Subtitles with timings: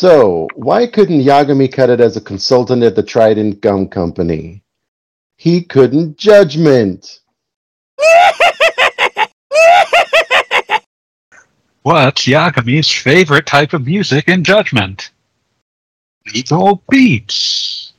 [0.00, 4.62] So, why couldn't Yagami cut it as a consultant at the Trident Gum Company?
[5.36, 7.20] He couldn't judgment.
[11.82, 15.10] What's Yagami's favorite type of music in Judgment?
[16.32, 17.92] Legal beats.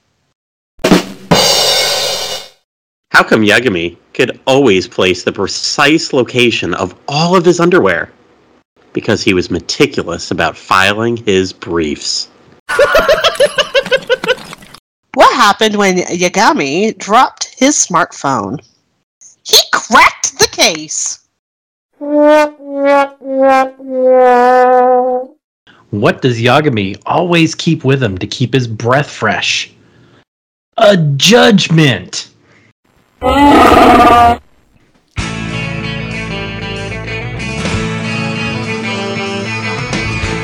[3.11, 8.11] How come Yagami could always place the precise location of all of his underwear?
[8.93, 12.29] Because he was meticulous about filing his briefs.
[15.13, 18.65] What happened when Yagami dropped his smartphone?
[19.43, 21.27] He cracked the case.
[25.89, 29.69] What does Yagami always keep with him to keep his breath fresh?
[30.77, 32.30] A judgment!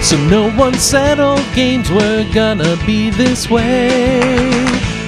[0.08, 4.30] So no one settled games were gonna be this way.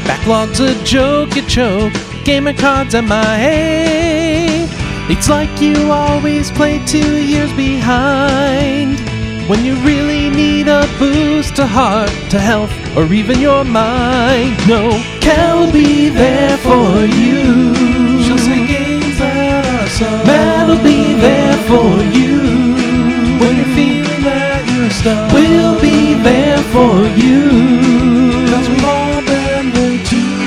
[0.06, 1.94] Backlog's a joke, you choke.
[2.26, 4.68] Gamer cards at my MIA.
[5.10, 9.00] It's like you always play two years behind.
[9.48, 14.58] When you really need a boost to heart, to health, or even your mind.
[14.68, 17.74] No, Cal be there for you.
[18.22, 20.10] She'll say games that are so.
[20.26, 22.59] Matt'll be there for you.
[25.00, 27.50] When that we'll be there for you.
[28.52, 30.40] Cause we've all been there too.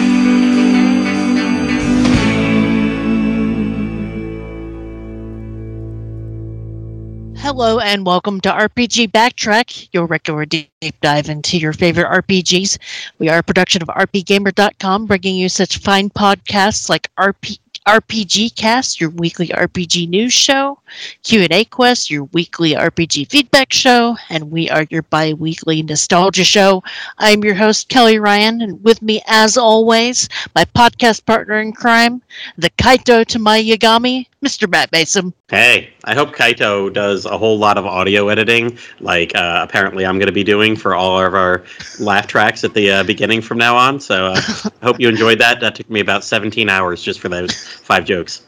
[7.39, 10.69] Hello and welcome to RPG Backtrack, your regular deep
[11.01, 12.77] dive into your favorite RPGs.
[13.19, 19.01] We are a production of rpgamer.com, bringing you such fine podcasts like RP, RPG Cast,
[19.01, 20.79] your weekly RPG news show,
[21.25, 26.83] Q&A Quest, your weekly RPG feedback show, and we are your bi-weekly nostalgia show.
[27.19, 32.23] I'm your host, Kelly Ryan, and with me, as always, my podcast partner in crime,
[32.57, 34.69] the Kaito to my Yagami, Mr.
[34.69, 35.33] Matt Mason.
[35.49, 40.19] Hey, I hope Kaito does a whole lot of audio editing, like uh, apparently I'm
[40.19, 41.65] going to be doing for all of our
[42.01, 44.01] laugh tracks at the uh, beginning from now on.
[44.01, 45.61] So uh, I hope you enjoyed that.
[45.61, 48.43] That took me about 17 hours just for those five jokes.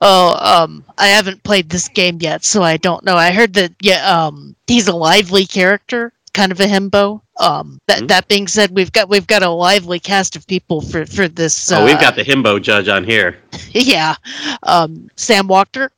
[0.00, 3.16] Oh, um, I haven't played this game yet, so I don't know.
[3.16, 7.20] I heard that yeah, um, he's a lively character, kind of a himbo.
[7.38, 8.08] Um, that Mhm.
[8.08, 11.70] that being said, we've got we've got a lively cast of people for for this.
[11.72, 13.38] oh, we've uh, got the himbo judge on here.
[13.72, 14.14] yeah,
[14.64, 15.90] um, Sam Walker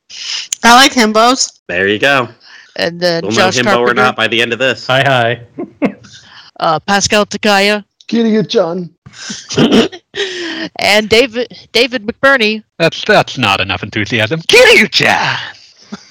[0.63, 1.59] I like himbos.
[1.67, 2.29] There you go.
[2.75, 4.87] and then We'll Josh know himbo or Carpenter, not by the end of this.
[4.87, 5.41] Hi, hi.
[6.59, 8.89] uh, Pascal Tekaia, Kiryu-chan.
[10.79, 12.63] and David David McBurney.
[12.79, 14.39] That's that's not enough enthusiasm.
[14.41, 15.37] Kiryu-chan!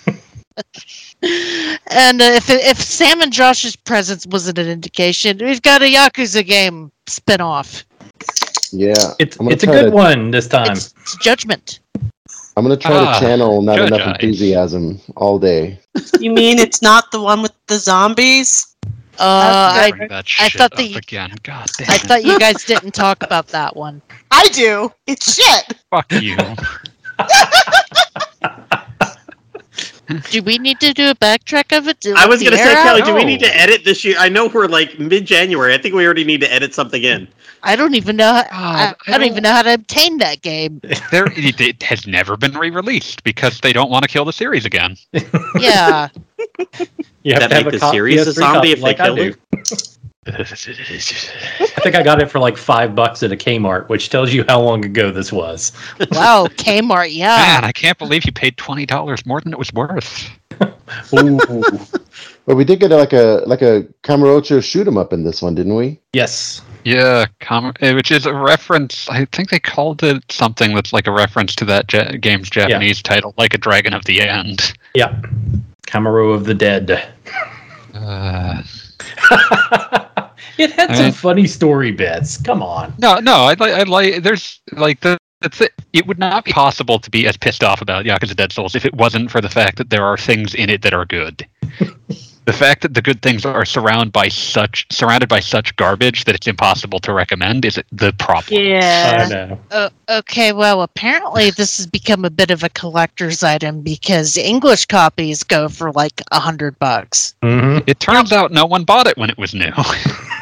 [1.22, 6.44] And uh, if if Sam and Josh's presence wasn't an indication, we've got a Yakuza
[6.44, 7.84] game spin-off.
[8.72, 8.94] Yeah.
[9.18, 10.72] It's it's a good to- one this time.
[10.72, 11.80] It's, it's Judgment.
[12.56, 14.16] I'm going to try Ah, to channel not enough eyes.
[14.20, 15.78] enthusiasm all day.
[16.20, 18.74] You mean it's not the one with the zombies?
[19.18, 19.92] Uh, I
[20.38, 21.34] I thought up the- again.
[21.44, 24.02] God damn I thought you guys didn't talk about that one.
[24.30, 24.92] I do.
[25.06, 25.78] It's shit.
[25.90, 26.36] Fuck you.
[30.30, 32.00] Do we need to do a backtrack of it?
[32.02, 32.74] to I was going to say.
[32.74, 34.16] Kelly, do we need to edit this year?
[34.18, 35.74] I know we're like mid January.
[35.74, 37.28] I think we already need to edit something in.
[37.62, 38.32] I don't even know.
[38.32, 40.80] How, oh, I, God, I don't even know how to obtain that game.
[41.10, 44.64] there, it, it has never been re-released because they don't want to kill the series
[44.64, 44.96] again.
[45.58, 46.08] Yeah,
[47.22, 49.00] You have that to have make a the co- series a zombie if they like
[49.00, 49.34] I kill do.
[50.26, 50.32] you?
[50.34, 54.44] I think I got it for like five bucks at a Kmart, which tells you
[54.48, 55.72] how long ago this was.
[56.12, 57.08] wow, Kmart.
[57.14, 60.30] Yeah, Man, I can't believe you paid twenty dollars more than it was worth.
[61.14, 61.40] Ooh.
[62.44, 65.54] But we did get like a like a Kamurocho shoot 'em up in this one,
[65.54, 65.98] didn't we?
[66.12, 66.62] yes.
[66.84, 69.08] Yeah, com- eh, which is a reference.
[69.08, 73.00] I think they called it something that's like a reference to that ja- game's Japanese
[73.00, 74.72] title, like a Dragon of the End.
[74.92, 75.20] Yeah.
[75.86, 77.08] Kamuro of the Dead.
[77.94, 78.62] Uh,
[80.58, 82.36] it had I some mean- funny story bits.
[82.36, 82.94] Come on.
[82.98, 83.72] no, no, I like.
[83.72, 84.22] I like.
[84.22, 85.18] There's like the.
[85.40, 85.72] That's it.
[85.92, 88.84] It would not be possible to be as pissed off about Yakuza Dead Souls if
[88.84, 91.44] it wasn't for the fact that there are things in it that are good.
[92.44, 96.34] the fact that the good things are surrounded by such surrounded by such garbage that
[96.34, 98.60] it's impossible to recommend is the problem.
[98.60, 99.28] I yeah.
[99.28, 99.58] know.
[99.70, 104.86] Uh, okay, well, apparently this has become a bit of a collector's item because English
[104.86, 107.34] copies go for like a hundred bucks.
[107.42, 109.72] hmm It turns out no one bought it when it was new.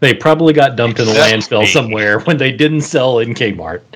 [0.00, 3.82] They probably got dumped in a landfill somewhere when they didn't sell in Kmart.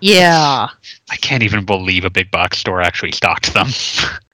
[0.00, 0.68] Yeah.
[1.10, 3.68] I can't even believe a big box store actually stocked them.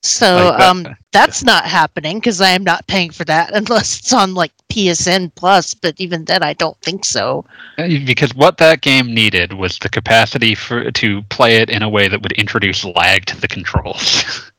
[0.02, 3.98] So Like that- um, that's not happening because I am not paying for that unless
[4.00, 5.74] it's on like PSN Plus.
[5.74, 7.44] But even then, I don't think so.
[7.78, 11.88] Uh, Because what that game needed was the capacity for to play it in a
[11.88, 14.50] way that would introduce lag to the controls.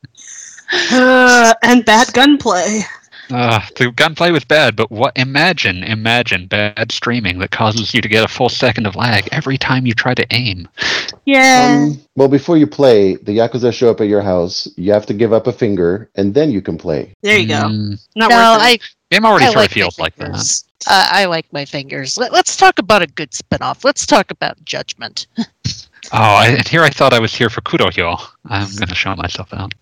[0.91, 2.81] Uh, and bad gunplay.
[3.31, 5.17] Uh, the gunplay was bad, but what?
[5.17, 9.57] Imagine, imagine bad streaming that causes you to get a full second of lag every
[9.57, 10.67] time you try to aim.
[11.25, 11.77] Yeah.
[11.77, 14.67] Um, well, before you play, the Yakuza show up at your house.
[14.75, 17.13] You have to give up a finger, and then you can play.
[17.21, 17.53] there you go.
[17.53, 18.63] Mm, Not no, worth it.
[18.63, 18.79] I,
[19.15, 20.63] game already I sort like of feels my like that.
[20.87, 22.17] Uh, I like my fingers.
[22.17, 23.83] Let, let's talk about a good spinoff.
[23.83, 25.27] Let's talk about Judgment.
[26.13, 28.19] Oh, I, and here I thought I was here for Kurohyo.
[28.45, 29.73] I'm gonna show myself out.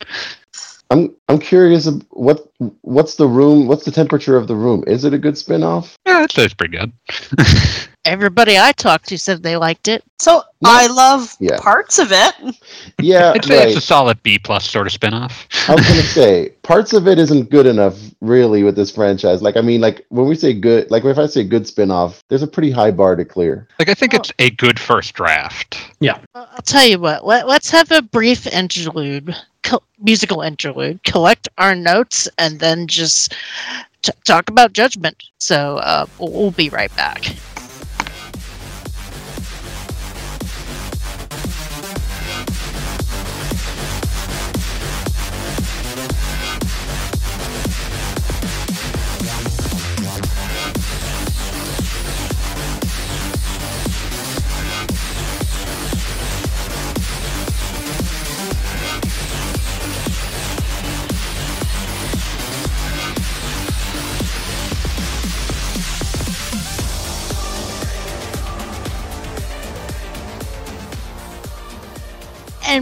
[0.92, 1.88] I'm I'm curious.
[2.10, 2.52] What
[2.82, 3.68] what's the room?
[3.68, 4.84] What's the temperature of the room?
[4.88, 5.98] Is it a good spin-off?
[6.06, 6.92] Yeah, it's, it's pretty good.
[8.06, 10.04] Everybody I talked to said they liked it.
[10.20, 10.70] So No.
[10.72, 11.58] I love Yeah.
[11.60, 12.34] parts of it.
[13.02, 15.48] Yeah, I'd say it's a solid B plus sort of spin-off.
[15.70, 19.42] I was gonna say parts of it isn't good enough, really, with this franchise.
[19.42, 22.44] Like, I mean, like when we say good, like if I say good spin-off, there's
[22.44, 23.68] a pretty high bar to clear.
[23.78, 24.18] Like I think oh.
[24.18, 25.78] it's a good first draft.
[26.00, 26.20] Yeah.
[26.34, 27.26] I'll tell you what.
[27.26, 29.36] Let, let's have a brief interlude,
[30.00, 31.04] musical interlude.
[31.04, 33.34] Collect our notes and then just
[34.02, 35.24] t- talk about Judgment.
[35.40, 37.36] So uh, we'll be right back.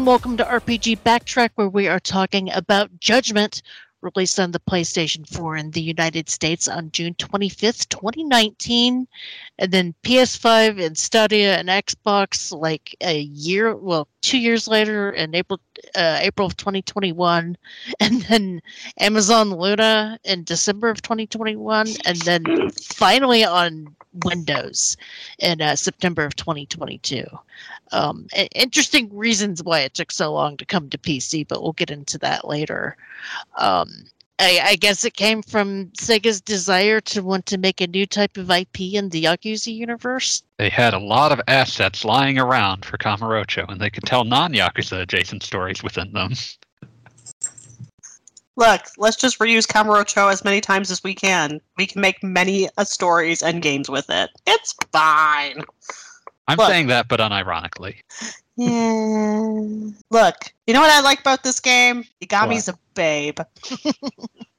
[0.08, 3.62] Welcome to RPG Backtrack, where we are talking about Judgment,
[4.00, 9.06] released on the PlayStation 4 in the United States on June 25th, 2019.
[9.60, 15.36] And then PS5 and Stadia and Xbox like a year, well, two years later in
[15.36, 15.60] April,
[15.94, 17.58] uh, April of 2021.
[18.00, 18.62] And then
[19.02, 21.90] Amazon Luna in December of 2021.
[22.06, 24.98] And then finally on Windows
[25.40, 27.26] in uh, September of 2022
[27.92, 31.92] um, interesting reasons why it took so long to come to PC, but we'll get
[31.92, 32.98] into that later.
[33.58, 34.06] Um,
[34.40, 38.38] I, I guess it came from Sega's desire to want to make a new type
[38.38, 40.44] of IP in the Yakuza universe.
[40.58, 45.02] They had a lot of assets lying around for Kamurocho, and they could tell non-Yakuza
[45.02, 46.34] adjacent stories within them.
[48.58, 51.62] Look, let's just reuse Kamurocho as many times as we can.
[51.78, 54.32] We can make many uh, stories and games with it.
[54.48, 55.64] It's fine.
[56.48, 56.68] I'm Look.
[56.68, 57.98] saying that, but unironically.
[58.58, 59.92] Yeah.
[60.10, 62.04] Look, you know what I like about this game?
[62.24, 63.40] Yagami's a babe.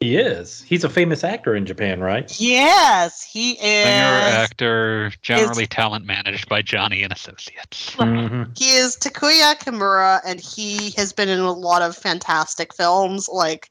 [0.00, 0.62] He is.
[0.62, 2.32] He's a famous actor in Japan, right?
[2.40, 3.58] Yes, he is.
[3.58, 7.96] Singer, actor, generally talent managed by Johnny and Associates.
[7.96, 8.48] Mhm.
[8.56, 13.28] He is Takuya Kimura, and he has been in a lot of fantastic films.
[13.28, 13.70] Like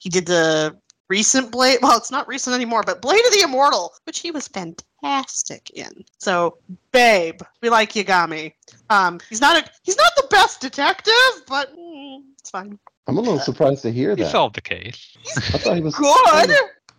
[0.00, 0.76] he did the
[1.08, 1.78] recent Blade.
[1.82, 6.04] Well, it's not recent anymore, but Blade of the Immortal, which he was fantastic in.
[6.18, 6.58] So,
[6.92, 8.52] babe, we like Yagami.
[8.90, 11.12] Um, he's not a he's not the best detective,
[11.48, 12.78] but mm, it's fine.
[13.06, 14.24] I'm a little surprised to hear that.
[14.24, 15.16] He solved the case.
[15.36, 16.50] I thought he was Good.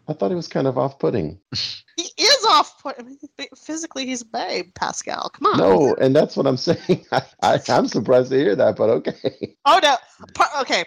[0.07, 1.39] I thought he was kind of off-putting.
[1.99, 2.81] He is off.
[2.81, 3.17] put- I mean,
[3.57, 4.73] physically, he's a babe.
[4.73, 5.57] Pascal, come on.
[5.57, 7.05] No, and that's what I'm saying.
[7.11, 9.55] I, I, I'm surprised to hear that, but okay.
[9.65, 9.97] Oh no.
[10.61, 10.85] Okay.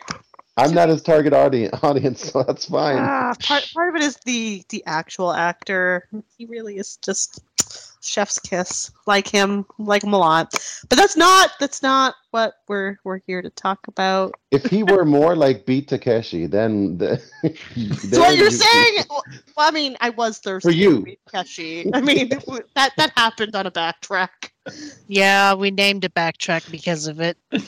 [0.56, 2.98] I'm not his target audience, audience, so that's fine.
[2.98, 6.08] Ah, part part of it is the the actual actor.
[6.36, 7.42] He really is just
[8.02, 8.90] chef's kiss.
[9.06, 10.50] Like him, like him a lot.
[10.90, 14.34] But that's not that's not what we're we're here to talk about.
[14.50, 17.16] If he were more like Beat Takeshi, then the,
[18.10, 19.04] So what you're you- saying?
[19.08, 19.22] Well,
[19.56, 21.06] I mean, I was thirsty For you.
[21.32, 21.94] Takeshi.
[21.94, 22.28] I mean,
[22.74, 24.50] that that happened on a backtrack.
[25.08, 27.38] Yeah, we named a Backtrack because of it.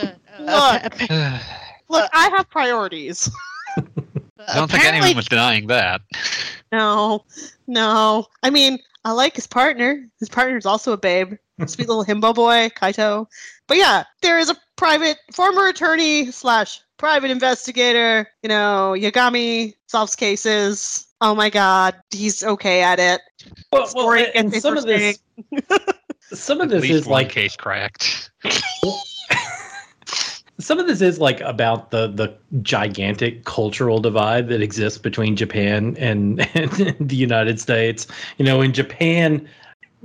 [0.00, 0.12] Uh,
[0.46, 1.10] uh, Look.
[1.88, 3.30] Appa- Look, uh, I have priorities.
[3.76, 3.82] I
[4.54, 6.00] don't think apparently- anyone was denying that.
[6.72, 7.24] No,
[7.66, 8.26] no.
[8.42, 10.06] I mean, I like his partner.
[10.20, 11.34] His partner's also a babe.
[11.66, 13.26] Sweet little himbo boy, Kaito.
[13.66, 18.28] But yeah, there is a private former attorney slash private investigator.
[18.42, 21.06] You know, Yagami solves cases.
[21.20, 23.20] Oh my god, he's okay at it.
[23.72, 25.18] Well, well, Story and some of this,
[26.32, 28.30] some of At this least is one like case cracked.
[30.60, 35.96] Some of this is like about the the gigantic cultural divide that exists between Japan
[35.98, 38.06] and, and the United States.
[38.38, 39.48] You know, in Japan,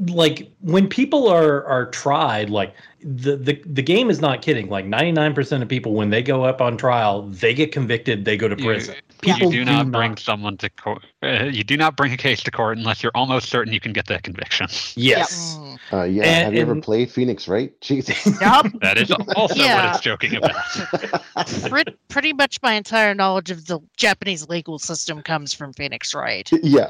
[0.07, 4.69] like when people are are tried like the, the the game is not kidding.
[4.69, 8.47] Like 99% of people when they go up on trial they get convicted they go
[8.47, 8.93] to You-
[9.23, 11.03] prison You, do do not not- bring someone to court.
[11.23, 13.93] Uh, you do not bring a case to court unless you're almost certain you can
[13.93, 14.67] get that conviction.
[14.95, 15.79] yes Mm.
[15.91, 17.47] Uh, yeah, And- have you ever and- played Phoenix?
[17.47, 17.73] Wright?
[17.81, 18.25] Jesus.
[18.41, 18.67] Yup.
[18.81, 19.85] That is also Yeah.
[19.87, 21.69] what it's joking about.
[21.69, 26.49] Pretty, pretty much my entire knowledge of the Japanese legal system comes from Phoenix Wright.
[26.61, 26.89] yeah.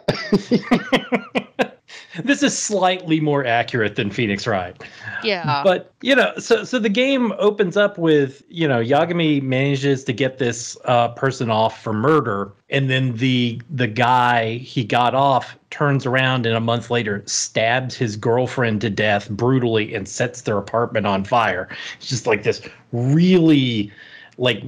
[2.24, 4.82] this is slightly more accurate than phoenix wright
[5.24, 5.62] Yeah.
[5.63, 10.13] but you know so so the game opens up with you know yagami manages to
[10.13, 15.58] get this uh, person off for murder and then the the guy he got off
[15.70, 20.58] turns around and a month later stabs his girlfriend to death brutally and sets their
[20.58, 22.62] apartment on fire it's just like this
[22.92, 23.92] really
[24.38, 24.63] like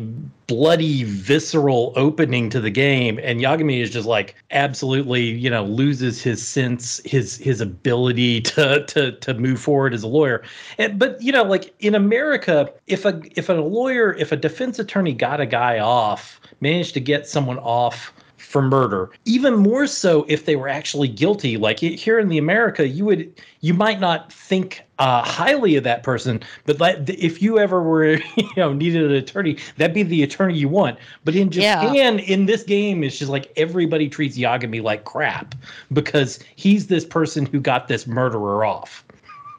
[0.47, 6.21] bloody visceral opening to the game and Yagami is just like absolutely you know loses
[6.21, 10.43] his sense his his ability to to to move forward as a lawyer.
[10.77, 14.77] And but you know like in America if a if a lawyer if a defense
[14.79, 18.13] attorney got a guy off managed to get someone off
[18.55, 19.09] for murder.
[19.25, 21.57] Even more so if they were actually guilty.
[21.57, 26.03] Like here in the america you would you might not think uh, highly of that
[26.03, 30.23] person but like if you ever were you know needed an attorney that'd be the
[30.23, 30.97] attorney you want.
[31.25, 31.81] But in Yeah.
[31.81, 35.53] japan in this game it's just like everybody treats yagami like crap
[35.91, 39.03] because he's this person who got this murderer off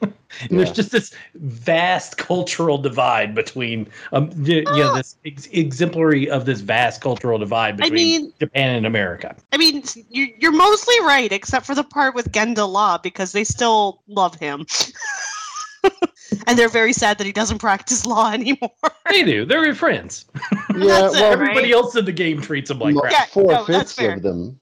[0.03, 0.15] and
[0.51, 6.45] there's just this vast cultural divide between um y- you know this ex- exemplary of
[6.45, 11.01] this vast cultural divide I between mean- japan and america I mean, you, you're mostly
[11.01, 14.67] right, except for the part with Genda Law, because they still love him.
[16.47, 18.71] and they're very sad that he doesn't practice law anymore.
[19.09, 20.27] they do they're your friends
[20.75, 20.85] Yeah.
[20.85, 21.71] Well, everybody right?
[21.73, 24.15] else in the game treats him like mo- crap Yeah, Four no, fifths fair.
[24.15, 24.61] of them.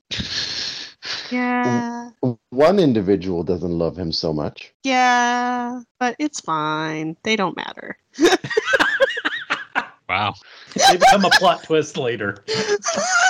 [1.30, 2.11] Yeah.
[2.50, 4.73] One individual doesn't love him so much.
[4.82, 5.82] Yeah.
[5.99, 7.16] But it's fine.
[7.23, 7.99] They don't matter.
[10.08, 10.34] Wow.
[10.90, 12.44] they become a plot twist later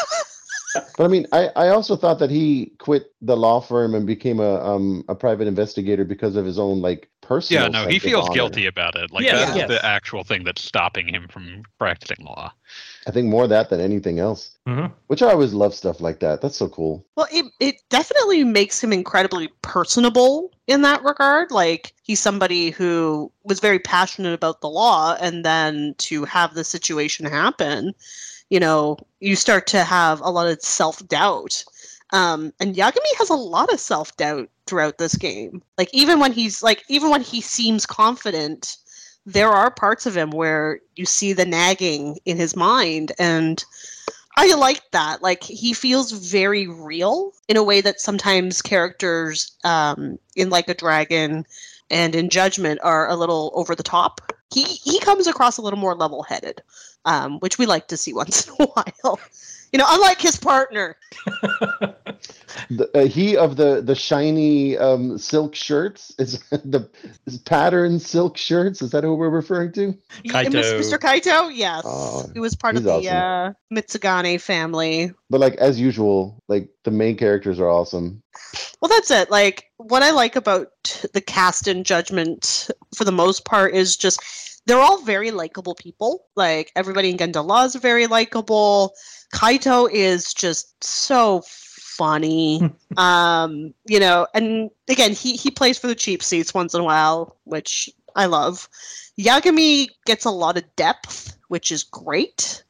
[0.97, 4.39] But I mean, I, I also thought that he quit the law firm and became
[4.41, 7.65] a um a private investigator because of his own like personal.
[7.65, 8.35] Yeah, no, he feels honor.
[8.35, 9.11] guilty about it.
[9.11, 9.69] Like Yes, that's yes.
[9.69, 12.53] the actual thing that's stopping him from practicing law.
[13.07, 14.57] I think more that than anything else.
[14.69, 14.93] Mhm.
[15.09, 16.41] Which I always love stuff like that.
[16.41, 17.05] That's so cool.
[17.17, 21.51] Well, it, it definitely makes him incredibly personable in that regard.
[21.51, 26.65] Like, he's somebody who was very passionate about the law, and then to have the
[26.65, 27.95] situation happen,
[28.51, 31.65] you know, you start to have a lot of self doubt.
[32.13, 35.63] Um, and Yagami has a lot of self doubt throughout this game.
[35.79, 38.77] Like, even when he's like, even when he seems confident,
[39.27, 43.65] there are parts of him where you see the nagging in his mind and
[44.37, 45.23] I like that.
[45.23, 50.75] Like he feels very real in a way that sometimes characters um, in like a
[50.75, 51.47] dragon
[51.91, 54.21] and in Judgment are a little over the top.
[54.53, 56.63] He he comes across a little more level headed,
[57.05, 59.21] um, which we like to see once in a while.
[59.73, 60.97] You know, unlike his partner.
[62.71, 66.89] The, uh, he of the the shiny um silk shirts is the
[67.27, 68.81] is pattern silk shirts.
[68.81, 69.87] Is that who we're referring to?
[70.25, 70.79] Y- Mis- Kaito.
[70.79, 70.99] Mr.
[70.99, 71.83] Kaito, yes.
[71.85, 75.13] Oh, he was part of he's the uh, Matsugane family.
[75.31, 78.23] But like as usual, like the main characters are awesome.
[78.81, 79.31] Well, that's it.
[79.31, 80.69] Like what I like about
[81.13, 84.23] the cast and Judgment for the most part is just
[84.67, 86.27] they're all very likable people.
[86.37, 88.95] Like everybody in Genda Law is very likable.
[89.33, 92.71] Kaito is just so funny.
[92.97, 96.85] um, you know, and again, he he plays for the cheap seats once in a
[96.85, 98.69] while, which I love.
[99.19, 102.63] Yagami gets a lot of depth, which is great.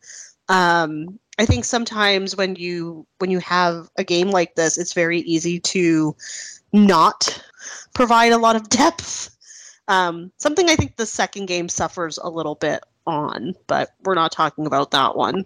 [0.49, 5.21] Um, I think sometimes when you when you have a game like this, it's very
[5.21, 6.15] easy to
[6.73, 7.43] not
[7.95, 9.34] provide a lot of depth.
[9.89, 14.33] Um, something I think the second game suffers a little bit on, but we're not
[14.33, 15.45] talking about that one.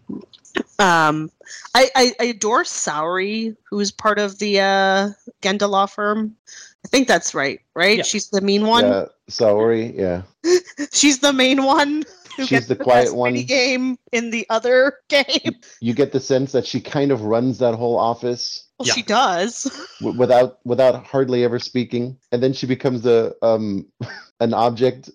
[0.78, 1.30] Um,
[1.74, 5.08] I, I, I adore Saori, who is part of the uh,
[5.42, 6.36] Genda law firm.
[6.84, 7.98] I think that's right, right?
[7.98, 8.02] Yeah.
[8.04, 8.84] She's the mean one.
[8.84, 9.94] Yeah, Saori.
[9.94, 10.22] Yeah,
[10.92, 12.04] She's the main one.
[12.38, 13.34] Who She's gets the the quiet best one.
[13.34, 15.56] game in the other game.
[15.80, 18.94] you get the sense that she kind of runs that whole office Well, Yeah.
[18.94, 19.86] she does.
[20.16, 23.86] without without hardly ever speaking, and then she becomes a um
[24.40, 25.10] an object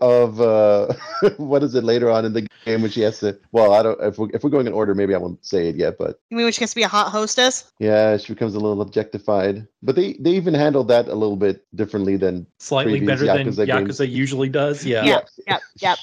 [0.00, 0.86] of uh
[1.36, 3.36] what is it later on in the game when she has to.
[3.50, 4.00] Well, I don't.
[4.00, 6.36] If we're, if we're going in order, maybe I won't say it yet, but You
[6.36, 7.72] mean when she gets to be a hot hostess?
[7.80, 9.66] yeah, she becomes a little objectified.
[9.82, 13.46] But they they even handled that a little bit differently than slightly Previous better than
[13.52, 14.14] Yakuza yakuza games.
[14.14, 15.20] usually does yeah Yeah.
[15.48, 15.98] Yep, yep.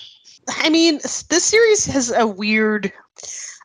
[0.48, 2.92] I mean, this series has a weird.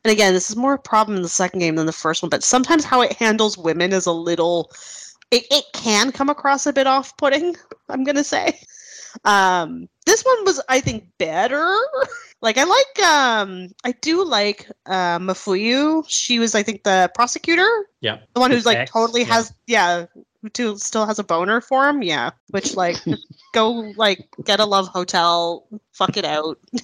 [0.04, 2.30] And again, this is more a problem in the second game than the first one,
[2.30, 4.70] but sometimes how it handles women is a little
[5.30, 7.56] it, it can come across a bit off-putting.
[7.88, 8.58] I'm gonna say.
[9.24, 11.76] Um, this one was, I think, better.
[12.42, 16.04] like I like, um, I do like uh, Mafuyu.
[16.08, 17.68] She was, I think, the prosecutor,
[18.00, 18.18] Yeah.
[18.34, 19.26] the one who's like Ex, totally yeah.
[19.34, 20.06] has, yeah,
[20.56, 22.02] who still has a boner for him.
[22.02, 22.96] Yeah, which like
[23.52, 26.58] go like get a love hotel, fuck it out.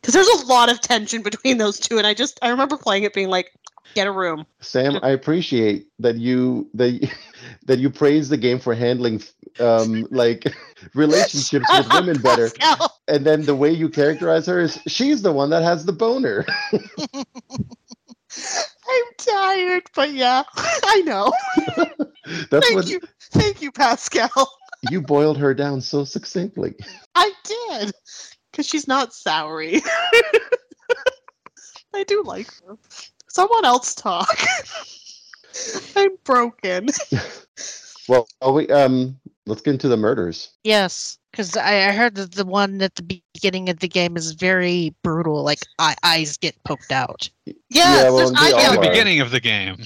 [0.00, 3.02] Because there's a lot of tension between those two, and I just I remember playing
[3.02, 3.52] it being like,
[3.94, 4.46] get a room.
[4.60, 7.08] Sam, I appreciate that you that you,
[7.66, 9.22] that you praise the game for handling
[9.58, 10.54] um like
[10.94, 12.96] relationships with Shut women better, Pascal.
[13.08, 16.46] and then the way you characterize her is she's the one that has the boner.
[18.90, 21.32] I'm tired, but yeah, I know.
[22.50, 23.00] That's Thank what you,
[23.32, 24.50] thank you, Pascal.
[24.90, 26.74] you boiled her down so succinctly.
[27.14, 27.92] I did,
[28.50, 29.82] because she's not Saori.
[31.94, 32.76] I do like her.
[33.28, 34.38] Someone else talk.
[35.96, 36.88] I'm broken.
[38.08, 40.50] Well, we um, let's get into the murders.
[40.64, 44.32] Yes, because I, I heard that the one at the beginning of the game is
[44.32, 45.42] very brutal.
[45.42, 47.28] Like eye, eyes get poked out.
[47.68, 49.76] Yeah, well, there's they eye all At the beginning of the game.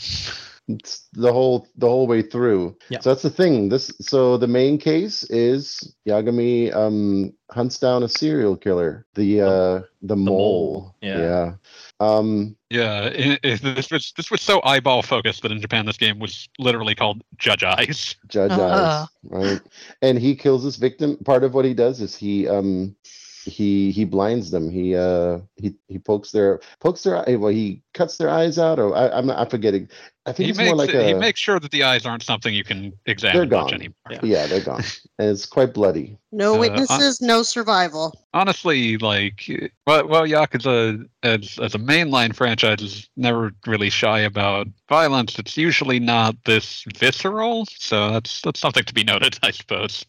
[0.69, 2.77] It's the whole the whole way through.
[2.89, 3.01] Yeah.
[3.01, 3.69] So that's the thing.
[3.69, 9.05] This so the main case is Yagami um hunts down a serial killer.
[9.15, 10.27] The uh the, mole.
[10.27, 11.19] mole, yeah.
[11.19, 11.55] Yeah.
[12.01, 15.97] Um Yeah, it, it, this was this was so eyeball focused that in Japan this
[15.97, 18.17] game was literally called Judge Eyes.
[18.29, 19.07] judge Uh-uh.
[19.07, 19.61] eyes, right?
[20.03, 21.17] And he kills his victim.
[21.25, 22.97] Part of what he does is he um
[23.45, 24.71] he he blinds them.
[24.71, 27.37] He uh he he pokes their pokes their eye.
[27.37, 28.79] Well, he cuts their eyes out.
[28.79, 29.31] Or I, I'm.
[29.31, 29.89] I'm forgetting.
[30.27, 31.19] I think He it's makes more like it- he a.
[31.19, 33.75] makes sure that the eyes aren't something you can examine they're examine much gone.
[33.75, 33.95] anymore.
[34.11, 34.21] Yeah.
[34.23, 34.83] Yeah, they're gone,
[35.19, 36.17] and it's quite bloody.
[36.33, 38.19] No Uh, witnesses, no survival.
[38.33, 39.49] honestly, like,
[39.87, 45.39] well, well, Yakuza as as a mainline franchise is never really shy about violence.
[45.39, 50.07] It's usually not this visceral, so that's that's something to be noted, I suppose.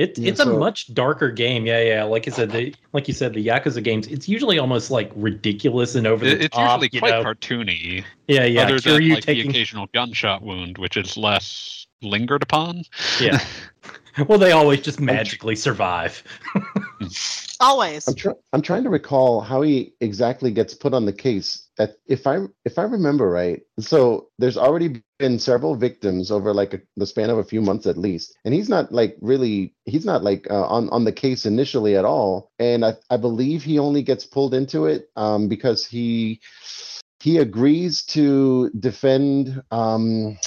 [0.00, 1.66] It, Yeah, it's a much darker game.
[1.66, 2.04] Yeah, yeah.
[2.04, 4.06] Like I said, the, like you said, the Yakuza games.
[4.06, 6.80] It's usually almost like ridiculous and over the It- it's top.
[6.82, 7.24] usually quite know?
[7.24, 8.62] cartoony, Yeah, yeah.
[8.62, 12.82] other Sure, than you like the occasional gunshot wound, which is less lingered upon.
[13.20, 13.44] Yeah.
[14.26, 16.22] well, they always just magically survive.
[17.60, 18.08] Always.
[18.08, 18.36] I'm trying.
[18.54, 21.68] I'm trying to recall how he exactly gets put on the case.
[21.76, 26.72] That if I if I remember right, so there's already been several victims over like
[26.72, 30.06] a, the span of a few months at least, and he's not like really he's
[30.06, 32.50] not like uh, on on the case initially at all.
[32.58, 36.40] And I I believe he only gets pulled into it um because he
[37.20, 40.38] he agrees to defend um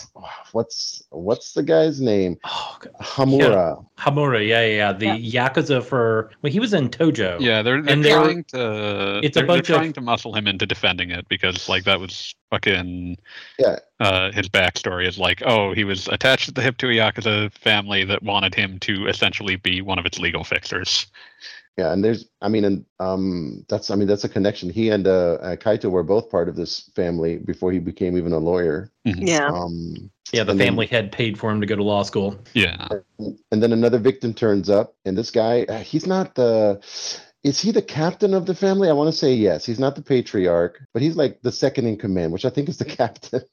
[0.54, 2.94] what's what's the guy's name Oh, God.
[3.02, 3.86] Hamura.
[3.98, 4.48] Hamura.
[4.48, 4.94] Yeah, yeah, yeah.
[4.94, 7.40] The Yakuza for well, he was in Tojo.
[7.40, 10.02] Yeah, they're, they're And they're- trying to it's a they're, bunch they're of- trying to
[10.02, 13.18] muscle him into defending it because like that was fucking
[13.60, 13.78] Yeah.
[14.00, 17.52] uh his backstory is like oh he was attached at the hip to a yakuza
[17.54, 21.08] family that wanted him to essentially be one of its legal fixers.
[21.78, 24.70] Yeah, and there's, I mean, and um, that's, I mean, that's a connection.
[24.70, 28.32] He and uh, uh, Kaito were both part of this family before he became even
[28.32, 28.92] a lawyer.
[29.06, 29.48] Yeah.
[29.48, 32.38] Um, Yeah, the And then- family had paid for him to go to law school.
[32.54, 32.88] Yeah,
[33.20, 36.80] and then another victim turns up, and this guy, uh, he's not the,
[37.44, 38.90] is he the captain of the family?
[38.90, 39.66] I want to say yes.
[39.66, 42.78] He's not the patriarch, but he's like the second in command, which I think is
[42.78, 43.44] the captain.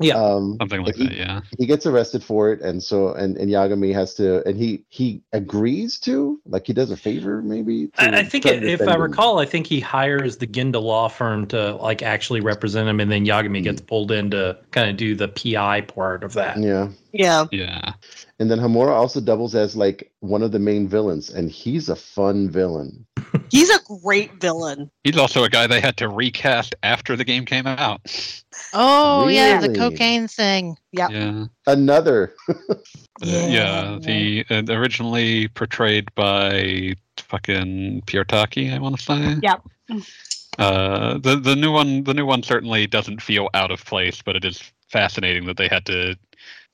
[0.00, 0.14] Yeah.
[0.14, 1.16] um, something like he- that.
[1.16, 1.40] Yeah.
[1.58, 5.22] he gets arrested for it, and so and and Yagami has to, and he he
[5.32, 7.88] agrees to, like he does a favor, maybe.
[7.88, 9.02] to I, I think it, if defend I him.
[9.02, 13.10] recall, I think he hires the Genda law firm to like actually represent him, and
[13.10, 16.58] then Yagami gets pulled in to kind of do the PI part of that.
[16.58, 16.88] Yeah.
[17.12, 17.46] Yeah.
[17.52, 17.92] Yeah.
[18.40, 21.96] And then Hamura also doubles as like one of the main villains, and he's a
[21.96, 23.06] fun villain.
[23.50, 24.90] He's a great villain.
[25.02, 28.00] He's also a guy they had to recast after the game came out.
[28.72, 30.76] Oh yeah, the cocaine thing.
[30.92, 31.10] Yep.
[31.10, 31.44] Yeah.
[31.66, 32.34] Another.
[33.22, 39.36] Uh, yeah, the uh, originally portrayed by fucking Pierre Taki, I want to say.
[39.40, 39.62] Yep.
[40.58, 44.34] Uh, the the new one, the new one certainly doesn't feel out of place, but
[44.34, 46.16] it is fascinating that they had to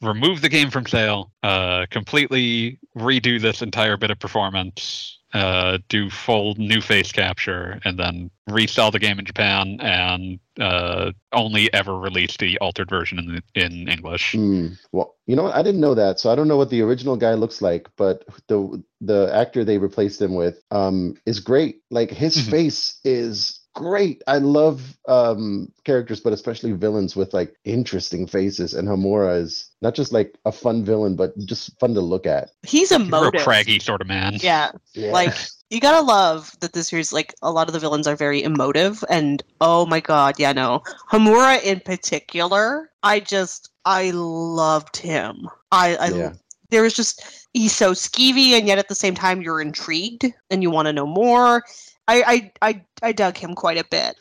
[0.02, 6.10] remove the game from sale, uh, completely redo this entire bit of performance, uh, do
[6.10, 11.96] full new face capture, and then resell the game in Japan, and uh, only ever
[11.98, 13.18] release the altered version
[13.54, 14.32] in in English.
[14.32, 14.68] Hmm.
[14.90, 15.54] Well, you know what?
[15.54, 17.88] I didn't know that, so I don't know what the original guy looks like.
[17.96, 21.82] But the the actor they replaced him with um is great.
[21.90, 22.50] Like his Mhm.
[22.50, 24.22] face is great.
[24.26, 28.74] I love um characters, but especially villains with like interesting faces.
[28.74, 32.50] And Hamura is not just like a fun villain, but just fun to look at.
[32.62, 33.42] He's You're a emotive.
[33.42, 34.34] craggy sort of man.
[34.40, 35.12] Yeah, Yeah.
[35.12, 35.34] like
[35.70, 37.12] you gotta love that this series.
[37.12, 40.82] Like a lot of the villains are very emotive, and oh my god, yeah, no,
[41.12, 42.90] Hamura in particular.
[43.02, 45.48] I just I loved him.
[45.72, 46.32] I, I Yeah.
[46.70, 50.62] there was just he's so skeevy, and yet at the same time you're intrigued and
[50.62, 51.62] you want to know more.
[52.10, 54.16] I, I I I dug him quite a bit.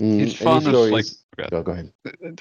[0.00, 1.04] Mm, He's fun you as, like-
[1.38, 1.92] he's- Go, go ahead.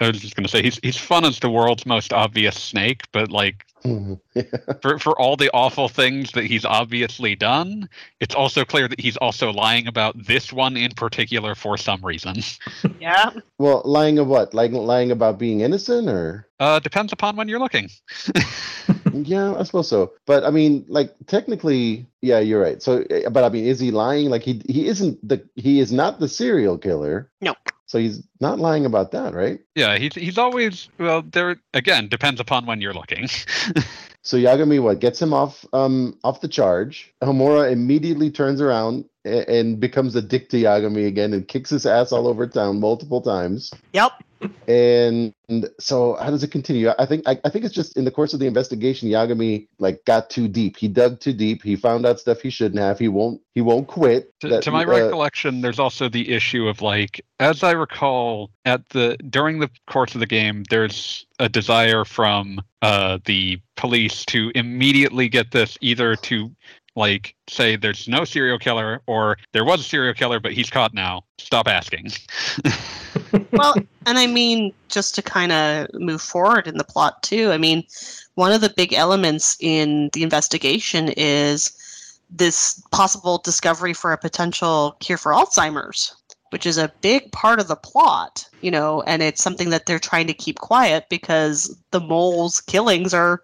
[0.02, 3.32] I was just gonna say he's he's fun as the world's most obvious snake, but
[3.32, 3.66] like
[4.82, 7.88] for for all the awful things that he's obviously done,
[8.20, 12.38] it's also clear that he's also lying about this one in particular for some reason.
[13.00, 13.30] Yeah,
[13.60, 14.54] well, lying of what?
[14.54, 17.90] Like lying about being innocent, or Uh, depends upon when you're looking.
[19.14, 20.14] yeah, I suppose so.
[20.26, 22.82] But I mean, like technically, yeah, you're right.
[22.82, 24.30] So, eh, but I mean, is he lying?
[24.30, 27.30] Like he he isn't the he is not the serial killer.
[27.42, 27.56] No.
[27.88, 29.60] So he's not lying about that, right?
[29.76, 31.24] Yeah, he's he's always well.
[31.24, 33.28] There again depends upon when you're looking.
[34.28, 37.14] So Yagami what gets him off um off the charge.
[37.24, 41.86] Hamura immediately turns around and, and becomes a dick to Yagami again and kicks his
[41.86, 43.72] ass all over town multiple times.
[43.94, 44.14] yep.
[44.68, 45.34] And
[45.80, 46.92] so how does it continue?
[47.00, 50.06] I think I, I think it's just in the course of the investigation, Yagami like
[50.06, 50.78] got too deep.
[50.78, 51.64] He dug too deep.
[51.64, 53.00] He found out stuff he shouldn't have.
[53.00, 54.32] He won't he won't quit.
[54.42, 58.52] to, That- to my uh, recollection, there's also the issue of like, as I recall,
[58.66, 64.24] at the during the course of the game, there's a desire from uh, the police
[64.26, 66.52] to immediately get this either to
[66.98, 70.94] like say there's no serial killer or there was a serial killer but he's caught
[70.94, 71.24] now.
[71.38, 72.12] Stop asking.
[73.52, 77.52] well, and I mean, just to kind of move forward in the plot too.
[77.52, 77.84] I mean,
[78.36, 81.72] one of the big elements in the investigation is
[82.30, 86.16] this possible discovery for a potential cure for Alzheimer's,
[86.50, 90.00] which is a big part of the plot, you know, and it's something that they're
[90.00, 93.42] trying to keep quiet because the moles' killings are,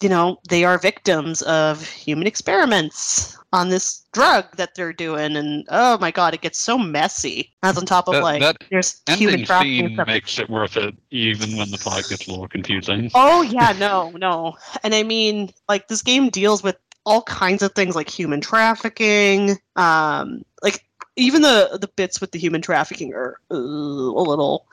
[0.00, 5.66] you know, they are victims of human experiments on this drug that they're doing and
[5.70, 9.00] oh my god it gets so messy that's on top of That- like that there's
[9.08, 13.10] human trafficking makes it worth it even when the plot gets a little confusing.
[13.14, 14.56] Oh yeah, no, no.
[14.82, 19.58] And I mean, like this game deals with all kinds of things like human trafficking.
[19.76, 20.84] Um, like
[21.16, 24.66] even the the bits with the human trafficking are uh, a little,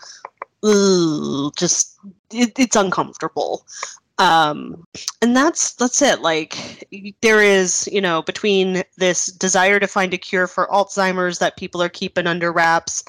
[0.64, 1.98] uh, just
[2.32, 3.66] it, it's uncomfortable.
[4.20, 4.86] Um,
[5.22, 6.22] and that's that's it.
[6.22, 6.88] Like
[7.22, 11.82] there is, you know, between this desire to find a cure for Alzheimer's that people
[11.82, 13.04] are keeping under wraps,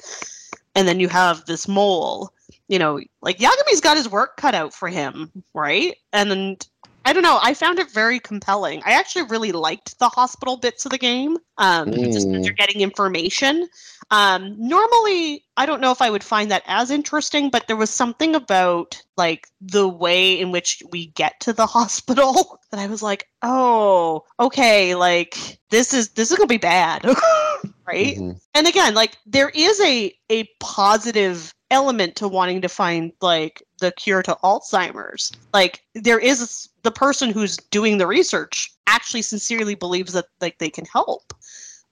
[0.75, 2.31] and then you have this mole
[2.69, 5.97] you know, like Yagami's got his work cut out for him, right?
[6.13, 6.57] And then
[7.05, 8.81] I don't know, I found it very compelling.
[8.85, 11.37] I actually really liked the hospital bits of the game.
[11.57, 12.43] Um, just Mm.
[12.43, 13.67] you're getting information.
[14.11, 17.89] Um, normally, I don't know if I would find that as interesting, but there was
[17.89, 23.01] something about like the way in which we get to the hospital that I was
[23.01, 27.03] like, oh, okay, like this is this is gonna be bad,
[27.87, 28.17] right?
[28.17, 28.39] Mhm.
[28.53, 33.91] and again like there is a a positive element to wanting to find like the
[33.91, 40.13] cure to alzheimer's like there is the person who's doing the research actually sincerely believes
[40.13, 41.33] that like they can help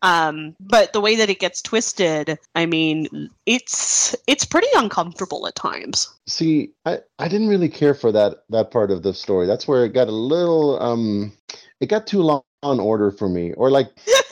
[0.02, 5.56] um but the way that it gets twisted i mean it's it's pretty uncomfortable at
[5.56, 9.48] times See, I, I didn't really care for that that part of the story.
[9.48, 11.32] That's where it got a little um
[11.80, 13.54] it got too long on order for me.
[13.54, 13.90] Or like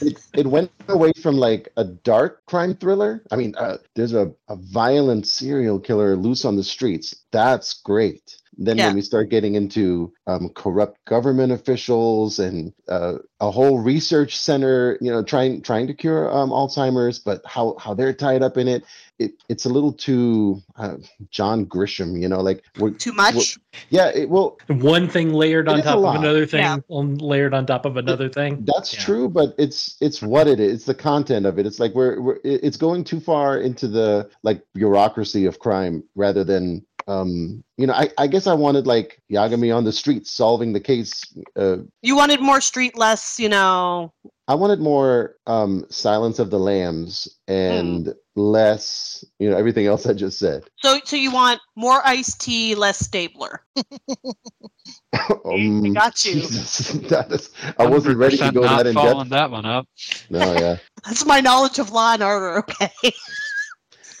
[0.00, 3.22] it, went away from like a dark crime thriller.
[3.30, 7.14] I mean, uh, there's a, a violent serial killer loose on the streets.
[7.32, 8.36] That's great.
[8.58, 8.86] Then Yeah.
[8.86, 14.98] when we start getting into um, corrupt government officials and uh, a whole research center,
[15.00, 18.68] you know, trying trying to cure um, Alzheimer's, but how how they're tied up in
[18.68, 18.84] it,
[19.18, 20.96] it it's a little too uh,
[21.30, 23.58] John Grisham, you know, like we're, too much
[23.90, 26.78] yeah, it, well, One thing layered on top of another thing, Yeah.
[26.88, 28.64] on- layered on top of another thing.
[28.64, 29.00] That's Yeah.
[29.00, 30.72] true, but it's it's what it is.
[30.74, 31.66] It's the content of it.
[31.66, 36.44] It's like we're, we're it's going too far into the like bureaucracy of crime rather
[36.44, 40.72] than um you know I, I guess I wanted like Yagami on the streets solving
[40.72, 41.24] the case.
[41.56, 44.12] Uh, you wanted more street less you know
[44.48, 50.12] I wanted more um Silence of the Lambs and less you know everything else I
[50.12, 50.64] just said.
[50.76, 53.64] so so you want more Ice-T less stabler
[55.44, 56.34] um, got you.
[56.34, 59.30] Jesus, that is, I wasn't ready to go that in following depth.
[59.30, 59.86] that one up.
[60.30, 60.76] No, yeah.
[61.04, 62.90] that's my knowledge of law and order okay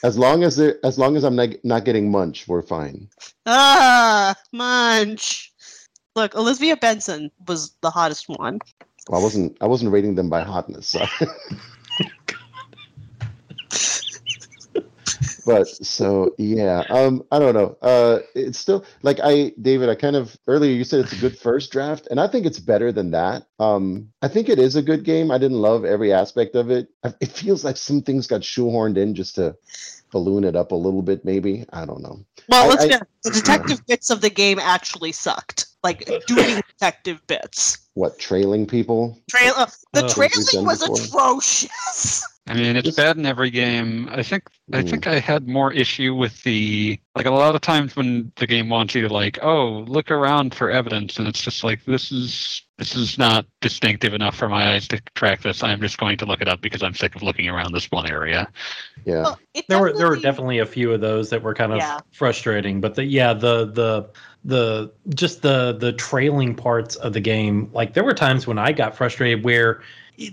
[0.04, 3.08] As long as it, as long as I'm not, not getting munch, we're fine.
[3.46, 5.50] Ah, munch.
[6.14, 8.58] Look, Olivia Benson was the hottest one.
[9.08, 10.88] Well, I wasn't I wasn't rating them by hotness.
[10.88, 11.06] So.
[15.46, 20.16] but so yeah um i don't know uh it's still like i david i kind
[20.16, 23.10] of earlier you said it's a good first draft and i think it's better than
[23.10, 26.70] that um i think it is a good game i didn't love every aspect of
[26.70, 26.88] it
[27.20, 29.54] it feels like some things got shoehorned in just to
[30.12, 32.94] balloon it up a little bit maybe i don't know Well, I- let's I- be
[32.94, 35.66] honest, the detective bits of the game actually sucked.
[35.82, 37.78] Like doing detective bits.
[37.94, 40.08] what trailing people Trail, uh, the Oh.
[40.08, 40.96] Trailing was before.
[40.96, 42.22] atrocious.
[42.46, 44.06] I mean, it's bad in every game.
[44.12, 45.10] I think I think hmm.
[45.10, 48.94] I had more issue with the like a lot of times when the game wants
[48.94, 52.96] you to like, oh, look around for evidence, and it's just like this is this
[52.96, 55.62] is not distinctive enough for my eyes to track this.
[55.62, 58.10] I'm just going to look it up because I'm sick of looking around this one
[58.10, 58.50] area.
[59.06, 61.78] yeah Well, there were there were definitely a few of those that were kind of
[61.78, 62.00] Yeah.
[62.12, 64.10] frustrating but the yeah the the
[64.44, 68.72] the just the the trailing parts of the game like there were times when i
[68.72, 69.80] got frustrated where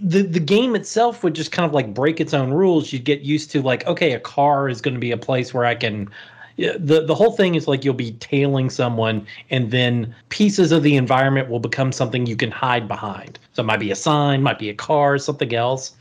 [0.01, 2.93] the the game itself would just kind of like break its own rules.
[2.93, 5.65] You'd get used to like okay a car is going to be a place where
[5.65, 6.09] i can
[6.57, 10.95] the the whole thing is like you'll be tailing someone and then pieces of the
[10.95, 14.59] environment will become something you can hide behind so it might be a sign might
[14.59, 15.93] be a car something else.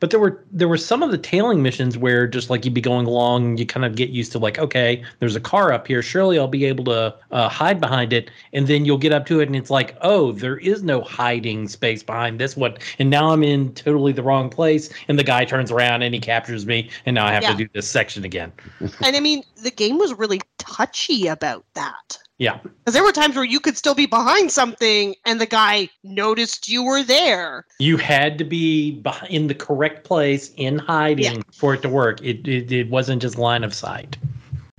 [0.00, 2.80] But there were there were some of the tailing missions where just like you'd be
[2.80, 6.02] going along you kind of get used to like okay there's a car up here.
[6.02, 8.30] Surely i'll be able to uh, hide behind it.
[8.52, 11.68] And then you'll get up to it and it's like oh there is no hiding
[11.68, 12.76] space behind this one.
[12.98, 14.90] And now i'm in totally the wrong place.
[15.08, 16.90] And the guy turns around and he captures me.
[17.06, 17.52] And now i have Yeah.
[17.52, 18.52] to do this section again.
[18.80, 22.18] And I mean, the game was really touchy about that.
[22.38, 25.88] Yeah Because there were times where you could still be behind something and the guy
[26.02, 27.66] noticed you were there.
[27.78, 32.46] you had to be in the correct place in hiding for it to work it,
[32.48, 34.16] it it wasn't just line of sight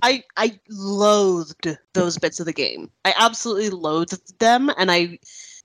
[0.02, 2.90] I I loathed those bits of the game.
[3.04, 5.18] I absolutely loathed them and I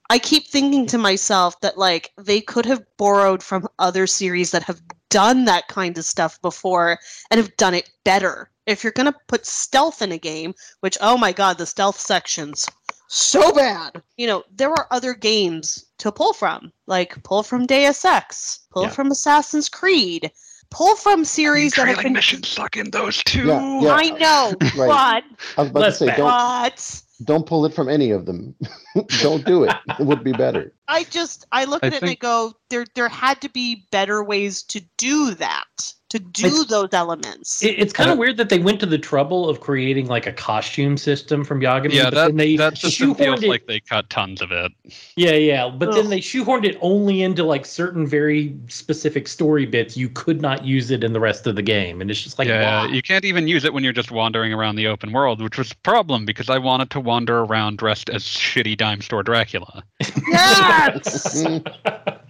[0.10, 4.64] I keep thinking to myself that like they could have borrowed from other series that
[4.64, 7.00] have done that kind of stuff before
[7.32, 8.50] and have done it better.
[8.66, 12.00] If you're going to put stealth in a game, which oh my god, the stealth
[12.00, 12.68] sections
[13.08, 14.02] so bad.
[14.18, 18.84] You know, there are other games to pull from, like pull from Deus Ex, pull
[18.84, 18.90] Yeah.
[18.90, 20.32] from Assassin's Creed,
[20.72, 23.46] pull from series that have been missions suck in those too.
[23.48, 23.92] Yeah, yeah.
[23.92, 24.88] I know, Right.
[24.88, 25.24] but
[25.58, 26.18] i was about Less to say bad.
[26.18, 26.28] don't
[26.64, 28.56] but don't pull it from any of them
[29.22, 32.12] don't do it it would be better I just I look I at it and
[32.12, 36.66] I go, there there had to be better ways to do that, to do It's-
[36.68, 37.64] those elements.
[37.64, 40.34] It, it's kind of weird that they went to the trouble of creating like a
[40.34, 41.94] costume system from Yagami.
[41.94, 44.72] Yeah, but that then they that system feels it- like they cut tons of it.
[45.16, 45.70] yeah, yeah.
[45.70, 49.96] But then they shoehorned it only into like certain very specific story bits.
[49.98, 52.48] You could not use it in the rest of the game, and it's just like
[52.48, 52.92] yeah, why?
[52.92, 55.72] you can't even use it when you're just wandering around the open world, which was
[55.72, 59.84] a problem because I wanted to wander around dressed as shitty dime store Dracula.
[60.28, 61.46] yes,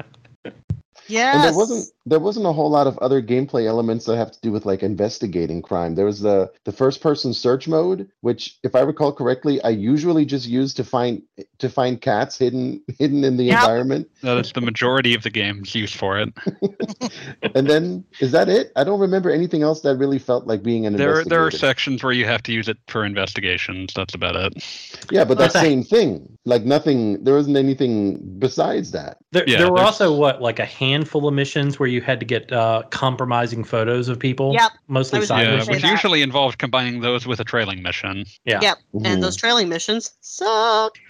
[1.07, 1.35] Yes.
[1.35, 4.39] and there wasn't there wasn't a whole lot of other gameplay elements that have to
[4.41, 8.75] do with like investigating crime there was the the first person search mode which if
[8.75, 11.21] i recall correctly i usually just use to find
[11.59, 13.59] to find cats hidden hidden in the Yep.
[13.59, 16.29] environment That is the majority of the game's use for it.
[17.55, 20.85] and then is that it i don't remember anything else that really felt like being
[20.85, 23.93] an There, there are sections where you have to use it for investigations.
[23.95, 24.63] That's about it.
[25.11, 29.57] yeah but that But- same thing like nothing there wasn't anything besides that There, Yeah,
[29.59, 32.83] there were also what like a handful of missions where you had to get uh,
[32.89, 34.53] compromising photos of people.
[34.53, 34.71] Yep.
[34.87, 35.65] mostly side gonna Yeah, missions.
[35.67, 35.91] say which that.
[35.91, 38.25] usually involved combining those with a trailing mission.
[38.45, 38.59] Yeah.
[38.61, 38.77] Yep.
[38.93, 39.05] Mhm.
[39.07, 40.93] and those trailing missions suck.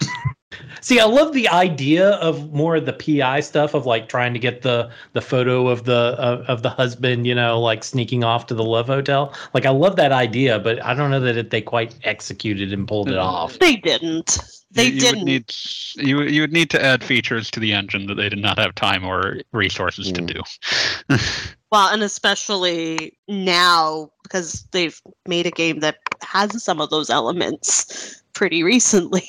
[0.80, 4.38] See, I love the idea of more of the PI stuff of like trying to
[4.38, 8.46] get the the photo of the of, of the husband, you know, like sneaking off
[8.46, 9.34] to the love hotel.
[9.54, 12.86] Like I love that idea, but I don't know that it, they quite executed and
[12.88, 13.58] pulled it Uh, off.
[13.58, 14.38] They didn't.
[14.76, 15.18] They you, you didn't.
[15.20, 15.54] Would need,
[15.96, 18.74] you you would need to add features to the engine that they did not have
[18.74, 20.28] time or resources Mm.
[20.28, 21.16] to do.
[21.72, 28.22] Well, and especially now because they've made a game that has some of those elements
[28.34, 29.26] pretty recently.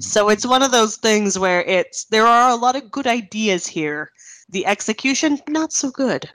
[0.00, 3.66] so it's one of those things where it's there are a lot of good ideas
[3.68, 4.10] here.
[4.50, 6.28] The execution not so good.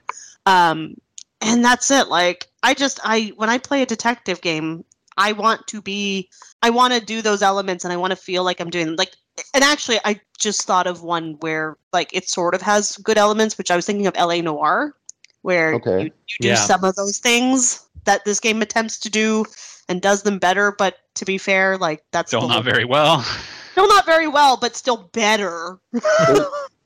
[0.46, 0.96] Um
[1.42, 2.08] and that's it.
[2.08, 4.86] Like I just I when I play a detective game,
[5.18, 6.30] I want to be
[6.62, 9.12] I want to do those elements and I want to feel like I'm doing like
[9.54, 13.58] and actually I just thought of one where like it sort of has good elements,
[13.58, 14.96] which I was thinking of LA Noire,
[15.42, 16.04] where Okay.
[16.04, 16.56] you, you do Yeah.
[16.56, 19.46] some of those things that this game attempts to do
[19.90, 23.22] and does them better, but to be fair, like that's Still not very well.
[23.72, 25.80] still not very well, but still better.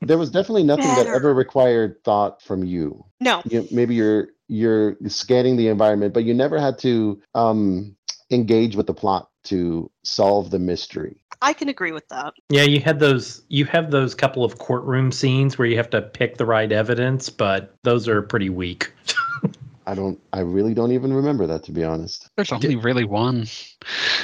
[0.02, 3.42] there was definitely nothing that ever required thought from you no.
[3.46, 7.96] you, maybe you're you're scanning the environment but you never had to um
[8.30, 12.34] engage with the plot to solve the mystery I can agree with that.
[12.48, 13.42] Yeah, you had those.
[13.48, 17.30] You have those couple of courtroom scenes where you have to pick the right evidence,
[17.30, 18.92] but those are pretty weak.
[19.88, 20.20] I don't.
[20.34, 22.28] I really don't even remember that to be honest.
[22.36, 23.46] There's only really one.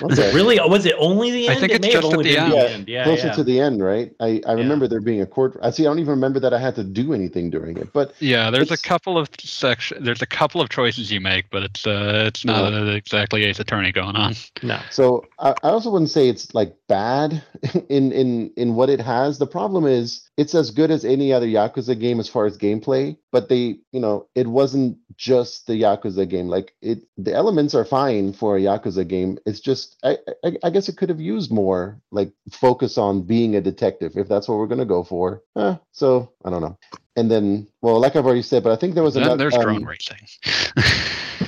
[0.03, 0.33] Okay.
[0.35, 0.59] Really?
[0.59, 1.57] Was it only the end?
[1.57, 2.53] I think it it's may have just at the been end.
[2.53, 2.89] the Yeah, end.
[2.89, 3.33] Yeah, Closer yeah.
[3.35, 4.13] to the end, right?
[4.21, 5.57] I, I remember there being a court.
[5.63, 5.85] I see.
[5.85, 7.93] I don't even remember that I had to do anything during it.
[7.93, 10.03] But Yeah, there's a couple of section.
[10.05, 12.91] There's a couple of choices you make, but it's uh, it's not No.
[12.91, 14.35] uh, exactly Ace Attorney going on.
[14.63, 14.81] no.
[14.91, 17.43] So I, I also wouldn't say it's like bad
[17.89, 19.39] in in in what it has.
[19.39, 23.17] The problem is it's as good as any other Yakuza game as far as gameplay,
[23.31, 26.49] but they, you know, it wasn't just the Yakuza game.
[26.49, 29.39] Like it, the elements are fine for a Yakuza game.
[29.47, 33.57] It's just I I, I guess it could have used more like focus on being
[33.57, 35.43] a detective if that's what we're gonna go for.
[35.57, 36.79] Eh, so I don't know.
[37.17, 39.37] And then, well, like I've already said, but I think there was another.
[39.37, 40.19] there's um, drone racing.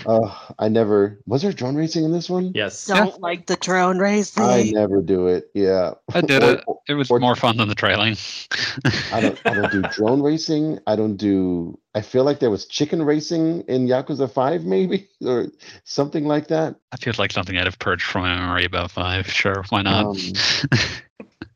[0.06, 2.52] Uh, I never was there drone racing in this one.
[2.54, 2.86] Yes.
[2.86, 4.44] Don't like the drone racing.
[4.44, 5.50] I never do it.
[5.54, 5.94] Yeah.
[6.14, 6.64] I did Or- it.
[6.88, 8.16] It was or- more fun than the trailing.
[9.12, 10.78] I don't I don't do drone racing.
[10.86, 15.48] I don't do I feel like there was chicken racing in Yakuza 5 maybe or
[15.82, 16.76] something like that.
[16.92, 19.26] i feel like something I'd have purged from my memory about five.
[19.26, 20.04] Sure, why not?
[20.06, 20.16] Um,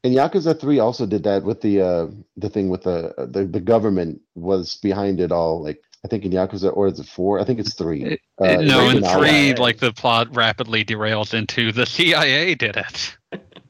[0.03, 3.61] And Yakuza 3 also did that with the uh the thing with the the, the
[3.61, 7.41] government was behind it all like I think in Yakuza or is it 4?
[7.41, 8.03] I think it's 3.
[8.05, 13.17] It- Uh, no, in three, like the plot rapidly derails into the CIA did it.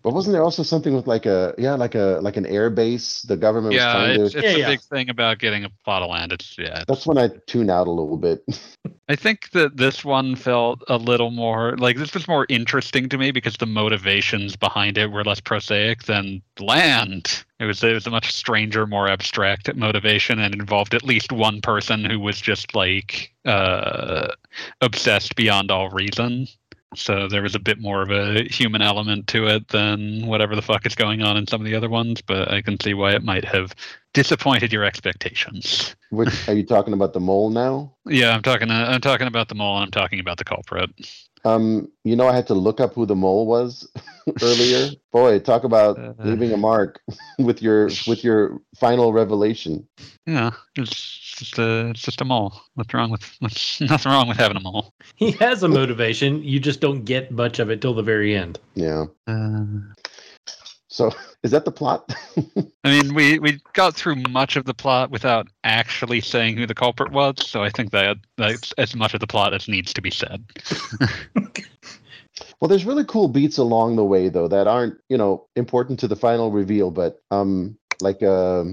[0.03, 3.23] But wasn't there also something with like a yeah, like a like an air base
[3.23, 4.67] the government was trying it's, to it's Yeah, a yeah.
[4.69, 6.33] big thing about getting a plot of land.
[6.33, 6.85] It's yeah.
[6.89, 8.43] That's when I tune out a little bit.
[9.09, 13.19] I think that this one felt a little more like this was more interesting to
[13.19, 17.45] me because the motivations behind it were less prosaic than land.
[17.59, 21.61] It was it was a much stranger, more abstract motivation and involved at least one
[21.61, 24.29] person who was just like uh
[24.81, 26.47] obsessed beyond all reason.
[26.95, 30.63] So there was a bit more of a human element to it than whatever the
[30.63, 33.13] fuck is going on in some of the other ones, but I can see why
[33.13, 33.75] it might have
[34.13, 35.95] disappointed your expectations.
[36.11, 37.95] Which are you talking about the mole now?
[38.07, 38.71] Yeah, I'm talking.
[38.71, 40.91] Uh, I'm talking about the mole, and I'm talking about the culprit.
[41.45, 43.91] Um, you know, I had to look up who the mole was
[44.43, 44.91] earlier.
[45.13, 46.13] Boy, talk about Uh.
[46.19, 47.01] leaving a mark
[47.39, 49.87] with your with your final revelation.
[50.27, 50.91] Yeah, it's
[51.39, 52.61] just a it's just a mole.
[52.75, 54.93] What's wrong with what's nothing wrong with having a mole?
[55.17, 56.43] He has a motivation.
[56.43, 58.59] You just don't get much of it till the very end.
[58.75, 59.07] Yeah.
[59.27, 59.55] Uh,
[61.01, 61.11] So
[61.43, 62.15] is that the plot?
[62.85, 66.75] I mean, we we got through much of the plot without actually saying who the
[66.75, 70.03] culprit was, so I think that that's as much of the plot as needs to
[70.03, 70.45] be said.
[72.61, 76.09] well, there's really cool beats along the way though that aren't, you know, important to
[76.09, 78.65] the final reveal, but um like uh,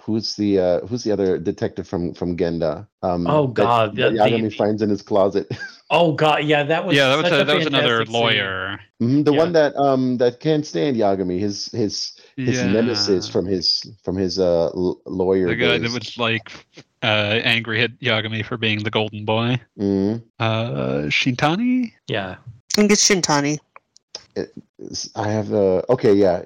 [0.00, 2.86] who's the uh who's the other detective from from Genda?
[3.02, 5.48] Um Oh, that- God, that the- Yagami the- finds in his closet.
[5.96, 8.22] Oh god, yeah, that was yeah, that was such a, that was another fantastic scene.
[8.22, 8.80] lawyer.
[9.00, 9.38] Mhm, the Yeah.
[9.38, 12.72] one that um that can't stand Yagami, his his his yeah.
[12.72, 15.82] nemesis from his from his uh l- lawyer the guy days.
[15.82, 16.50] that was like
[17.02, 19.60] uh, angry at Yagami for being the golden boy.
[19.78, 20.22] Mhm.
[20.40, 21.92] Uh, Shintani.
[22.08, 22.36] Yeah.
[22.42, 23.58] I think it's Shintani.
[24.36, 26.42] S- I have the okay, yeah,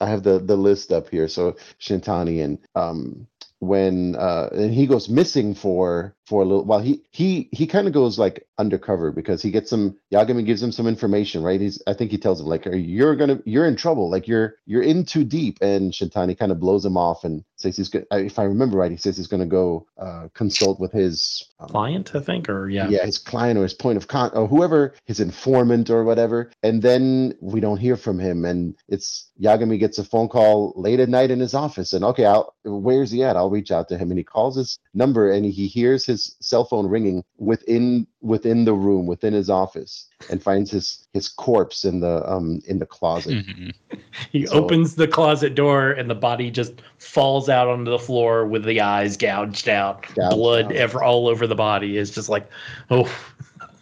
[0.00, 1.28] I have the the list up here.
[1.28, 3.26] So Shintani and um
[3.60, 7.86] when uh and he goes missing for for a little while he he he kind
[7.86, 11.60] of goes like undercover because he gets some Yagami gives him some information right?
[11.60, 14.10] He's I think he tells him like you're gonna you're in trouble.
[14.10, 15.58] Like you're you're in too deep.
[15.62, 18.90] And Shintani kind of blows him off and says he's good if I remember right
[18.90, 22.88] he says he's gonna go uh consult with his um, Client, I think, or yeah.
[22.88, 23.06] yeah.
[23.06, 26.50] his client or his point of con or whoever his informant or whatever.
[26.62, 28.44] And then we don't hear from him.
[28.44, 32.24] And it's yagami gets a phone call late at night in his office and okay
[32.24, 33.36] i'll where's he at?
[33.36, 34.10] I'll reach out to him.
[34.10, 38.74] And he calls his number and he hears his cell phone ringing within within the
[38.74, 43.34] room within his office and finds his his corpse in the um in the closet
[43.46, 43.72] Mhm.
[44.32, 48.46] He So- opens the closet door and the body just falls out onto the floor
[48.46, 50.72] with the eyes gouged out, Gouged blood out.
[50.72, 51.96] ever all over the body.
[51.96, 52.48] is just like,
[52.90, 53.08] oh,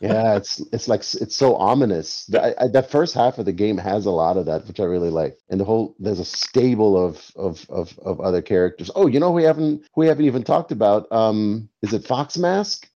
[0.00, 2.26] yeah it's it's like it's so ominous.
[2.26, 4.80] The, I, I, that first half of the game has a lot of that which
[4.80, 5.38] i really like.
[5.48, 8.90] And the whole there's a stable of of of, of other characters.
[8.94, 11.10] Oh you know who we haven't who we haven't even talked about?
[11.12, 12.88] Um is it fox mask?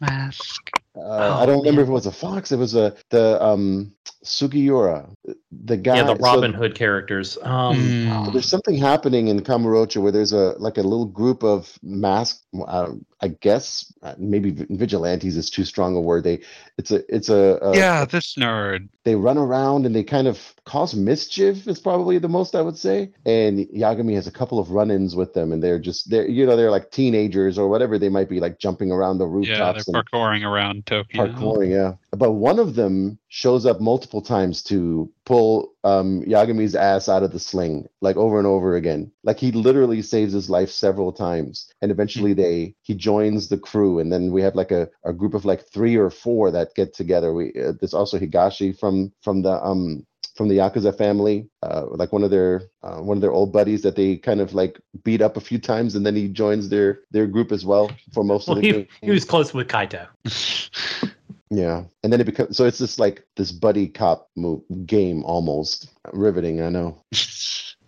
[0.00, 0.70] Mask.
[0.96, 1.82] uh, i Oh, don't remember man.
[1.82, 2.52] if it was a fox.
[2.52, 3.92] It was a the um
[4.24, 5.08] sugiura
[5.50, 7.36] the guy yeah, the so- Robin Hood characters.
[7.42, 8.32] Um, Mm.
[8.32, 12.92] there's something happening in Kamurocho where there's a like a little group of masked, uh,
[13.20, 16.24] I guess uh, maybe vigilantes is too strong a word.
[16.24, 16.40] They
[16.78, 18.88] it's a it's a, a yeah, this nerd.
[19.04, 22.78] they run around and they kind of cause mischief is probably the most I would
[22.78, 23.10] say.
[23.26, 26.56] And Yagami has a couple of run-ins with them, and they're just they're you know
[26.56, 29.74] they're like teenagers or whatever they might be like jumping around the rooftops Yeah, they're
[29.74, 31.26] rooftops and parkouring around Tokyo.
[31.26, 31.70] parkouring.
[31.70, 37.22] Yeah, but one of them shows up multiple times to pull um, Yagami's ass out
[37.22, 39.12] of the sling, like over and over again.
[39.22, 44.00] Like he literally saves his life several times, and eventually they he joins the crew,
[44.00, 46.94] and then we have like a, a group of like three or four that get
[46.94, 47.32] together.
[47.32, 50.04] We uh, there's also Higashi from from the um
[50.34, 53.82] from the Yakuza family, uh, like one of their uh, one of their old buddies
[53.82, 57.00] that they kind of like beat up a few times, and then he joins their
[57.12, 58.88] their group as well for most Well, of the he, game.
[59.02, 60.08] he was close with Kaito.
[61.50, 65.90] Yeah, and then it becomes so it's just like this buddy cop mo- game almost
[66.12, 66.62] riveting.
[66.62, 67.02] I know.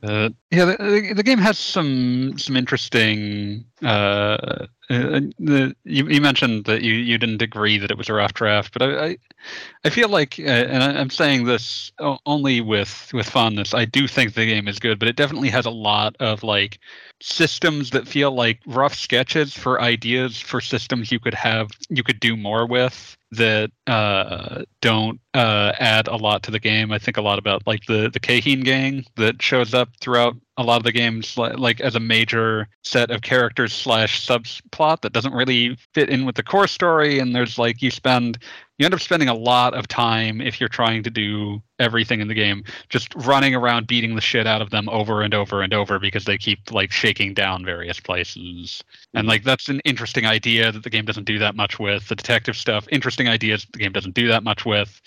[0.02, 3.64] Uh, yeah, the, the, game has some some interesting.
[3.82, 8.14] Uh, uh, the, you, you mentioned that you, you didn't agree that it was a
[8.14, 9.16] rough draft, but I I,
[9.84, 11.92] I feel like, uh, and I, I'm saying this
[12.26, 13.74] only with with fondness.
[13.74, 16.78] I do think the game is good, but it definitely has a lot of like
[17.20, 22.18] systems that feel like rough sketches for ideas for systems you could have you could
[22.18, 26.92] do more with that uh, don't uh, add a lot to the game.
[26.92, 30.62] I think a lot about like the the Keihin gang that shows up throughout a
[30.62, 35.32] lot of the games, like as a major set of characters slash subplot that doesn't
[35.32, 37.18] really fit in with the core story.
[37.18, 38.38] And there's like you spend
[38.82, 42.26] you end up spending a lot of time if you're trying to do everything in
[42.26, 45.72] the game just running around beating the shit out of them over and over and
[45.72, 48.82] over because they keep like shaking down various places
[49.14, 52.16] and like that's an interesting idea that the game doesn't do that much with the
[52.16, 55.00] detective stuff interesting ideas the game doesn't do that much with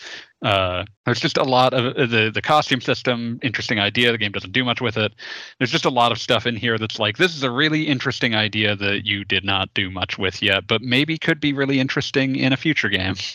[0.46, 4.32] uh, there's just a lot of uh, the the costume system interesting idea the game
[4.32, 5.14] doesn't do much with it.
[5.58, 8.36] There's just a lot of stuff in here that's like this is a really interesting
[8.36, 12.36] idea that you did not do much with yet but maybe could be really interesting
[12.36, 13.16] in a future game.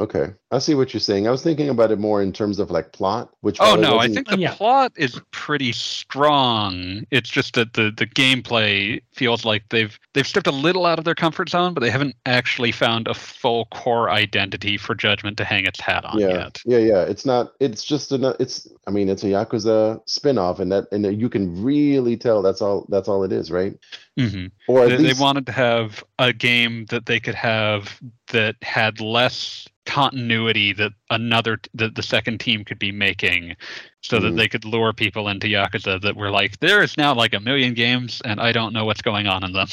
[0.00, 1.28] Okay, I see what you're saying.
[1.28, 4.08] I was thinking about it more in terms of like plot, which Oh no, I
[4.08, 4.52] think the Yeah.
[4.54, 7.04] plot is pretty strong.
[7.12, 11.04] It's just that the the gameplay feels like they've they've stepped a little out of
[11.04, 15.44] their comfort zone, but they haven't actually found a full core identity for Judgment to
[15.44, 16.60] hang its hat on yeah, yet.
[16.64, 17.02] yeah, yeah.
[17.02, 17.52] It's not.
[17.60, 18.24] It's just an.
[18.40, 18.66] It's.
[18.88, 22.86] I mean, it's a Yakuza spin-off, and that and you can really tell that's all.
[22.88, 23.78] That's all it is, right?
[24.18, 28.00] hmm Or at They, they wanted to have a game that they could have
[28.32, 33.54] that had less continuity that another that the second team could be making
[34.00, 34.36] so that Mhm.
[34.36, 37.74] they could lure people into yakuza that were like there is now like a million
[37.74, 39.68] games and i don't know what's going on in them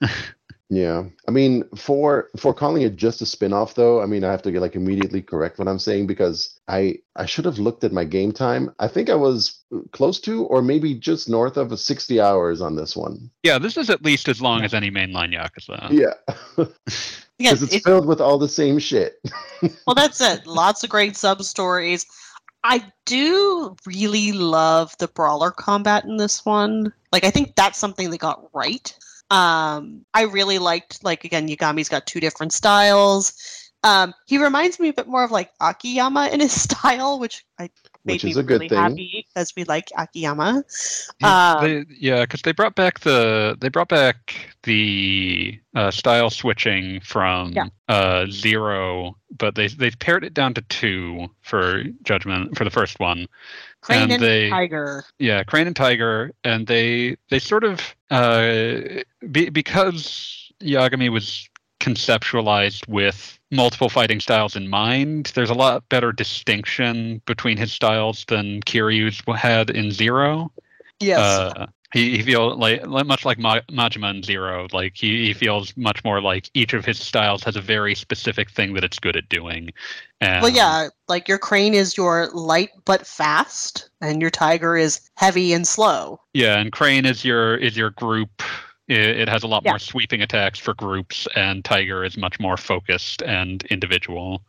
[0.74, 4.42] Yeah, I mean, for for calling it just a spin-off, though, I mean, I have
[4.42, 7.92] to get like immediately correct what I'm saying because I I should have looked at
[7.92, 8.74] my game time.
[8.78, 9.62] I think I was
[9.92, 13.30] close to, or maybe just north of 60 hours on this one.
[13.42, 16.14] yeah this is at least as long as any mainline yakuza Yeah,
[17.38, 19.20] Yeah, because it's it- filled with all the same shit.
[19.86, 20.46] well, that's it.
[20.46, 22.06] Lots of great sub stories.
[22.66, 26.92] I do really love the brawler combat in this one.
[27.12, 28.96] Like, I think that's something they got right.
[29.34, 33.32] Um, I really liked, like, again, Yagami's got two different styles.
[33.82, 37.68] Um, he reminds me a bit more of like Akiyama in his style, which I
[38.06, 38.78] made Which me is a good really thing.
[38.78, 40.64] happy because we like Akiyama.
[41.20, 46.30] Yeah, Um, they, yeah, because they brought back the they brought back the uh, style
[46.30, 47.66] switching from Yeah.
[47.88, 52.98] uh, zero, but they they pared it down to two for Judgment for the first
[53.00, 53.26] one.
[53.84, 55.04] Crane and and, they- Tiger.
[55.18, 58.80] Yeah, Crane and Tiger, and they they sort of uh,
[59.30, 61.46] be, because Yagami was
[61.80, 65.32] conceptualized with multiple fighting styles in mind.
[65.34, 70.50] There's a lot better distinction between his styles than Kiryu's had in Zero.
[71.00, 71.18] Yes.
[71.18, 74.66] Uh, he, he feels like, much like Ma- Majima in Zero.
[74.72, 78.50] Like he, he feels much more like each of his styles has a very specific
[78.50, 79.70] thing that it's good at doing.
[80.20, 85.08] And, Well, yeah, like your crane is your light but fast, and your tiger is
[85.14, 86.20] heavy and slow.
[86.32, 88.42] Yeah, and Crane is your is your group.
[88.88, 89.70] It, it has a lot Yeah.
[89.70, 94.42] more sweeping attacks for groups, and Tiger is much more focused and individual.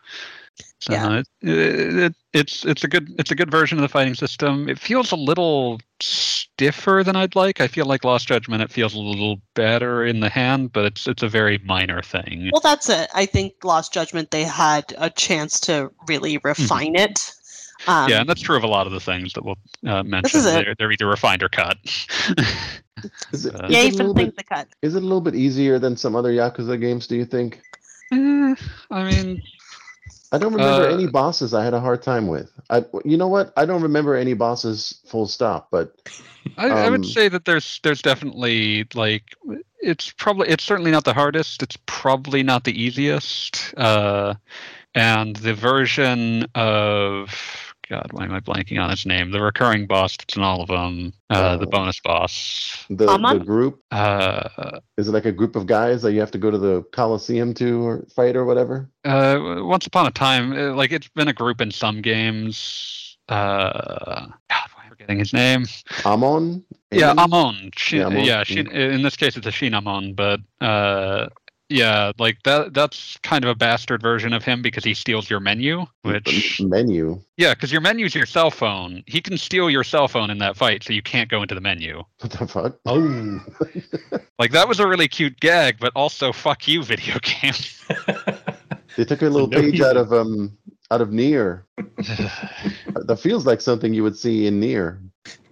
[0.81, 1.19] So Yeah.
[1.19, 4.69] it, it, it's it's a good it's a good version of the fighting system.
[4.69, 7.59] It feels a little stiffer than I'd like.
[7.61, 8.61] I feel like Lost Judgment.
[8.61, 12.49] It feels a little better in the hand, but it's it's a very minor thing.
[12.51, 13.09] Well, that's it.
[13.13, 17.19] I think Lost Judgment they had a chance to really refine it.
[17.87, 18.09] Um, Mm-hmm.
[18.09, 20.39] yeah, and that's true of a lot of the things that we'll uh, mention.
[20.39, 20.45] is.
[20.45, 21.77] They're, they're either refined or cut.
[23.31, 24.67] Is it, Uh, is yay it a for the little things bit, cut.
[24.81, 27.05] is it a little bit easier than some other Yakuza games?
[27.05, 27.61] Do you think?
[28.11, 28.55] Eh,
[28.89, 29.41] I mean,
[30.35, 32.51] I don't remember Uh, any bosses I had a hard time with.
[32.69, 33.53] I, you know what?
[33.55, 35.69] I don't remember any bosses full stop.
[35.71, 35.95] But
[36.57, 39.23] I, I Um, would say that there's there's definitely like
[39.79, 41.63] it's probably it's certainly not the hardest.
[41.63, 43.73] It's probably not the easiest.
[43.77, 44.35] Uh,
[44.93, 49.31] and the version of God, why am I blanking on his name?
[49.31, 51.13] The recurring boss that's in all of them.
[51.29, 52.85] Uh, the Uh, bonus boss.
[52.89, 56.37] The, the group Uh, is it like a group of guys that you have to
[56.37, 58.89] go to the Coliseum to or fight or whatever?
[59.03, 63.17] uh, once upon a time, uh, like it's been a group in some games.
[63.29, 65.65] Uh, God, why am I forgetting his name?
[66.05, 66.63] Amon?
[66.91, 67.19] Yeah, Amon?
[67.33, 67.71] Amon.
[67.91, 71.27] Yeah, Amon, yeah, Shin, in this case it's a Shin Amon, but uh,
[71.69, 72.73] yeah, like that.
[72.73, 75.85] That's kind of a bastard version of him because he steals your menu.
[76.03, 77.21] Which menu.
[77.37, 79.03] yeah, because your menu's your cell phone.
[79.07, 81.61] He can steal your cell phone in that fight, so you can't go into the
[81.61, 82.03] menu.
[82.19, 82.77] What the fuck?
[82.85, 83.43] Oh.
[84.37, 87.53] Like that was a really cute gag, but also fuck you, video game.
[88.97, 90.57] They took a little No page out of um
[90.91, 91.63] out of NieR.
[91.77, 94.99] that feels like something you would see in NieR.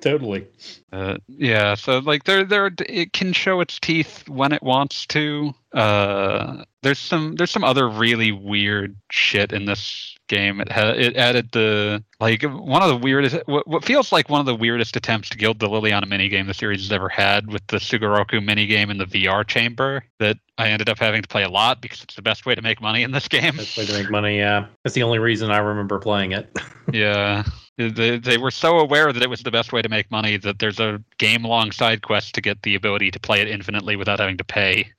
[0.01, 0.47] totally.
[0.91, 5.53] Uh, yeah, so like there, there, it can show its teeth when it wants to.
[5.73, 10.61] Uh, there's some, there's some other really weird shit in this game.
[10.61, 14.39] It had, it added the like one of the weirdest, what, what feels like one
[14.39, 17.65] of the weirdest attempts to gild the Liliana minigame the series has ever had with
[17.67, 21.49] the Sugoroku minigame in the VR chamber that I ended up having to play a
[21.49, 23.55] lot because it's the best way to make money in this game.
[23.57, 24.37] That's way to make money.
[24.37, 26.55] Yeah, that's the only reason I remember playing it.
[26.91, 27.43] Yeah.
[27.77, 30.59] They, they were so aware that it was the best way to make money that
[30.59, 34.19] there's a game long side quest to get the ability to play it infinitely without
[34.19, 34.91] having to pay.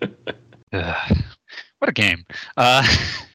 [0.72, 2.24] What a game.
[2.56, 2.84] Uh,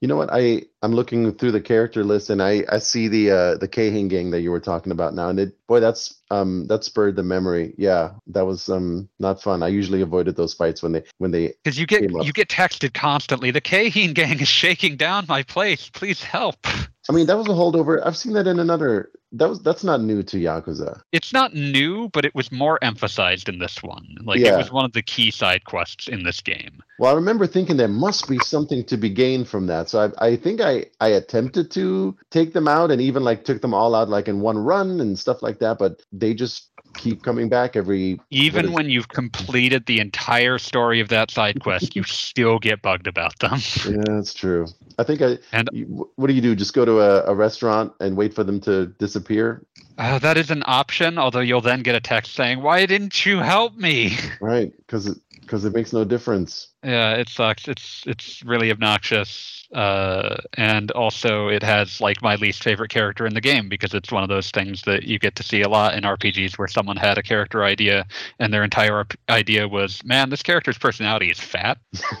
[0.00, 0.28] You know what?
[0.32, 4.08] I I'm looking through the character list and I I see the uh the Keihin
[4.08, 7.22] gang that you were talking about now and it boy that's um that spurred the
[7.22, 7.74] memory.
[7.76, 9.62] Yeah, that was um not fun.
[9.62, 12.94] I usually avoided those fights when they when they Because you get you get texted
[12.94, 13.50] constantly.
[13.50, 15.90] The Keihin gang is shaking down my place.
[15.90, 16.56] Please help.
[17.10, 18.04] I mean that was a holdover.
[18.04, 21.00] I've seen that in another that was that's not new to Yakuza.
[21.12, 24.16] It's not new, but it was more emphasized in this one.
[24.22, 26.82] Like it was one of the key side quests in this game.
[26.98, 29.88] Well, I remember thinking there must be something to be gained from that.
[29.88, 30.67] So I, I think I,
[31.00, 34.40] I attempted to take them out and even like took them all out like in
[34.40, 35.78] one run and stuff like that.
[35.78, 38.20] But they just keep coming back every.
[38.30, 42.82] Even is- when you've completed the entire story of that side quest, you still get
[42.82, 43.60] bugged about them.
[43.86, 44.66] Yeah, that's true.
[44.98, 45.38] I think I.
[45.52, 46.54] And- you, what do you do?
[46.54, 49.62] Just go to a, a restaurant and wait for them to disappear,
[49.98, 53.38] Uh, that is an option, although you'll then get a text saying, "Why didn't you
[53.38, 54.72] help me?" right?
[54.78, 56.68] Because because it makes no difference.
[56.84, 57.66] Yeah, it sucks.
[57.66, 63.32] It's it's really obnoxious, uh, and also it has like my least favorite character in
[63.32, 65.94] the game because it's one of those things that you get to see a lot
[65.94, 68.06] in RPGs where someone had a character idea
[68.38, 71.78] and their entire idea was, "Man, this character's personality is fat."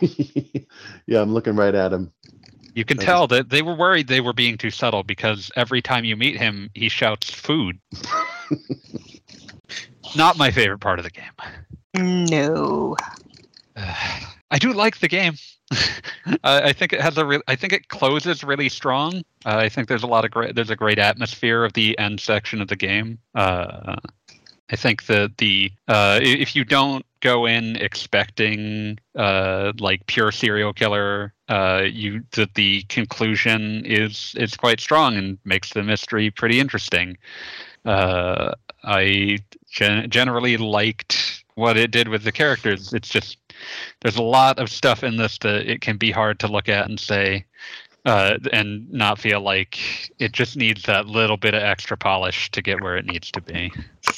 [1.06, 2.10] yeah, I'm looking right at him.
[2.74, 6.04] You can tell that they were worried they were being too subtle because every time
[6.04, 7.78] you meet him, he shouts "food."
[10.16, 11.32] Not my favorite part of the game.
[11.98, 12.96] No.
[14.50, 15.34] I do like the game.
[16.42, 17.24] I I think it has a.
[17.24, 19.22] Re- I think it closes really strong.
[19.44, 20.54] Uh, I think there's a lot of great.
[20.54, 23.18] There's a great atmosphere of the end section of the game.
[23.34, 23.96] Uh,
[24.70, 30.72] I think that the uh, if you don't go in expecting uh, like pure serial
[30.72, 36.60] killer, uh, you that the conclusion is is quite strong and makes the mystery pretty
[36.60, 37.18] interesting.
[37.84, 38.52] Uh,
[38.84, 39.38] I
[39.70, 42.92] gen- generally liked what it did with the characters.
[42.92, 43.36] It's just
[44.00, 46.88] there's a lot of stuff in this that it can be hard to look at
[46.88, 47.44] and say
[48.04, 49.78] uh, and not feel like
[50.20, 53.40] it just needs that little bit of extra polish to get where it needs to
[53.40, 53.72] be.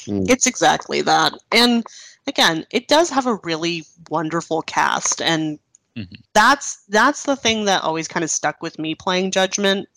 [0.07, 1.33] It's exactly that.
[1.51, 1.83] And
[2.27, 5.57] again, it does have a really wonderful cast and
[5.97, 6.21] Mhm.
[6.33, 9.89] that's that's the thing that always kind of stuck with me playing Judgment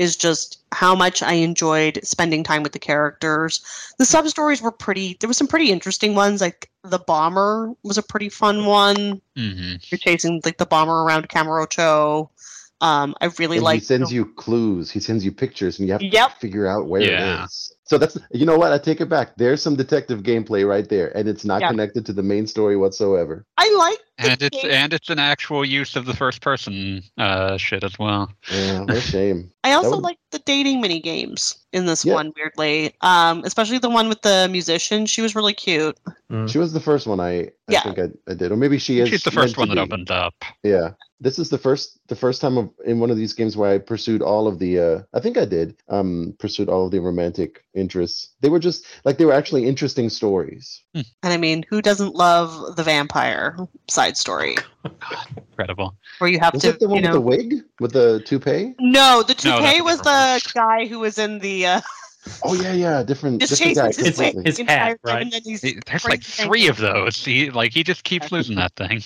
[0.00, 3.60] is just how much I enjoyed spending time with the characters.
[3.98, 7.98] The sub stories were pretty there were some pretty interesting ones like the bomber was
[7.98, 9.20] a pretty fun one.
[9.36, 12.30] hmm You're chasing like the bomber around Kamurocho.
[12.80, 14.90] Um I really like he sends you clues.
[14.90, 17.42] He sends you pictures, and you have to figure out where Yeah.
[17.42, 17.74] it is.
[17.90, 19.34] So that's you know what I take it back.
[19.36, 21.70] There's some detective gameplay right there, and it's not Yeah.
[21.70, 23.44] connected to the main story whatsoever.
[23.58, 24.70] I like And it's game.
[24.70, 28.30] and it's an actual use of the first person uh, shit as well.
[28.48, 29.50] Yeah, what a shame.
[29.64, 32.14] I also would- like the dating mini games in this Yeah.
[32.14, 32.94] one weirdly.
[33.00, 35.04] Um, especially the one with the musician.
[35.06, 35.98] She was really cute.
[36.30, 36.48] Mm.
[36.48, 37.82] She was the first one I, I Yeah.
[37.82, 39.08] think I, I did, or maybe she is.
[39.08, 39.80] She's the first one that be.
[39.80, 40.34] opened up.
[40.62, 43.70] Yeah, this is the first the first time of, in one of these games where
[43.74, 44.78] I pursued all of the.
[44.78, 48.28] Uh, I think I did um pursued all of the romantic interests.
[48.40, 50.82] They were just like they were actually interesting stories.
[50.94, 53.56] And I mean, who doesn't love the vampire
[53.88, 54.56] side story
[55.36, 55.96] Incredible.
[56.18, 57.14] where you have Was to, it the one you with know?
[57.14, 58.74] the wig with the toupee?
[58.78, 61.80] no, the toupee a was different the guy who was in the uh,
[62.44, 64.08] Oh yeah, yeah, different just different chasing guy.
[64.10, 65.22] his It's- his hat, right?
[65.22, 66.70] and He- There's like three thing.
[66.70, 67.24] of those.
[67.24, 69.02] He like he just keeps losing that thing.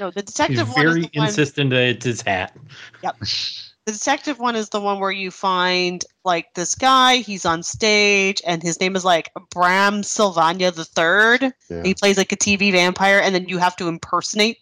[0.00, 1.26] No, the He's detective one is very the one.
[1.28, 2.56] insistent that it's his hat.
[3.02, 3.16] Yep.
[3.86, 7.18] The detective one is the one where you find like this guy.
[7.18, 11.52] He's on stage, and his name is like Bram Sylvania the Third.
[11.70, 11.82] Yeah.
[11.84, 14.58] He plays like a TV vampire, and then you have to impersonate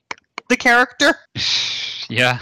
[0.51, 1.17] the character,
[2.11, 2.39] Yeah.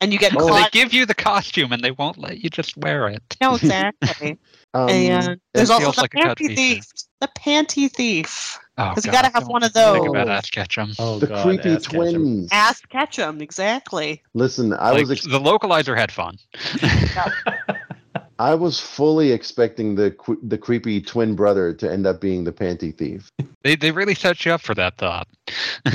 [0.00, 0.54] and you get Oh.
[0.54, 3.36] They give you the costume and they won't let you just wear it.
[3.42, 4.38] No, exactly.
[4.72, 6.86] Um, and there's also the like panty thief.
[7.20, 8.58] The panty thief.
[8.78, 10.38] Oh, 'Cause you gotta have don't one of Think about those.
[10.38, 10.92] Ash Ketchum.
[10.98, 12.12] Oh the god, creepy Ass Ketchum.
[12.22, 12.48] twins.
[12.52, 14.22] Ask Ketchum, exactly.
[14.34, 16.36] Listen, I Like, was ex- the localizer had fun.
[18.38, 22.96] I was fully expecting the the creepy twin brother to end up being the panty
[22.96, 23.30] thief.
[23.62, 25.28] they they really set you up for that thought.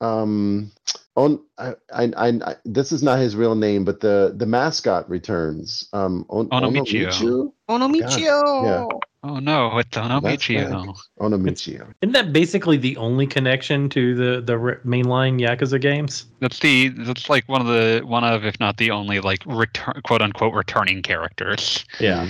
[0.00, 0.70] Um,
[1.16, 5.08] on I, I, I, I this is not his real name, but the the mascot
[5.08, 5.88] returns.
[5.94, 7.06] Um, on, Onomichio.
[7.06, 7.52] Onomichio?
[7.70, 9.00] Onomichio.
[9.26, 10.70] Oh no, it's Onomichio.
[10.86, 10.96] back.
[11.18, 11.94] Onomichio.
[12.02, 14.52] Isn't that basically the only connection to the the
[14.86, 16.26] mainline Yakuza games?
[16.40, 20.02] That's the that's like one of the one of if not the only like return
[20.04, 21.86] quote unquote returning characters.
[21.98, 22.28] Yeah.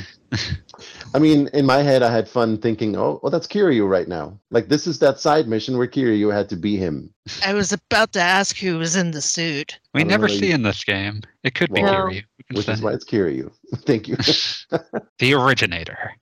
[1.15, 4.39] I mean, in my head, I had fun thinking, oh, well, that's Kiryu right now.
[4.51, 7.13] Like this is that side mission where Kiryu had to be him.
[7.45, 9.79] I was about to ask who was in the suit.
[9.95, 11.23] We never see you- in this game.
[11.43, 12.23] It could be Well, Kiryu.
[12.39, 13.51] We can Which is why it's Kiryu.
[13.79, 14.17] Thank you.
[15.19, 16.13] the originator.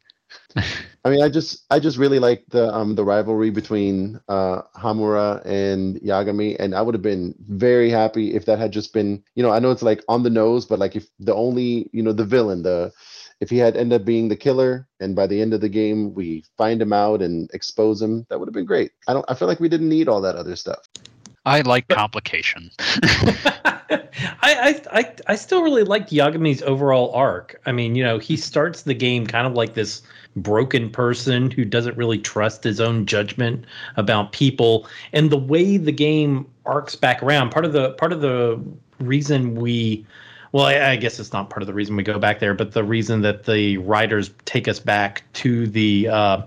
[1.05, 5.44] I mean, I just, I just really like the um the rivalry between uh Hamura
[5.44, 9.42] and Yagami, and I would have been very happy if that had just been, you
[9.42, 12.12] know, I know it's like on the nose, but like if the only, you know,
[12.12, 12.92] the villain, the
[13.40, 16.14] if he had ended up being the killer, and by the end of the game
[16.14, 18.92] we find him out and expose him, that would have been great.
[19.09, 20.78] I don't, I feel like we didn't need all that other stuff.
[21.45, 22.70] I like complication.
[24.43, 27.61] I, I I I still really liked Yagami's overall arc.
[27.66, 30.03] I mean, you know, he starts the game kind of like this
[30.36, 33.64] broken person who doesn't really trust his own judgment
[33.97, 37.51] about people, and the way the game arcs back around.
[37.51, 38.62] Part of the part of the
[39.01, 40.07] reason we
[40.53, 42.72] well, I, I guess it's not part of the reason we go back there, but
[42.72, 46.43] the reason that the writers take us back to the uh,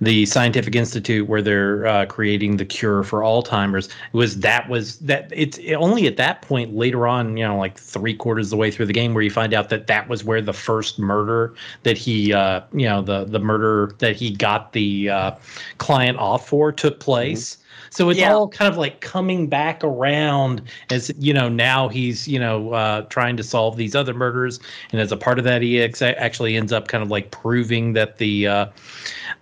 [0.00, 5.30] the scientific institute where they're uh, creating the cure for Alzheimer's was that was that
[5.34, 8.70] it's only at that point later on, you know, like three quarters of the way
[8.70, 11.96] through the game where you find out that that was where the first murder that
[11.96, 15.30] he, uh, you know, the the murder that he got the uh,
[15.78, 17.58] client off for took place.
[17.90, 18.32] So it's Yeah.
[18.32, 23.02] all kind of like coming back around as you know now he's you know uh,
[23.02, 24.58] trying to solve these other murders,
[24.92, 27.92] and as a part of that, he ex- actually ends up kind of like proving
[27.94, 28.66] that the uh,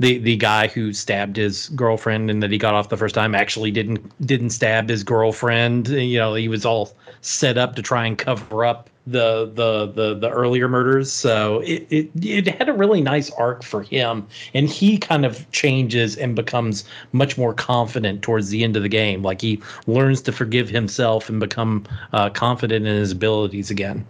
[0.01, 3.35] the the guy who stabbed his girlfriend and that he got off the first time
[3.35, 5.89] actually didn't didn't stab his girlfriend.
[5.89, 10.15] You know, he was all set up to try and cover up the the the
[10.15, 11.13] the earlier murders.
[11.13, 15.51] So it it it had a really nice arc for him, and he kind of
[15.53, 19.23] changes and becomes much more confident towards the end of the game.
[19.23, 24.07] Like he learns to forgive himself and become uh, confident in his abilities again.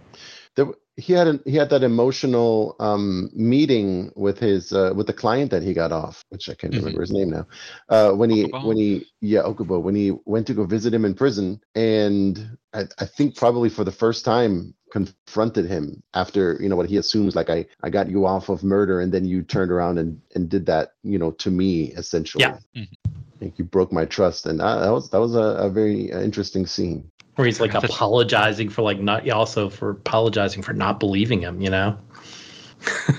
[0.55, 5.13] There, he had an, he had that emotional um meeting with his uh, with the
[5.13, 6.77] client that he got off, which I can't Mhm.
[6.77, 7.47] remember his name now.
[7.89, 8.65] Uh, when he Okubo?
[8.65, 12.85] when he yeah Okubo when he went to go visit him in prison, and I,
[12.97, 17.35] I think probably for the first time confronted him after you know what he assumes
[17.35, 20.47] like I I got you off of murder, and then you turned around and and
[20.49, 22.43] did that you know to me essentially.
[22.43, 22.59] Yeah.
[22.75, 22.87] Mhm.
[23.35, 26.13] I think you broke my trust, and uh, that was that was a, a very
[26.13, 27.11] uh, interesting scene.
[27.35, 31.61] Where he's like Just- apologizing for like not also for apologizing for not believing him,
[31.61, 31.97] you know?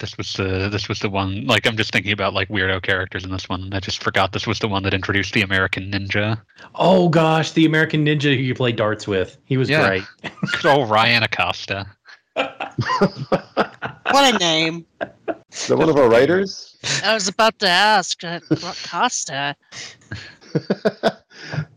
[0.00, 1.46] This was the this was the one.
[1.46, 3.72] Like I'm just thinking about like weirdo characters in this one.
[3.72, 6.40] I just forgot this was the one that introduced the American Ninja.
[6.74, 9.38] Oh gosh, the American Ninja who you play darts with.
[9.44, 9.86] He was Yeah.
[9.86, 10.02] great.
[10.60, 11.86] Good old Ryan Acosta.
[14.10, 14.86] What a name.
[15.52, 16.76] Is that one of our writers?
[17.04, 19.54] I was about to ask uh, what Costa.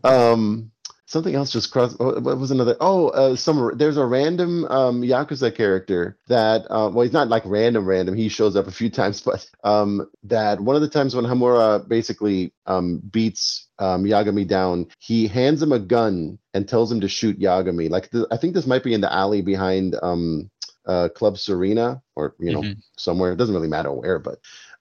[0.04, 0.70] um
[1.10, 5.02] something else just crossed oh, what was another oh uh some there's a random um
[5.02, 8.14] yakuza character that uh, well he's not like random random.
[8.16, 11.86] He shows up a few times but um that one of the times when hamura
[11.88, 17.08] basically um beats um yagami down he hands him a gun and tells him to
[17.08, 17.90] shoot yagami.
[17.90, 20.50] Like the, i think this might be in the alley behind um
[20.86, 22.82] uh club serena or you know Mhm.
[22.96, 23.32] somewhere.
[23.32, 24.38] It doesn't really matter where but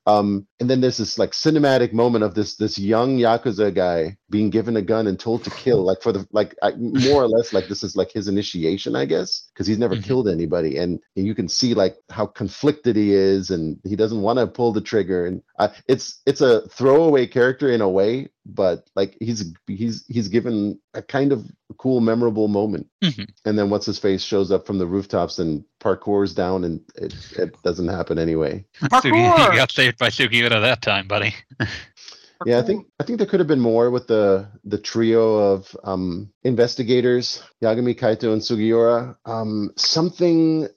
[0.08, 4.50] um, and then there's this like cinematic moment of this this young yakuza guy being
[4.50, 7.52] given a gun and told to kill, like for the like I, more or less
[7.54, 10.04] like this is like his initiation, I guess, because he's never Mhm.
[10.04, 14.22] killed anybody, and, and you can see like how conflicted he is, and he doesn't
[14.22, 18.30] want to pull the trigger, and uh, it's it's a throwaway character in a way,
[18.46, 21.46] but like he's he's he's given a kind of
[21.78, 23.28] cool, memorable moment, Mhm.
[23.46, 27.14] and then what's his face shows up from the rooftops and parkours down, and it
[27.38, 28.64] it doesn't happen anyway.
[28.82, 29.52] Sugi, Parkour!
[29.52, 31.34] you got saved by Sugiura that time, buddy.
[32.46, 35.76] Yeah, I think I think there could have been more with the the trio of
[35.84, 39.18] um, investigators, Yagami Kaito and Sugiura.
[39.26, 40.70] Um, something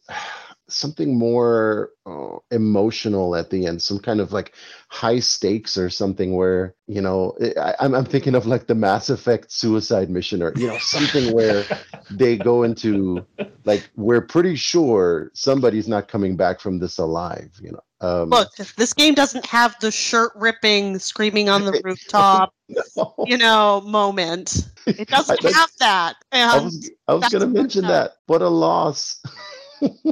[0.72, 4.54] something more uh, emotional at the end, some kind of like
[4.88, 9.10] high stakes or something where you know I, I'm I'm thinking of like the Mass
[9.10, 11.64] Effect suicide mission or you know something where
[12.10, 13.24] they go into
[13.64, 17.50] like we're pretty sure somebody's not coming back from this alive.
[17.62, 17.80] You know.
[18.00, 22.52] Um, Look, this game doesn't have the shirt ripping, screaming on the rooftop,
[22.96, 23.14] no.
[23.28, 24.66] you know, moment.
[24.88, 26.16] It doesn't That's- have that.
[26.32, 27.88] I And was I was that's gonna mention note.
[27.90, 28.12] that.
[28.26, 29.20] What a loss.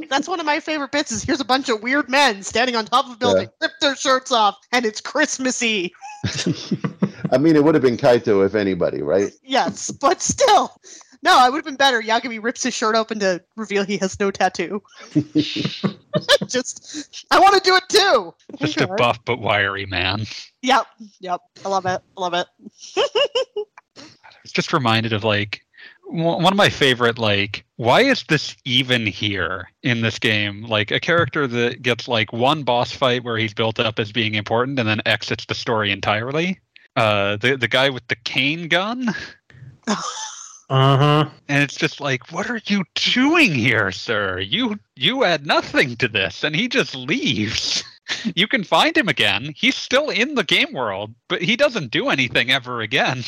[0.09, 2.85] That's one of my favorite bits is here's a bunch of weird men standing on
[2.85, 5.93] top of a building, rip their shirts off, and it's Christmassy.
[7.33, 9.33] I mean, it would have been Kaito if anybody, right?
[9.43, 10.81] Yes, but still.
[11.23, 12.01] No, I would have been better.
[12.01, 14.83] Yagami rips his shirt open to reveal he has no tattoo.
[16.49, 18.35] Just, I want to do it too.
[18.57, 20.25] Just a buff but wiry man.
[20.63, 20.87] Yep,
[21.21, 21.41] yep.
[21.65, 22.01] I love it.
[22.17, 22.47] I love it.
[24.45, 25.65] It's just reminded of like
[26.11, 30.63] one of my favorite like why is this even here in this game?
[30.65, 34.35] Like a character that gets like one boss fight where he's built up as being
[34.35, 36.61] important and then exits the story entirely?
[36.97, 39.15] Uh the the guy with the cane gun?
[40.73, 41.29] Uh-huh.
[41.49, 44.39] and it's just like what are you doing here sir?
[44.39, 46.45] You you add nothing to this.
[46.45, 47.85] And he just leaves.
[48.35, 49.53] You can find him again.
[49.55, 53.23] He's still in the game world but he doesn't do anything ever again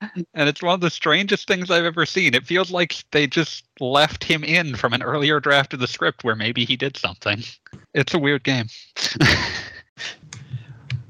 [0.00, 2.34] and it's one of the strangest things i've ever seen.
[2.34, 6.24] It feels like they just left him in from an earlier draft of the script
[6.24, 7.42] where maybe he did something.
[7.94, 8.66] It's a weird game.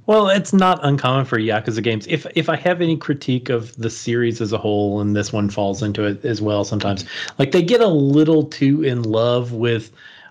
[0.07, 2.07] Well, it's not uncommon for Yakuza games.
[2.07, 5.51] If if I have any critique of the series as a whole, and this one
[5.51, 7.05] falls into it as well, sometimes
[7.39, 9.91] like they get a little too in love with,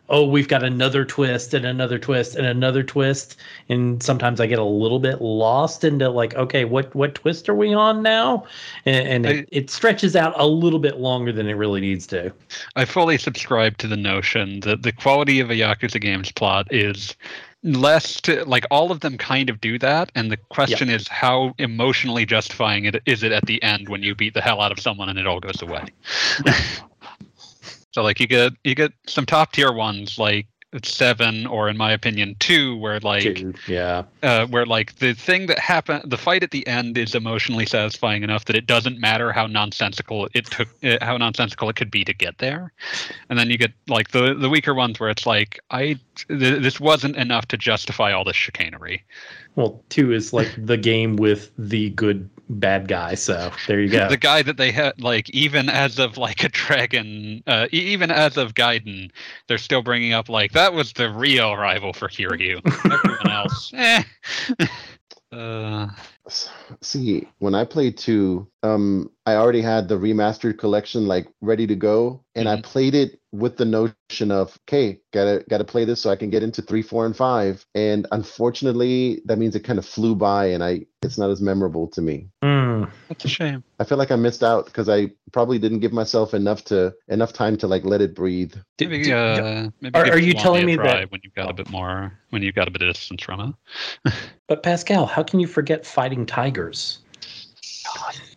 [0.09, 3.37] oh, we've got another twist and another twist and another twist,
[3.69, 7.55] and sometimes I get a little bit lost into like, okay, what what twist are
[7.55, 8.45] we on now?
[8.85, 12.31] And, and it, it stretches out a little bit longer than it really needs to.
[12.75, 17.15] I fully subscribe to the notion that the quality of a Yakuza game's plot is
[17.63, 20.11] less to like all of them kind of do that.
[20.15, 24.13] And the question is how emotionally justifying it is it at the end when you
[24.13, 25.85] beat the hell out of someone and it all goes away
[27.95, 30.47] so like you get you get some top tier ones like
[30.83, 34.03] seven or in my opinion two where like Dude, yeah.
[34.21, 38.21] uh, where like the thing that happened, the fight at the end is emotionally satisfying
[38.21, 42.03] enough that it doesn't matter how nonsensical it took, uh, how nonsensical it could be
[42.03, 42.73] to get there,
[43.29, 46.81] and then you get like the the weaker ones where it's like I th- this
[46.81, 49.05] wasn't enough to justify all this chicanery.
[49.55, 53.15] Well, two is like the game with the good bad guy.
[53.15, 54.09] So there you go.
[54.09, 58.37] The guy that they had, like even as of like a dragon, uh, even as
[58.37, 59.11] of Gaiden,
[59.47, 62.61] they're still bringing up like that was the real rival for Kiryu.
[62.91, 64.03] Everyone else, eh.
[65.31, 65.87] uh,
[66.81, 71.75] See, when I played two, um, I already had the remastered collection like ready to
[71.75, 72.63] go, and I Mhm.
[72.63, 76.43] played it with the notion of, okay, gotta gotta play this so I can get
[76.43, 77.65] into three, four, and five.
[77.75, 81.88] And unfortunately, that means it kind of flew by, and I it's not as memorable
[81.89, 82.29] to me.
[82.41, 82.86] Hmm.
[83.07, 83.63] that's a shame.
[83.79, 87.33] I feel like I missed out because I probably didn't give myself enough to enough
[87.33, 88.53] time to like let it breathe.
[88.77, 91.11] Did- Maybe, did- uh, maybe are- give are you Kiwami telling a me try that-
[91.11, 93.55] when you've got a bit more when you've got a bit of distance from
[94.05, 94.13] it?
[94.47, 96.99] But Pascal, how can you forget fighting tigers?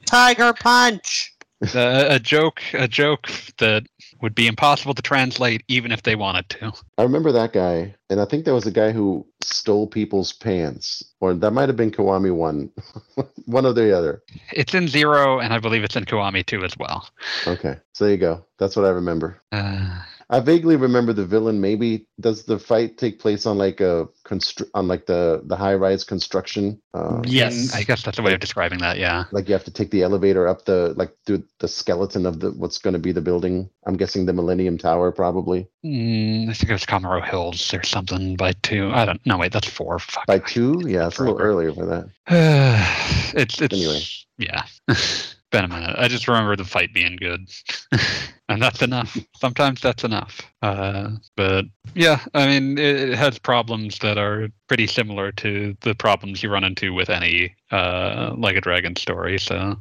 [0.07, 1.34] Tiger Punch.
[1.74, 3.28] Uh, a joke, a joke
[3.59, 3.84] that
[4.20, 6.72] would be impossible to translate even if they wanted to.
[6.96, 11.02] I remember that guy, and I think there was a guy who stole people's pants,
[11.20, 12.70] or that might have been Kiwami one,
[13.46, 14.22] one or the other.
[14.52, 17.08] It's in Zero, and I believe it's in Kiwami too as well.
[17.46, 18.44] Okay, so there you go.
[18.58, 19.40] That's what I remember.
[19.52, 21.61] Uh, I vaguely remember the villain.
[21.61, 25.74] Maybe does the fight take place on like a constr- on like the the high
[25.74, 26.81] rise construction?
[26.93, 27.74] Uh, Yes.
[27.74, 28.99] I guess that's a way of describing that.
[28.99, 29.24] Yeah.
[29.33, 32.51] like you have to take the elevator up the like through the skeleton of the
[32.53, 33.70] what's going to be the building.
[33.87, 38.35] I'm guessing the Millennium Tower probably Mm, I think it was Kamaro Hills or something
[38.37, 38.91] by two.
[38.93, 39.24] I don't.
[39.24, 39.99] No, wait, that's four.
[40.01, 40.26] Fuck.
[40.26, 40.83] by two.
[40.85, 41.51] Yeah, it's a little Forever.
[41.51, 42.11] earlier for that.
[43.35, 44.01] it's it's Anyway.
[44.39, 44.64] yeah.
[45.51, 45.96] Been a minute.
[45.99, 47.49] I just remember the fight being good,
[48.51, 49.16] and that's enough.
[49.36, 50.42] Sometimes that's enough.
[50.61, 55.94] Uh, but yeah, I mean, it, it has problems that are pretty similar to the
[55.94, 59.38] problems you run into with any uh, like a dragon story.
[59.38, 59.80] So,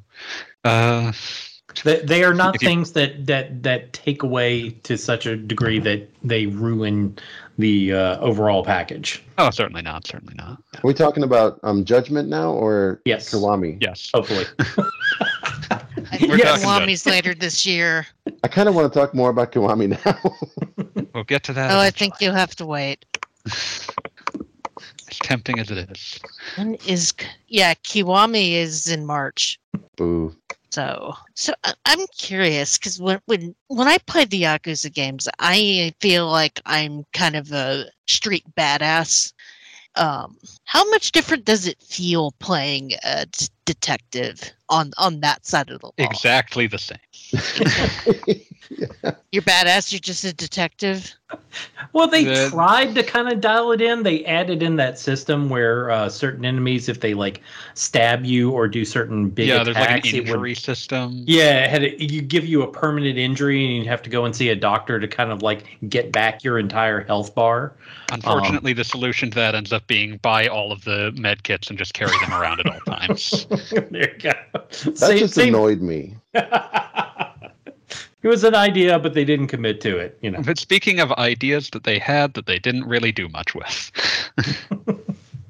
[0.64, 1.12] uh,
[1.84, 5.36] They, they are not If you- things that, that that take away to such a
[5.36, 7.18] degree that they ruin
[7.58, 9.22] the uh, overall package.
[9.38, 10.08] oh, certainly not.
[10.08, 10.60] Certainly not.
[10.76, 13.30] Are we talking about um Judgment now or Yes.
[13.34, 13.80] Kiwami?
[13.82, 14.10] Yes.
[14.14, 14.46] Hopefully.
[16.12, 18.08] I We're think talking about- Kiwami's later this year.
[18.44, 21.04] I kind of want to talk more about Kiwami now.
[21.14, 21.72] We'll get to that.
[21.72, 23.04] Oh, I think you'll have to wait.
[23.48, 23.90] as
[25.24, 26.20] tempting as it is.
[26.58, 27.14] When is
[27.48, 29.60] yeah, Kiwami is in March.
[29.96, 30.36] Boo.
[30.70, 35.94] So, so I- I'm curious because when when when I play the Yakuza games, I
[36.02, 39.34] feel like I'm kind of a street badass.
[39.96, 40.38] Um,
[40.68, 45.80] how much different does it feel playing a d- detective on on that side of
[45.80, 45.94] the law?
[45.98, 46.98] Exactly the same.
[49.32, 49.92] You're badass.
[49.94, 51.14] You're just a detective.
[51.94, 54.04] Well, they The- tried to kind of dial it in.
[54.04, 57.42] They added in that system where uh, certain enemies, if they like
[57.74, 61.24] stab you or do certain big attacks yeah, there's like an it would- injury system.
[61.26, 64.26] Yeah, it had a, you give you a permanent injury and you have to go
[64.26, 67.74] and see a doctor to kind of like get back your entire health bar.
[68.12, 71.78] Unfortunately, the solution to that ends up being buy all of the med kits and
[71.78, 73.46] just carry them around at all times.
[73.92, 74.32] there you go.
[74.54, 76.18] That just annoyed me.
[76.34, 77.54] it
[78.24, 80.18] was an idea, but they didn't commit to it.
[80.22, 80.42] You know.
[80.42, 83.92] But speaking of ideas that they had that they didn't really do much with,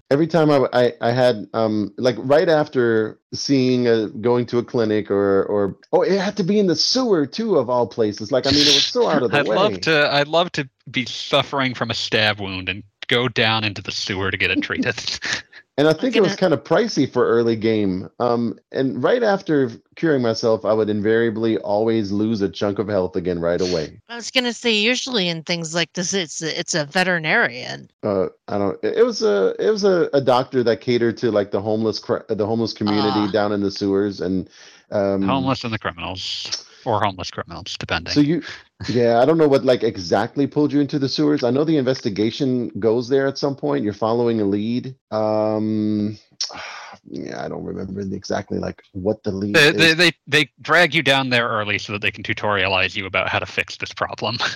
[0.09, 4.63] Every time I, I, I had um like right after seeing a going to a
[4.63, 8.31] clinic or or oh it had to be in the sewer too of all places
[8.31, 9.55] like I mean it was so out of the I'd way.
[9.57, 10.13] love to.
[10.13, 14.31] I'd love to be suffering from a stab wound and go down into the sewer
[14.31, 14.95] to get it treated.
[15.79, 18.09] And I think it was kind of pricey for early game.
[18.19, 23.15] Um, and right after curing myself, I would invariably always lose a chunk of health
[23.15, 24.01] again right away.
[24.09, 27.91] I was gonna say usually in things like this, it's a, it's a veterinarian.
[28.01, 28.83] Uh, I don't.
[28.83, 31.99] It it was a it was a, a doctor that catered to like the homeless
[31.99, 33.29] cr- the homeless community Ah.
[33.31, 34.49] down in the sewers and
[34.89, 38.13] um, homeless and the criminals, or homeless criminals, depending.
[38.15, 38.41] So you,
[38.87, 41.43] yeah, I don't know what like exactly pulled you into the sewers.
[41.43, 43.83] I know the investigation goes there at some point.
[43.83, 44.95] You're following a lead.
[45.09, 46.17] Um,
[47.09, 49.75] yeah, I don't remember exactly like what the lead they, is.
[49.75, 53.29] they, they they drag you down there early so that they can tutorialize you about
[53.29, 54.37] how to fix this problem.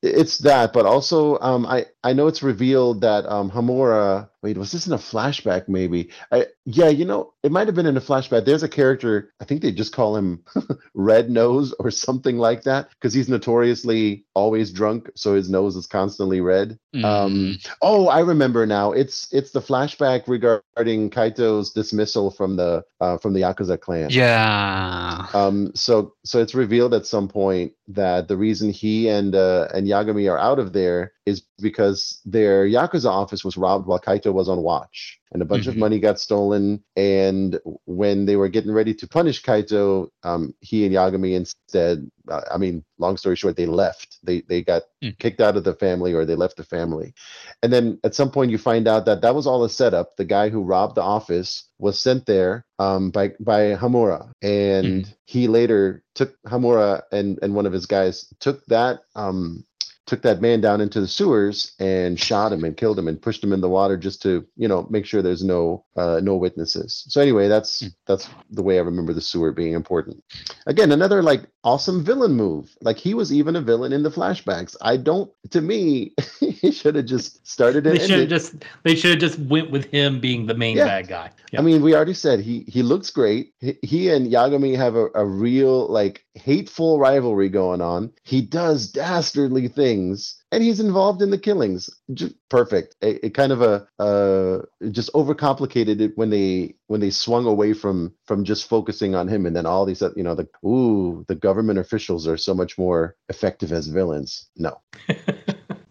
[0.00, 4.30] It's that, but also um, I I know it's revealed that um, Hamura.
[4.42, 5.68] Wait, was this in a flashback?
[5.68, 6.08] Maybe.
[6.32, 8.46] I yeah, you know, it might have been in a flashback.
[8.46, 9.34] There's a character.
[9.40, 10.42] I think they just call him
[10.94, 15.86] Red Nose or something like that because he's notoriously always drunk, so his nose is
[15.86, 16.78] constantly red.
[16.94, 17.04] Mm.
[17.04, 18.92] Um, oh, I remember now.
[18.92, 24.08] It's it's the flashback regarding Kaito's dismissal from the uh, from the Yakuza clan.
[24.10, 25.26] yeah.
[25.34, 29.86] Um, so so it's revealed at some point that the reason he and uh, and
[29.86, 34.48] Yagami are out of there is because their Yakuza office was robbed while Kaito was
[34.48, 35.20] on watch.
[35.32, 35.78] And a bunch of Mhm.
[35.78, 36.82] money got stolen.
[36.96, 42.40] And when they were getting ready to punish Kaito, um, he and Yagami instead, uh,
[42.50, 44.18] I mean, long story short, they left.
[44.24, 45.16] They they got Mm.
[45.18, 47.14] kicked out of the family or they left the family.
[47.62, 50.16] And then at some point you find out that that was all a setup.
[50.16, 55.46] The guy who robbed the office was sent there um, by by Hamura, and he
[55.46, 59.64] later took Hamura and and one of his guys took that um,
[60.08, 63.44] took that man down into the sewers and shot him and killed him and pushed
[63.44, 67.04] him in the water just to you know make sure there's no uh, no witnesses.
[67.08, 67.94] So anyway, that's Mm.
[68.06, 70.24] that's the way I remember the sewer being important.
[70.66, 72.74] Again, another like awesome villain move.
[72.80, 74.74] Like he was even a villain in the flashbacks.
[74.80, 75.30] I don't.
[75.50, 78.54] To me, he should have just started They should have just
[78.84, 80.86] they should have just went with him being the main Yeah.
[80.86, 81.30] bad guy.
[81.52, 81.60] Yeah.
[81.60, 83.52] I mean, we already said he he looks great.
[83.60, 88.12] He, he and Yagami have a, a real like hateful rivalry going on.
[88.24, 91.90] He does dastardly things, and he's involved in the killings.
[92.14, 92.96] Just perfect.
[93.00, 97.72] It, it kind of a uh just overcomplicated it when they when they swung away
[97.72, 101.24] from from just focusing on him, and then all these oth- you know the ooh
[101.28, 104.48] the government officials are so much more effective as villains.
[104.56, 104.80] No.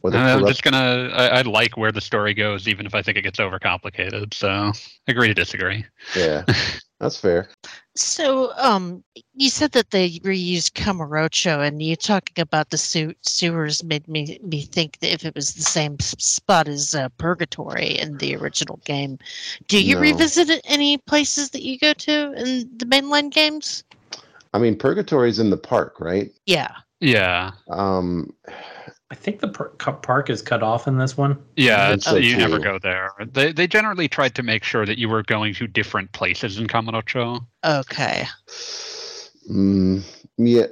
[0.04, 1.10] Or the I'm just gonna.
[1.12, 4.34] I, I like where the story goes, even if I think it gets overcomplicated.
[4.34, 4.72] So,
[5.08, 5.86] agree to disagree.
[6.16, 6.46] yeah,
[7.00, 7.50] that's fair.
[7.96, 13.84] So, um, you said that they reused Kamurocho, and you talking about the su- sewers
[13.84, 18.18] made me me think that if it was the same spot as uh, Purgatory in
[18.18, 19.18] the original game,
[19.68, 20.02] do you No.
[20.02, 23.84] revisit any places that you go to in the mainline games?
[24.54, 26.32] I mean, Purgatory's in the park, right?
[26.46, 26.72] Yeah.
[27.00, 28.34] Yeah, Um,
[29.10, 31.38] I think the par- park is cut off in this one.
[31.56, 31.94] yeah.
[31.94, 33.12] It's, so, you never go there.
[33.32, 36.68] They they generally tried to make sure that you were going to different places in
[36.68, 37.46] Kamurocho.
[37.64, 38.28] Okay.
[39.50, 40.04] Mm,
[40.38, 40.66] yeah.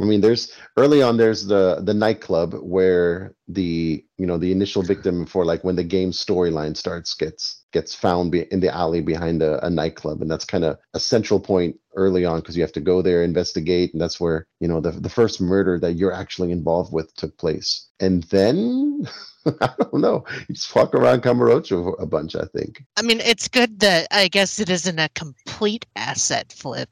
[0.00, 1.16] I mean, there's early on.
[1.16, 5.84] There's the the nightclub where the you know the initial victim for like when the
[5.84, 10.30] game storyline starts gets gets found be, in the alley behind a, a nightclub, and
[10.30, 13.92] that's kind of a central point early on because you have to go there investigate,
[13.92, 17.36] and that's where you know the the first murder that you're actually involved with took
[17.38, 19.06] place, and then.
[19.60, 20.24] I don't know.
[20.48, 22.82] You just walk around Kamurocho a bunch, I think.
[22.96, 26.90] I mean, it's good that I guess it isn't a complete asset flip.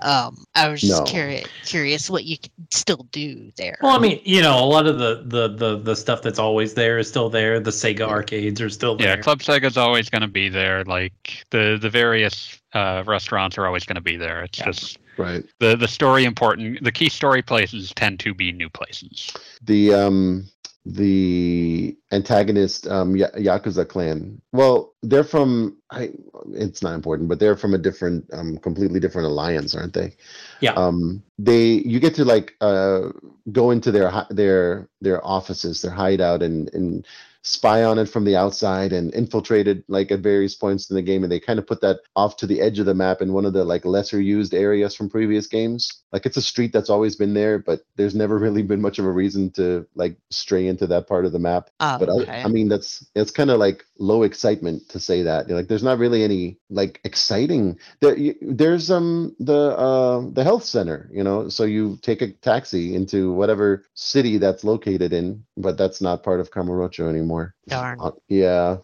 [0.00, 1.04] Um, I was just No.
[1.04, 3.78] curious curious what you could still do there.
[3.82, 6.74] Well, I mean, you know, a lot of the the the the stuff that's always
[6.74, 7.60] there is still there.
[7.60, 9.16] The Sega arcades are still there.
[9.16, 10.84] Yeah, Club Sega's always going to be there.
[10.84, 14.42] Like the the various uh, restaurants are always going to be there.
[14.44, 14.66] It's Yeah.
[14.66, 15.44] just Right.
[15.58, 16.84] the the story important.
[16.84, 19.32] The key story places tend to be new places.
[19.62, 20.46] The um
[20.86, 24.40] the antagonist um Ya- Yakuza clan.
[24.52, 26.12] Well, they're from I
[26.54, 30.14] it's not important, but they're from a different um completely different alliance, aren't they?
[30.60, 30.72] Yeah.
[30.72, 33.10] Um they you get to like uh
[33.52, 37.06] go into their their their offices, their hideout and and
[37.48, 41.02] spy on it from the outside and infiltrate it like at various points in the
[41.02, 43.32] game and they kind of put that off to the edge of the map in
[43.32, 46.90] one of the like lesser used areas from previous games like it's a street that's
[46.90, 50.66] always been there but there's never really been much of a reason to like stray
[50.66, 52.30] into that part of the map Oh, but okay.
[52.30, 55.82] I, I mean that's it's kind of like low excitement to say that like there's
[55.82, 61.48] not really any like exciting there there's um the uh the health center you know
[61.48, 66.40] so you take a taxi into whatever city that's located in but that's not part
[66.40, 67.98] of Kamurocho anymore Darn.
[68.00, 68.78] uh, yeah.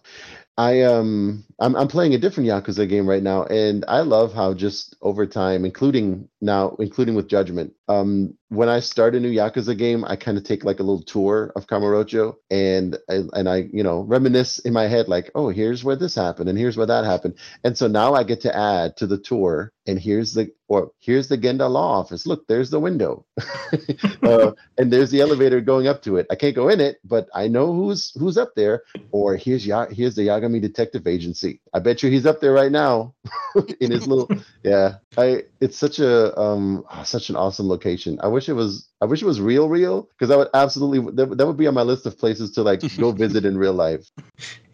[0.56, 4.54] I um I'm I'm playing a different Yakuza game right now and I love how
[4.54, 9.76] just over time including now including with Judgment um when I start a new Yakuza
[9.76, 13.82] game I kind of take like a little tour of Kamurocho and and I you
[13.82, 17.04] know reminisce in my head like oh here's where this happened and here's where that
[17.04, 17.34] happened.
[17.64, 21.28] And so now I get to add to the tour and here's the or here's
[21.28, 22.26] the Genda law office.
[22.26, 23.26] Look there's the window.
[24.22, 26.26] Uh, and there's the elevator going up to it.
[26.30, 28.82] I can't go in it but I know who's who's up there.
[29.10, 31.60] Or here's ya- here's the Yagami Detective Agency.
[31.74, 33.14] I bet you he's up there right now
[33.80, 34.30] in his little
[34.62, 34.96] yeah.
[35.18, 38.18] I it's such a um ah, such an awesome location.
[38.22, 41.38] I wish it was I wish it was real real because I would absolutely that,
[41.38, 44.10] that would be on my list of places to like go visit in real life.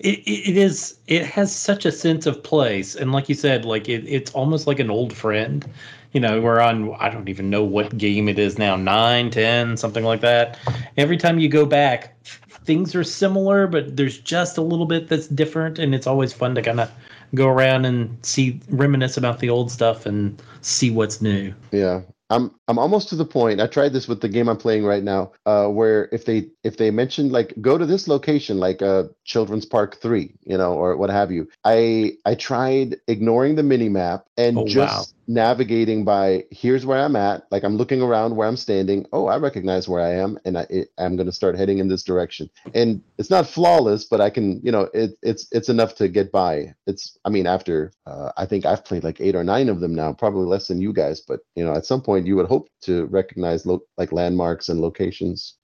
[0.01, 0.99] It, it is.
[1.07, 4.67] It has such a sense of place, and like you said, like it, it's almost
[4.67, 5.65] like an old friend.
[6.11, 6.93] You know, we're on.
[6.99, 8.75] I don't even know what game it is now.
[8.75, 10.59] Nine, ten, something like that.
[10.97, 12.21] Every time you go back,
[12.65, 16.57] things are similar, but there's just a little bit that's different, and it's always fun
[16.57, 16.91] to kind of
[17.35, 21.55] go around and see reminisce about the old stuff and see what's new.
[21.73, 22.03] Yeah.
[22.31, 23.61] I'm I'm almost to the point.
[23.61, 26.77] I tried this with the game I'm playing right now, uh, where if they if
[26.77, 30.97] they mention like go to this location, like uh Children's Park Three, you know, or
[30.97, 31.49] what have you.
[31.65, 35.20] I I tried ignoring the mini map and Oh, just wow.
[35.27, 37.47] Navigating by here's where I'm at.
[37.51, 39.07] Like I'm looking around where I'm standing.
[39.13, 41.89] Oh, I recognize where I am, and I it, I'm going to start heading in
[41.89, 42.51] this direction.
[42.75, 46.33] And it's not flawless, but I can, you know, it it's it's enough to get
[46.33, 46.75] by.
[46.87, 49.95] It's I mean after uh, I think I've played like eight or nine of them
[49.95, 52.69] now, probably less than you guys, but you know at some point you would hope
[52.83, 55.57] to recognize lo- like landmarks and locations.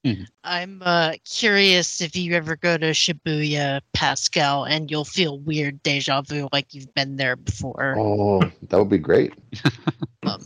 [0.45, 6.23] I'm uh, curious if you ever go to Shibuya, Pascal, and you'll feel weird deja
[6.23, 7.97] vu like you've been there before.
[7.99, 9.33] Oh, that would be great
[10.25, 10.41] um,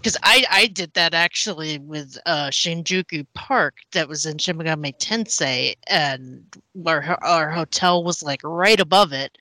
[0.00, 4.96] because I, I did that actually with uh, Shinjuku Park that was in Shin Megami
[4.98, 6.42] Tensei, and
[6.86, 9.36] our, our hotel was like right above it.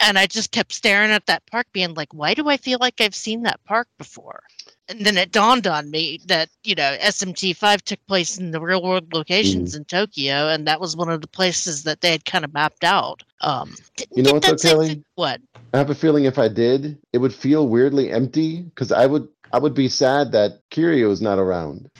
[0.00, 3.00] And I just kept staring at that park, being like, why do I feel like
[3.00, 4.44] I've seen that park before?
[4.88, 8.82] And then it dawned on me that, you know, SMT5 took place in the real
[8.82, 12.44] world locations in Tokyo, and that was one of the places that they had kind
[12.44, 13.22] of mapped out.
[13.40, 13.74] Um,
[14.14, 15.02] You know what, though, Kelly?
[15.16, 15.40] What?
[15.74, 19.28] I have a feeling if I did, it would feel weirdly empty because I would
[19.52, 21.90] I would be sad that Kiryu is not around.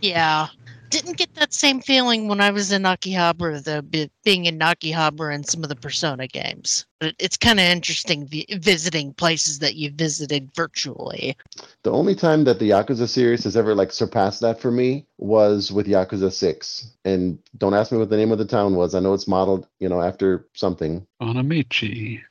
[0.00, 0.48] Yeah.
[0.90, 5.34] Didn't get that same feeling when I was in Akihabara, though, be, being in Akihabara
[5.34, 6.86] and some of the Persona games.
[6.98, 11.36] But it's kind of interesting vi- visiting places that you visited virtually.
[11.82, 15.70] The only time that the Yakuza series has ever like surpassed that for me was
[15.70, 16.90] with Yakuza 6.
[17.04, 18.94] And don't ask me what the name of the town was.
[18.94, 21.06] I know it's modeled, you know, after something.
[21.20, 22.22] Onomichi.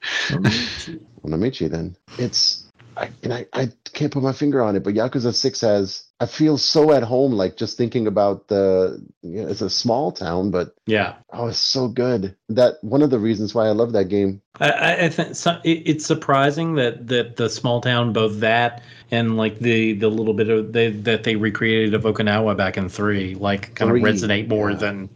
[1.23, 1.95] Onomichi then.
[2.17, 2.66] It's
[2.97, 6.25] I and I, I can't put my finger on it, but Yakuza 6 has I
[6.25, 10.49] feel so at home like just thinking about the you know, it's a small town,
[10.51, 11.13] but Yeah.
[11.31, 12.35] oh it's so good.
[12.49, 14.41] That one of the reasons why I love that game.
[14.59, 18.81] I- I, I think so, it, it's surprising that, that the small town, both that
[19.11, 22.89] and like the the little bit of they, that they recreated of Okinawa back in
[22.89, 24.77] three, like kind Three, of resonate more yeah.
[24.77, 25.09] than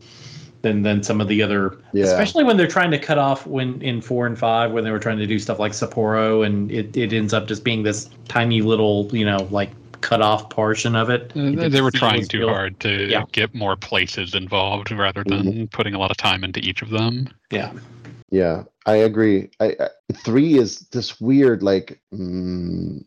[0.62, 1.78] than than some of the other.
[1.94, 2.06] Yeah.
[2.06, 5.00] Especially when they're trying to cut off when in four and five when they were
[5.00, 8.62] trying to do stuff like Sapporo and it, it ends up just being this tiny
[8.62, 11.32] little you know like cut off portion of it.
[11.36, 13.24] Uh, they- were trying too real- hard to Yeah.
[13.32, 17.28] get more places involved rather than putting a lot of time into each of them.
[17.52, 17.72] Yeah.
[18.32, 19.50] Yeah, I agree.
[19.60, 23.04] I, I three is this weird, like mm,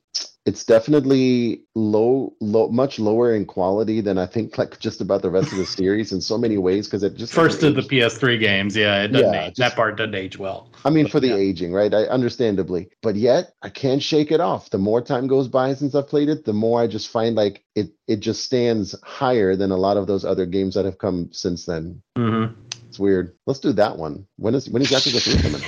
[0.46, 5.30] it's definitely low, low, much lower in quality than I think like just about the
[5.30, 8.38] rest of the series in so many ways because it just First of the PS3
[8.38, 9.54] games, yeah, it doesn't Yeah, age.
[9.56, 10.70] just- that part doesn't age well.
[10.84, 11.36] I mean, for the Yeah.
[11.36, 11.92] aging, right?
[11.94, 14.68] I understandably, but yet I can't shake it off.
[14.68, 17.64] The more time goes by since I've played it, the more I just find like
[17.74, 21.30] it it just stands higher than a lot of those other games that have come
[21.32, 22.02] since then.
[22.16, 22.44] hmm
[22.88, 23.34] It's weird.
[23.46, 24.26] Let's do that one.
[24.36, 25.62] When is when is Yakuza 3 coming?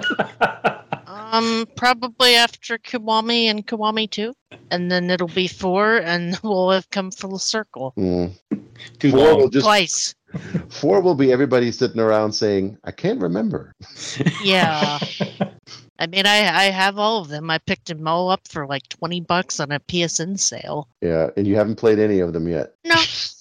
[1.32, 4.32] Um, probably after Kiwami and Kiwami 2.
[4.70, 7.92] And then it'll be 4, and we'll have come full circle.
[7.96, 8.32] Mm.
[8.98, 10.14] Too Four will just Twice.
[10.68, 13.72] four will be everybody sitting around saying, "I can't remember."
[14.42, 14.98] Yeah.
[16.00, 17.50] I mean, I, I have all of them.
[17.50, 20.86] I picked them all up for like 20 bucks on a PSN sale.
[21.02, 22.74] Yeah, and you haven't played any of them yet.
[22.84, 22.94] No,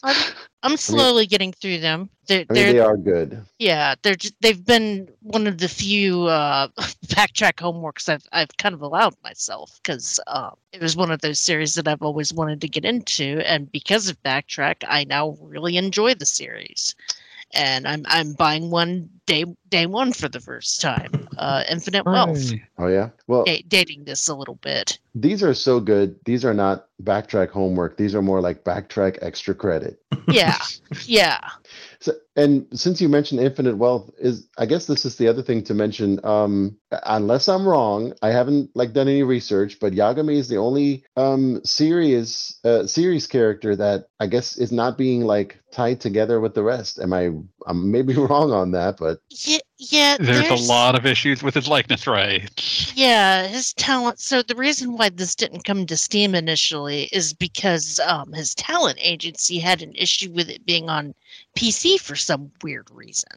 [0.04, 0.16] I'm,
[0.64, 2.10] I'm slowly getting through them.
[2.28, 3.46] They're, I mean, they're they are good.
[3.60, 6.68] Yeah, they're just, they've been one of the few uh,
[7.08, 11.40] backtrack homeworks I've I've kind of allowed myself because uh, it was one of those
[11.40, 15.78] series that I've always wanted to get into, and because of backtrack, I now really
[15.78, 16.96] enjoy the series,
[17.54, 21.28] and I'm I'm buying one day day one for the first time.
[21.38, 23.10] Uh, Infinite Wealth, Oh yeah.
[23.28, 25.00] Well, da- dating this a little bit.
[25.16, 26.16] these are so good.
[26.26, 27.98] These are not backtrack homework.
[27.98, 30.02] These are more like backtrack extra credit.
[30.28, 30.58] Yeah,
[31.06, 31.40] yeah.
[32.00, 35.64] So, and since you mentioned infinite wealth, is I guess this is the other thing
[35.66, 36.20] to mention.
[36.24, 41.04] Um, unless I'm wrong, I haven't like done any research, but Yagami is the only
[41.16, 46.54] um series uh, series character that I guess is not being like tied together with
[46.54, 47.00] the rest.
[47.00, 47.32] Am I?
[47.66, 50.18] I'm maybe wrong on that, but Yeah, yeah.
[50.20, 52.92] There's, a lot of issues with his likeness rights.
[52.96, 54.20] Yeah, his talent.
[54.20, 58.98] So the reason why this didn't come to Steam initially is because um, his talent
[59.02, 61.14] agency had an issue with it being on
[61.56, 63.30] PC for some weird reason.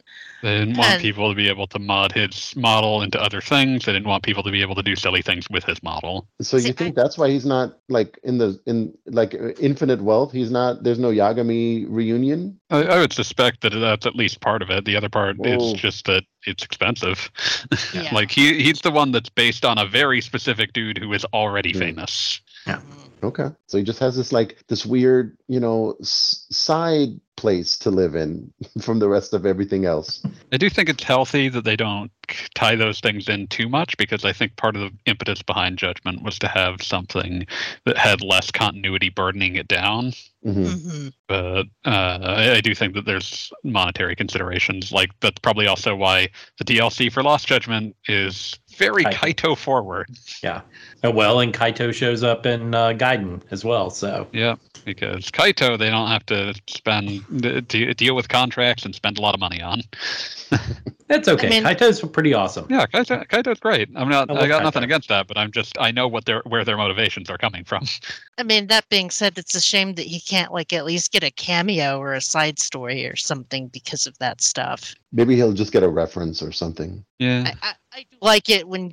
[0.42, 3.84] They didn't want And- people to be able to mod his model into other things.
[3.84, 6.26] They didn't want people to be able to do silly things with his model.
[6.40, 10.32] so you think that's why he's not like in the in like infinite wealth?
[10.32, 10.82] He's not.
[10.82, 12.58] There's no Yagami reunion.
[12.70, 14.84] I, I would suspect that that's at least part of it.
[14.84, 15.56] The other part Whoa.
[15.56, 17.30] is just that it's expensive.
[17.94, 18.08] Yeah.
[18.14, 21.72] like he he's the one that's based on a very specific dude who is already
[21.72, 21.78] Hmm.
[21.80, 22.40] famous.
[22.66, 22.80] Yeah.
[23.22, 23.48] Okay.
[23.66, 28.14] So he just has this like this weird, you know, s- side place to live
[28.14, 30.22] in from the rest of everything else.
[30.52, 32.12] I do think it's healthy that they don't
[32.54, 36.22] tie those things in too much because I think part of the impetus behind Judgment
[36.22, 37.46] was to have something
[37.86, 40.12] that had less continuity burdening it down.
[40.44, 40.82] Mhm.
[40.82, 44.90] hmm But uh, I, I do think that there's monetary considerations.
[44.90, 46.28] Like that's probably also why
[46.58, 49.12] the DLC for Lost Judgment is very Kaito.
[49.52, 50.08] Kaito forward.
[50.42, 50.62] Yeah.
[51.04, 53.90] Oh, well, and Kaito shows up in uh, Gaiden as well.
[53.90, 54.54] So Yeah,
[54.86, 57.22] because Kaito they don't have to spend
[57.68, 59.82] de- deal with contracts and spend a lot of money on.
[61.10, 61.48] that's okay.
[61.48, 62.66] mean- Kaito's pretty awesome.
[62.70, 63.90] Yeah, Kaito, Kaito's great.
[63.96, 64.30] I'm not.
[64.30, 65.76] I I, love got nothing against that, but I'm just.
[65.80, 67.84] I know what their where their motivations are coming from.
[68.38, 71.24] I mean, that being said, it's a shame that he can't like at least get
[71.24, 74.94] a cameo or a side story or something because of that stuff.
[75.12, 77.04] Maybe he'll just get a reference or something.
[77.18, 77.52] Yeah.
[77.60, 78.92] I, I, I like it when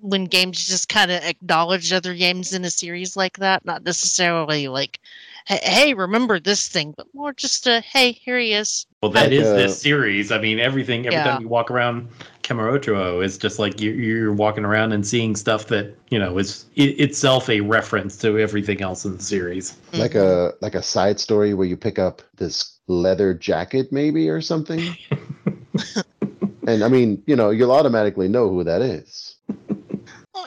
[0.00, 4.68] when games just kind of acknowledge other games in a series like that, not necessarily
[4.68, 5.00] like,
[5.46, 9.24] "Hey, hey, remember this thing," but more just a, "Hey, here he is." Well, that
[9.24, 10.32] Like, is uh, this series.
[10.32, 11.06] I mean, everything.
[11.06, 11.24] Every Yeah.
[11.24, 12.08] time you walk around
[12.42, 16.64] Kamurocho, is just like you're, you're walking around and seeing stuff that you know is
[16.78, 19.76] i itself a reference to everything else in the series.
[19.92, 20.22] Like Mhm.
[20.22, 24.96] a like a side story where you pick up this leather jacket maybe or something.
[26.66, 29.36] and I mean, you know, you'll automatically know who that is.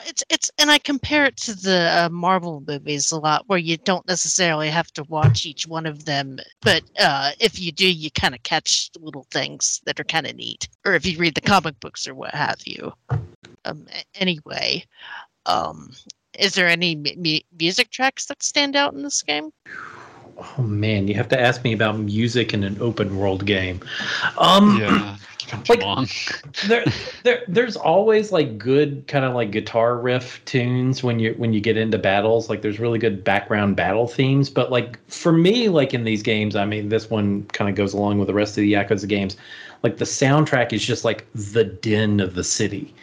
[0.08, 3.76] It's it's, and I compare it to the uh, Marvel movies a lot, where you
[3.76, 8.10] don't necessarily have to watch each one of them, but uh, if you do, you
[8.10, 11.42] kind of catch little things that are kind of neat, or if you read the
[11.42, 12.90] comic books or what have you.
[13.66, 14.82] Um, anyway,
[15.44, 15.92] um,
[16.38, 19.50] is there any mu- mu- music tracks that stand out in this game?
[20.38, 23.80] Oh man, you have to ask me about music in an open world game.
[24.38, 25.16] Um, Yeah.
[25.50, 25.80] It's Like-
[26.68, 26.84] there,
[27.22, 31.60] there, there's always like good kind of like guitar riff tunes when you when you
[31.60, 32.50] get into battles.
[32.50, 34.50] Like there's really good background battle themes.
[34.50, 37.94] But like for me, like in these games, I mean, this one kind of goes
[37.94, 39.38] along with the rest of the Yakuza games.
[39.82, 42.94] Like the soundtrack is just like the din of the city.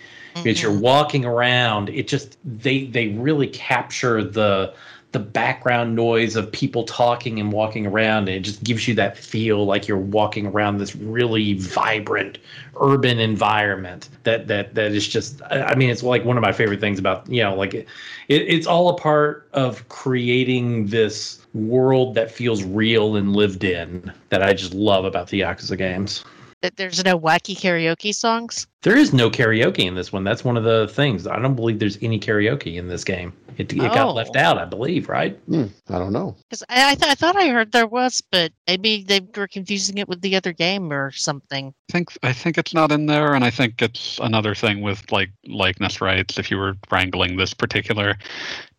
[0.46, 4.72] As you're walking around, it just they they really capture the
[5.16, 9.18] the background noise of people talking and walking around and it just gives you that
[9.18, 12.38] feel like you're walking around this really vibrant
[12.82, 16.82] urban environment that that that is just i mean it's like one of my favorite
[16.82, 17.88] things about you know like it,
[18.28, 24.12] it, it's all a part of creating this world that feels real and lived in
[24.28, 26.26] that i just love about the yakuza games
[26.66, 28.66] That there's no wacky karaoke songs.
[28.82, 30.24] There is no karaoke in this one.
[30.24, 31.28] That's one of the things.
[31.28, 33.34] I don't believe there's any karaoke in this game.
[33.58, 33.94] It, it Oh.
[33.94, 35.38] got left out, I believe, right?
[35.48, 36.36] Hmm, I don't know.
[36.50, 40.00] Because I, I, th- I thought I heard there was, but maybe they were confusing
[40.00, 41.72] it with the other game or something.
[41.90, 45.12] I think I think it's not in there, and I think it's another thing with
[45.12, 46.40] like likeness rights.
[46.40, 48.18] If you were wrangling this particular,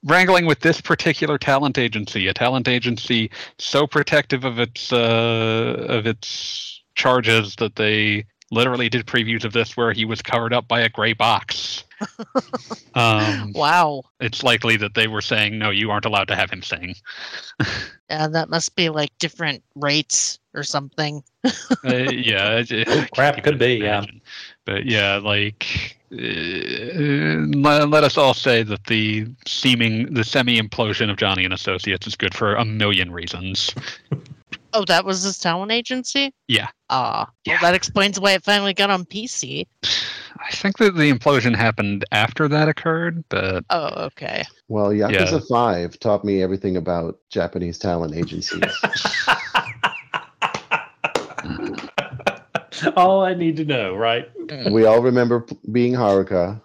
[0.05, 6.07] wrangling with this particular talent agency, a talent agency so protective of its uh, of
[6.09, 10.81] its charges that they literally did previews of this where he was covered up by
[10.81, 11.85] a gray box.
[12.95, 14.03] um, Wow.
[14.21, 16.95] it's likely that they were saying, "No, you aren't allowed to have him sing."
[18.11, 21.23] yeah, that must be like different rates or something.
[21.45, 21.51] uh,
[21.85, 24.05] yeah, it- it- Oh, crap, could be, even yeah.
[24.65, 31.11] But yeah, like uh, let, let us all say that the seeming the semi implosion
[31.11, 33.75] of Johnny and Associates is good for a million reasons.
[34.77, 36.35] Oh, that was his talent agency?
[36.49, 36.69] Yeah.
[36.91, 37.55] Ah, Yeah.
[37.55, 39.67] well, that explains why it finally got on PC.
[39.83, 44.45] I think that the implosion happened after that occurred, but Oh, okay.
[44.69, 45.39] Well, Yakuza Yeah.
[45.49, 48.61] 5 taught me everything about Japanese talent agencies.
[52.97, 54.29] All I need to know, right?
[54.71, 56.61] we all remember being Haruka.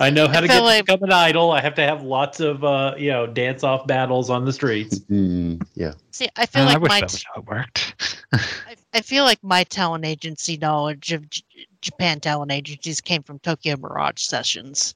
[0.00, 1.50] I know how I to get like- to become an idol.
[1.52, 4.98] I have to have lots of, uh, you know, dance-off battles on the streets.
[5.08, 5.92] Hmm, yeah.
[6.10, 8.16] See, I feel uh, I like wish my that was it worked.
[8.32, 11.42] I, I feel like my talent agency knowledge of J-
[11.80, 14.94] Japan talent agencies came from Tokyo Mirage sessions.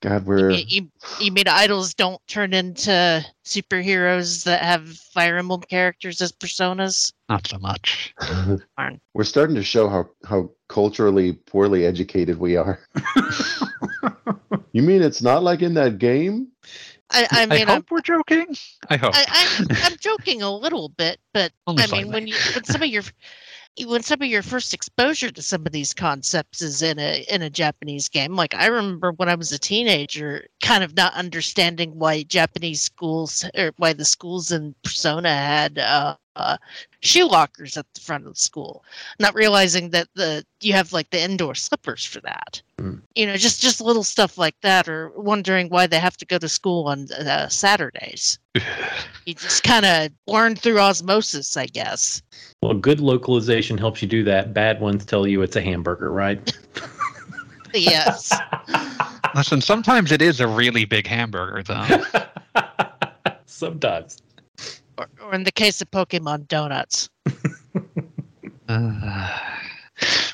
[0.00, 0.90] God, we're You, you,
[1.20, 7.12] you mean idols don't turn into superheroes that have Fire Emblem characters as personas?
[7.28, 8.14] Not so much.
[9.14, 12.80] We're starting to show how how culturally poorly educated we are.
[14.72, 16.48] you mean it's not like in that game?
[17.10, 18.54] I, I I, mean, hope I'm, we're joking.
[18.88, 19.12] I hope.
[19.14, 22.82] I, I'm, I'm joking a little bit, but Only I mean, when you when some
[22.82, 23.02] of your
[23.86, 27.42] when some of your first exposure to some of these concepts is in a in
[27.42, 31.98] a Japanese game, like I remember when I was a teenager, kind of not understanding
[31.98, 36.56] why Japanese schools or why the schools in Persona had uh, uh,
[37.00, 38.84] shoe lockers at the front of the school,
[39.18, 42.62] not realizing that the you have like the indoor slippers for that.
[42.78, 43.02] Mm.
[43.14, 46.38] You know, just just little stuff like that, or wondering why they have to go
[46.38, 48.38] to school on uh, Saturdays
[49.26, 52.22] you just kind of learn through osmosis, I guess.
[52.62, 54.54] Well, good localization helps you do that.
[54.54, 56.56] Bad ones tell you it's a hamburger, right?
[57.74, 58.32] Yes.
[59.34, 62.22] Listen, sometimes it is a really big hamburger, though.
[63.46, 64.22] Sometimes.
[64.98, 67.08] Or, or in the case of Pokemon donuts.
[68.70, 69.38] Uh,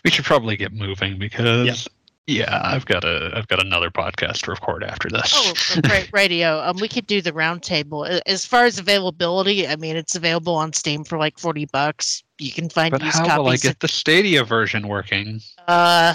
[0.05, 1.89] we should probably get moving because
[2.27, 5.33] yeah, I've got a I've got another podcast to record after this.
[5.33, 6.59] Oh, great radio.
[6.61, 8.21] Um, we could do the roundtable.
[8.27, 12.25] As far as availability, I mean, it's available on Steam for like forty bucks.
[12.39, 13.63] You can find but used how will I copies.
[13.63, 15.41] get the Stadia version working?
[15.69, 16.15] uh,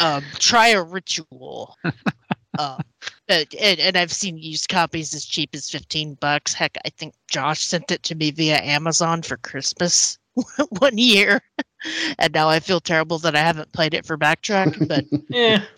[0.00, 1.76] um, try a ritual.
[2.58, 2.82] um,
[3.28, 3.46] and,
[3.80, 6.52] and I've seen used copies as cheap as fifteen bucks.
[6.52, 10.18] Heck, I think Josh sent it to me via Amazon for Christmas
[10.78, 11.40] one year,
[12.18, 14.88] and now I feel terrible that I haven't played it for Backtrack.
[14.88, 15.62] But Yeah.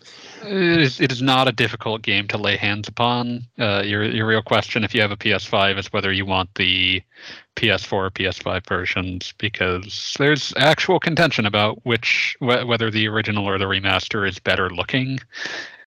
[0.45, 3.47] It is, it is not a difficult game to lay hands upon.
[3.59, 7.01] Uh, your your real question, if you have a PS5, is whether you want the
[7.55, 13.57] PS4 or PS5 versions, because there's actual contention about which wh- whether the original or
[13.57, 15.21] the remaster is better looking.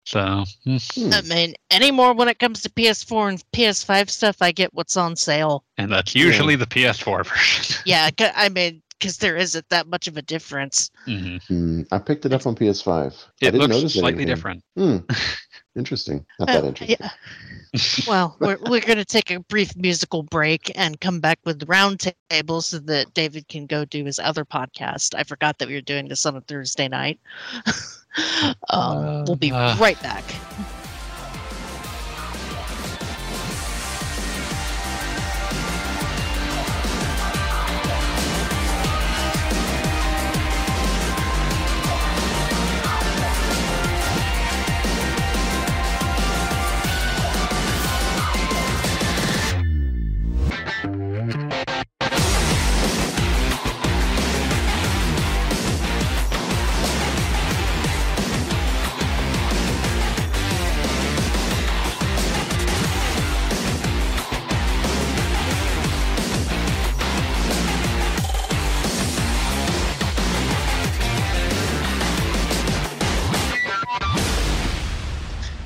[0.04, 0.76] So hmm.
[0.94, 1.12] Hmm.
[1.12, 5.16] I mean, anymore when it comes to PS4 and PS5 stuff, I get what's on
[5.16, 5.64] sale.
[5.78, 7.76] and that's usually the PS4 version.
[7.86, 10.90] yeah, I mean, because there isn't that much of a difference.
[11.06, 11.42] Mhm.
[11.46, 12.88] Hmm, I picked it up on PS5.
[12.92, 14.26] I It didn't looks notice slightly anything.
[14.26, 14.64] different.
[14.76, 14.96] Hmm.
[15.76, 16.24] Interesting.
[16.38, 16.96] Not Uh, that interesting.
[17.00, 17.10] yeah.
[18.06, 21.66] Well, we're, we're going to take a brief musical break and come back with the
[21.66, 25.16] roundtable so that David can go do his other podcast.
[25.16, 27.18] I forgot that we were doing this on a Thursday night.
[28.70, 29.76] um, we'll be Uh.
[29.78, 30.24] right back.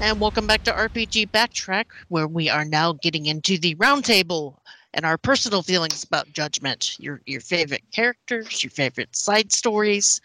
[0.09, 4.57] And welcome back to RPG Backtrack, where we are now getting into the roundtable.
[4.95, 6.97] and our personal feelings about Judgment.
[6.99, 10.23] Your your favorite characters, your favorite side stories.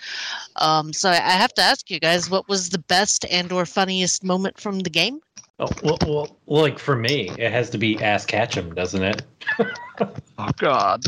[0.55, 3.65] Um, so I I have to ask you guys, what was the best and or
[3.65, 5.19] funniest moment from the game?
[5.60, 9.22] Oh, well, well, like for me, it has to be Ass Ketchum, doesn't it?
[10.39, 11.03] Oh God.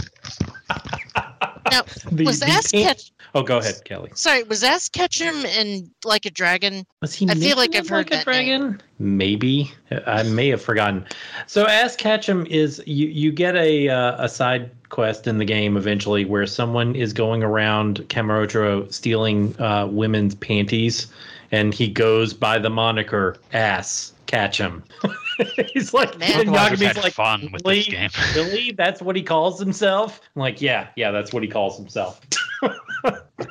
[1.71, 1.81] Now,
[2.11, 3.14] The- was the Ass pink- Ketchum?
[3.35, 4.11] Oh, go ahead, Kelly.
[4.15, 6.85] Sorry, was Ass Ketchum in Like a Dragon?
[7.01, 7.29] Was he?
[7.29, 8.23] I feel like I've it heard a that name.
[8.23, 8.81] dragon.
[8.97, 9.71] Maybe
[10.07, 11.05] I may have forgotten.
[11.45, 13.07] So, Ask Ketchum is you.
[13.07, 17.43] You get a uh, a side quest in the game eventually where someone is going
[17.43, 21.07] around Kamurocho stealing uh, women's panties,
[21.51, 24.81] and he goes by the moniker Ass Ketchum.
[25.73, 26.39] He's like, Man.
[26.39, 28.09] and Yagami's like, fun with really, this game.
[28.33, 28.71] really?
[28.71, 30.21] That's what he calls himself?
[30.35, 32.21] I'm like, yeah, yeah, that's what he calls himself.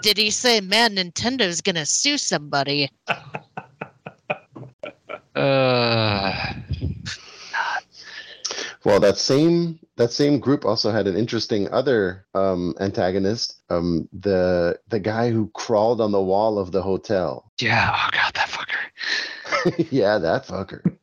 [0.03, 2.91] Did he say, "Man, Nintendo's gonna sue somebody"?
[5.37, 6.55] Uh,
[8.85, 13.57] Well, that same that same group also had an interesting other um, antagonist.
[13.71, 17.51] Um, the the guy who crawled on the wall of the hotel.
[17.61, 17.91] yeah.
[17.93, 19.87] Oh God, that fucker.
[19.91, 20.97] yeah, that fucker.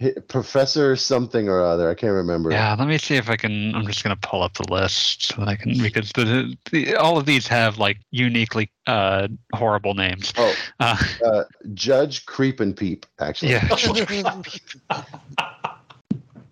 [0.00, 1.90] Hi- Professor something or other.
[1.90, 2.50] I can't remember.
[2.50, 2.74] Yeah.
[2.78, 3.74] Let me see if I can.
[3.74, 7.18] I'm just gonna pull up the list so that I can because the, the all
[7.18, 10.32] of these have like uniquely uh horrible names.
[10.36, 11.44] Oh, Uh, uh,
[11.74, 13.06] Judge Creep and Peep.
[13.20, 13.52] Actually.
[13.52, 13.68] yeah.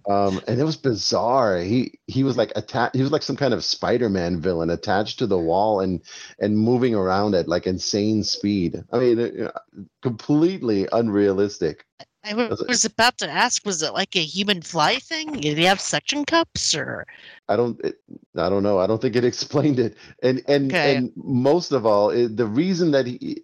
[0.06, 1.56] Um, and it was bizarre.
[1.58, 2.94] He he was like attached.
[2.94, 6.02] He was like some kind of Spider-Man villain attached to the wall and
[6.38, 8.84] and moving around at like insane speed.
[8.92, 9.48] I mean,
[10.02, 11.86] completely unrealistic.
[12.24, 15.32] I wa- was about to ask, was it like a human fly thing?
[15.34, 17.06] Did he have suction cups or?
[17.48, 17.80] I don't.
[17.84, 17.96] It,
[18.36, 18.78] I don't know.
[18.78, 19.96] I don't think it explained it.
[20.22, 20.82] And and Okay.
[20.82, 23.42] and most of all, it, the reason that he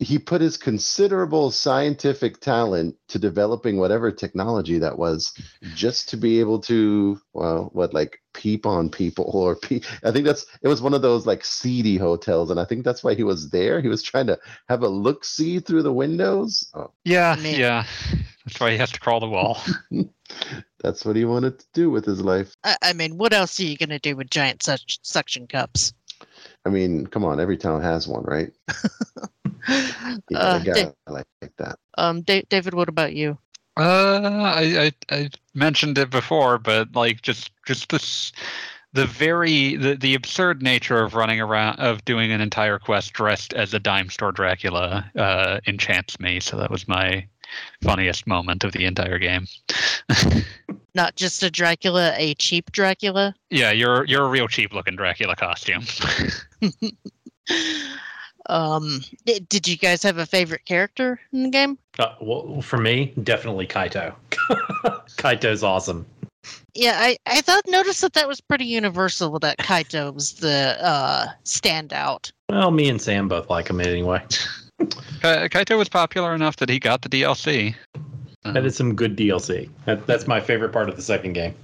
[0.00, 5.32] he put his considerable scientific talent to developing whatever technology that was,
[5.74, 9.84] just to be able to well, what like peep on people or peep.
[10.02, 13.04] I think that's it was one of those like seedy hotels, and I think that's
[13.04, 13.80] why he was there.
[13.80, 14.38] He was trying to
[14.68, 16.68] have a look see through the windows.
[16.74, 17.36] Oh, Yeah.
[17.40, 17.58] Man.
[17.58, 17.86] Yeah.
[18.44, 19.58] That's why he has to crawl the wall.
[20.82, 22.54] that's what he wanted to do with his life.
[22.62, 25.94] I, I mean, what else are you gonna do with giant such suction cups?
[26.64, 28.52] I mean, come on, every town has one, right?
[29.68, 31.78] You Uh, got Da- guy like, like that.
[31.96, 33.38] um, Da- David, what about you?
[33.76, 38.32] Uh, I, I I mentioned it before, but like just just this
[38.92, 43.52] the very the, the absurd nature of running around of doing an entire quest dressed
[43.54, 46.40] as a dime store Dracula uh, enchants me.
[46.40, 47.26] So that was my
[47.82, 49.46] funniest moment of the entire game.
[50.94, 53.34] Not just a Dracula, a cheap Dracula.
[53.50, 55.84] yeah, you're you're a real cheap looking Dracula costume.
[58.46, 61.78] Um, di- did you guys have a favorite character in the game?
[61.98, 64.14] Uh, well, for me, definitely Kaito.
[65.16, 66.04] Kaito's awesome.
[66.74, 69.38] Yeah, I, I thought noticed that that was pretty universal.
[69.38, 72.32] That Kaito was the uh, standout.
[72.50, 74.22] Well, me and Sam both like him anyway.
[75.20, 77.74] Ka- Kaito was popular enough that he got the DLC.
[78.44, 79.70] That is some good DLC.
[79.86, 81.54] That, that's my favorite part of the second game.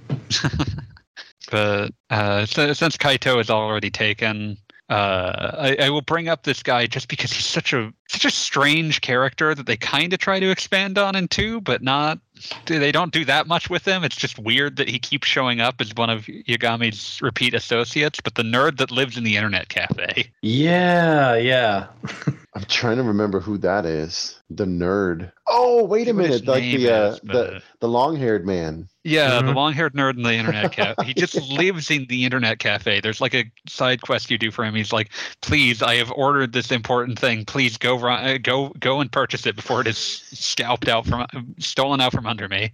[1.51, 4.57] but uh, so, since Kaito is already taken,
[4.89, 8.31] uh, I, I will bring up this guy just because he's such a such a
[8.31, 12.19] strange character that they kind of try to expand on in two, but not.
[12.65, 14.03] They don't do that much with him.
[14.03, 18.35] It's just weird that he keeps showing up as one of Yagami's repeat associates, but
[18.35, 20.31] the nerd that lives in the internet cafe.
[20.41, 21.87] Yeah, yeah.
[22.53, 24.37] I'm trying to remember who that is.
[24.49, 25.31] The nerd.
[25.47, 26.45] Oh, wait a minute.
[26.45, 28.89] Like the uh, is, the but- the long-haired man.
[29.03, 29.55] Yeah, the Mhm.
[29.55, 31.05] long-haired nerd in the internet cafe.
[31.05, 32.99] He just lives in the internet cafe.
[32.99, 34.75] There's like a side quest you do for him.
[34.75, 35.09] He's like,
[35.41, 37.45] "Please, I have ordered this important thing.
[37.45, 41.25] Please go run, uh, go go and purchase it before it is scalped out from
[41.57, 42.71] stolen out from under me."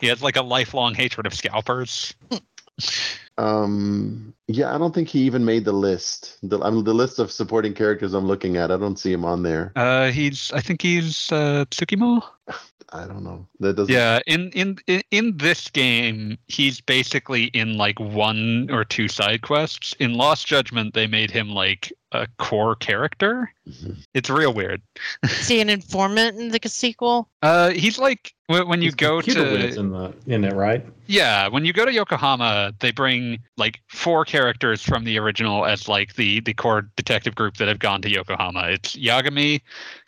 [0.00, 2.14] He has like a lifelong hatred of scalpers.
[3.38, 6.38] Um, yeah, I don't think he even made the list.
[6.42, 9.24] The, I mean, the list of supporting characters I'm looking at, I don't see him
[9.24, 9.72] on there.
[9.76, 12.22] Uh, he's I think he's uh, Tsukumo.
[12.92, 13.46] I don't know.
[13.60, 13.92] That doesn't.
[13.92, 19.42] Yeah, in, in in in this game, he's basically in like one or two side
[19.42, 19.94] quests.
[19.98, 23.52] In Lost Judgment, they made him like a core character.
[23.68, 24.04] Mhm.
[24.14, 24.80] It's real weird.
[25.24, 27.28] Is he an informant in the sequel?
[27.42, 30.86] Uh, he's like when when you He's go to in the in it, right?
[31.06, 35.88] yeah, when you go to Yokohama, they bring like four characters from the original as
[35.88, 38.68] like the the core detective group that have gone to Yokohama.
[38.68, 39.60] It's Yagami,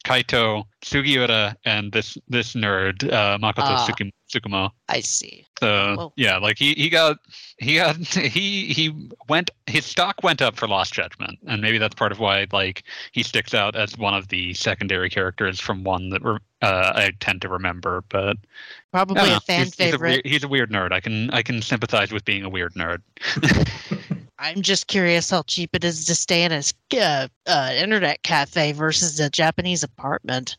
[0.05, 3.87] Kaito, Sugiura, and this this nerd uh, Makoto Ah.
[3.89, 4.71] Tsuki- Tsukumo.
[4.89, 5.47] I see.
[5.61, 6.13] So Whoa.
[6.17, 7.19] yeah, like he he got
[7.59, 11.95] he got he he went his stock went up for Lost Judgment, and maybe that's
[11.95, 16.11] part of why like he sticks out as one of the secondary characters from one
[16.11, 18.05] that were uh, I tend to remember.
[18.09, 18.37] But
[18.93, 20.09] Probably a fan he's, he's a, favorite.
[20.09, 20.93] weird, he's a weird nerd.
[20.93, 23.03] I can I can sympathize with being a weird nerd.
[24.41, 26.63] I'm just curious how cheap it is to stay in a
[26.97, 30.57] uh, uh, internet cafe versus a Japanese apartment.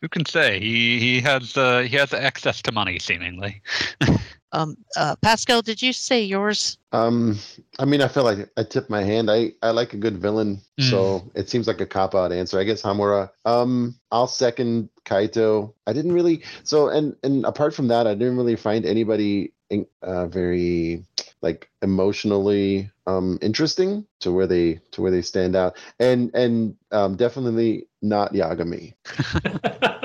[0.00, 3.62] Who can say he he has uh, he has access to money seemingly.
[4.52, 6.78] Um, uh, Pascal, did you say yours?
[6.92, 7.38] Um,
[7.78, 9.30] I mean, I feel like I tipped my hand.
[9.30, 10.88] I I like a good villain, Mm.
[10.90, 12.58] so it seems like a cop out answer.
[12.58, 13.28] I guess Hamura.
[13.44, 15.74] Um, I'll second Kaito.
[15.86, 16.44] I didn't really.
[16.64, 21.04] So and and apart from that, I didn't really find anybody in- uh, very
[21.42, 27.16] like emotionally um interesting to where they to where they stand out and and um
[27.16, 28.94] definitely not yagami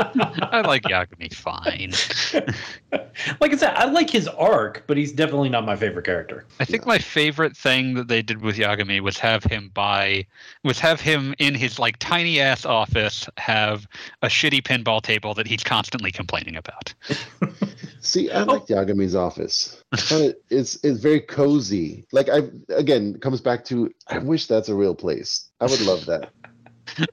[0.53, 1.93] I like Yagami fine.
[3.41, 6.45] like I said, I like his arc, but he's definitely not my favorite character.
[6.59, 10.25] I think my favorite thing that they did with Yagami was have him buy
[10.63, 13.87] was have him in his like tiny ass office have
[14.21, 16.93] a shitty pinball table that he's constantly complaining about.
[18.01, 18.73] See, I like oh.
[18.73, 19.81] Yagami's office.
[19.91, 22.05] I find it- It's it's very cozy.
[22.11, 25.49] Like I again comes back to I wish that's a real place.
[25.59, 26.31] I would love that.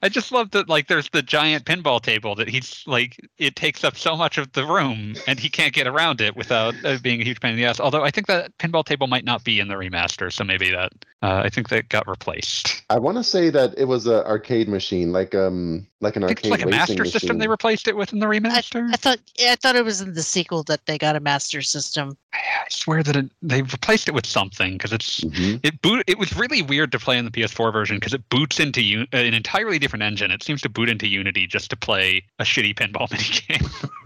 [0.02, 3.84] I just love that like there's the giant pinball table that he's like it takes
[3.84, 7.20] up so much of the room and he can't get around it without uh, being
[7.20, 7.80] a huge pain in the ass.
[7.80, 10.92] Although I think that pinball table might not be in the remaster, so maybe that
[11.22, 12.82] uh, I think that got replaced.
[12.90, 16.28] I want to say that it was an arcade machine, like um like an I
[16.28, 17.12] think arcade it's like a master machine.
[17.12, 18.88] system they replaced it with in the remaster.
[18.92, 21.60] I thought yeah, I thought it was in the sequel that they got a master
[21.62, 22.16] system.
[22.32, 22.38] I
[22.70, 25.60] swear that it, they replaced it with something because it's Mhm.
[25.62, 26.04] it boot.
[26.06, 29.06] It was really weird to play in the PS4 version because it boots into you
[29.12, 30.30] an entirely different engine.
[30.30, 33.90] It seems to boot into Unity just to play a shitty pinball minigame.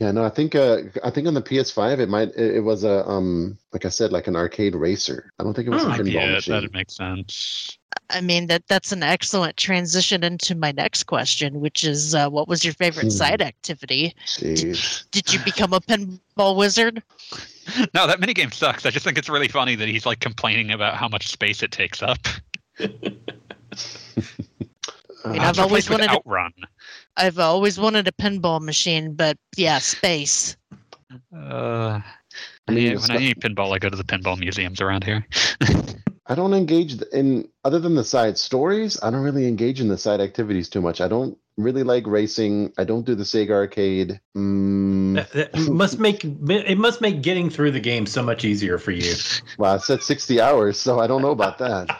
[0.00, 2.82] Yeah, no, I think uh I think on the PS5 it might it, it was
[2.82, 5.30] a um like I said like an arcade racer.
[5.38, 6.60] I don't think it was Hmm, a pinball yeah, machine.
[6.62, 7.78] That makes sense.
[8.10, 12.48] I mean that that's an excellent transition into my next question, which is uh, what
[12.48, 13.10] was your favorite Hmm.
[13.10, 14.14] side activity?
[14.26, 15.04] Jeez.
[15.12, 17.02] Did you become a pinball wizard?
[17.94, 18.84] No, that minigame sucks.
[18.84, 21.70] I just think it's really funny that he's like complaining about how much space it
[21.72, 22.18] takes up.
[25.28, 26.52] Mean, Uh, I've always wanted to- Outrun.
[27.16, 30.56] I've always wanted a pinball machine, but yeah, space.
[31.34, 32.00] Uh,
[32.68, 35.26] I mean, yeah, when I need pinball, I go to the pinball museums around here.
[36.26, 38.98] I don't engage in other than the side stories.
[39.02, 41.02] I don't really engage in the side activities too much.
[41.02, 42.72] I don't really like racing.
[42.78, 44.18] I don't do the Sega arcade.
[44.34, 48.78] Mm, That, that must make it must make getting through the game so much easier
[48.78, 49.12] for you.
[49.58, 51.90] well, I said sixty hours, so I don't know about that.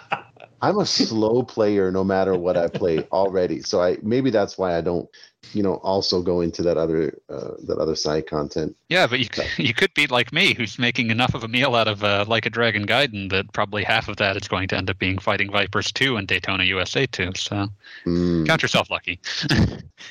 [0.62, 3.60] I'm a slow player, no matter what I play already.
[3.62, 5.08] So I maybe that's why I don't,
[5.52, 8.76] you know, also go into that other uh, that other side content.
[8.88, 11.74] Yeah, but you c- you could be like me, who's making enough of a meal
[11.74, 14.76] out of uh, like a Dragon Gaiden that probably half of that is going to
[14.76, 17.32] end up being Fighting Vipers 2 and Daytona USA 2.
[17.36, 17.68] So
[18.06, 18.46] Mm.
[18.46, 19.20] count yourself lucky.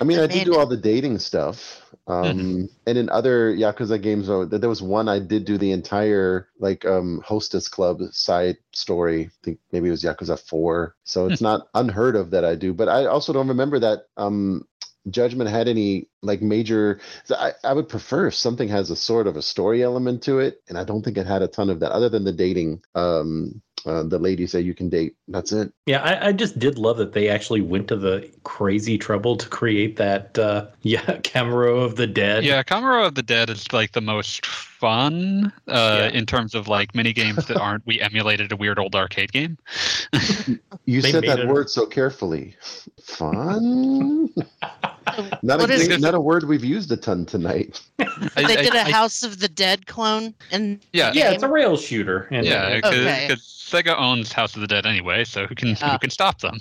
[0.01, 0.45] I mean, I did Man.
[0.45, 1.82] do all the dating stuff.
[2.07, 6.49] Um, and in other Yakuza games, uh, there was one I did do the entire
[6.59, 9.25] like um, hostess club side story.
[9.25, 10.95] I think maybe it was Yakuza Four.
[11.03, 12.73] So it's not unheard of that I do.
[12.73, 14.67] But I also don't remember that um,
[15.09, 16.99] Judgment had any like major.
[17.25, 20.39] so I, I would prefer if something has a sort of a story element to
[20.39, 22.81] it, and I don't think it had a ton of that, other than the dating.
[22.95, 25.17] Um, uh, the ladies that you can date.
[25.27, 25.73] That's it.
[25.87, 29.49] Yeah, I, I just did love that they actually went to the crazy trouble to
[29.49, 30.39] create that.
[30.39, 32.45] Uh, yeah, Kamuro of the Dead.
[32.45, 36.17] Yeah, Kamuro of the Dead is like the most fun uh, Yeah.
[36.17, 39.57] in terms of like mini games that aren't we emulated a weird old arcade game.
[40.85, 42.55] You said that it- word so carefully.
[43.01, 44.29] Fun.
[45.43, 47.81] Not a, What is- thing- not a word we've used a ton tonight.
[47.99, 51.43] I- They I- did a I- House of the Dead clone, and yeah, yeah, it's
[51.43, 52.27] a rail shooter.
[52.31, 53.27] And yeah, because Okay.
[53.37, 55.93] Sega owns House of the Dead anyway, so who can Yeah.
[55.93, 56.57] who can stop them?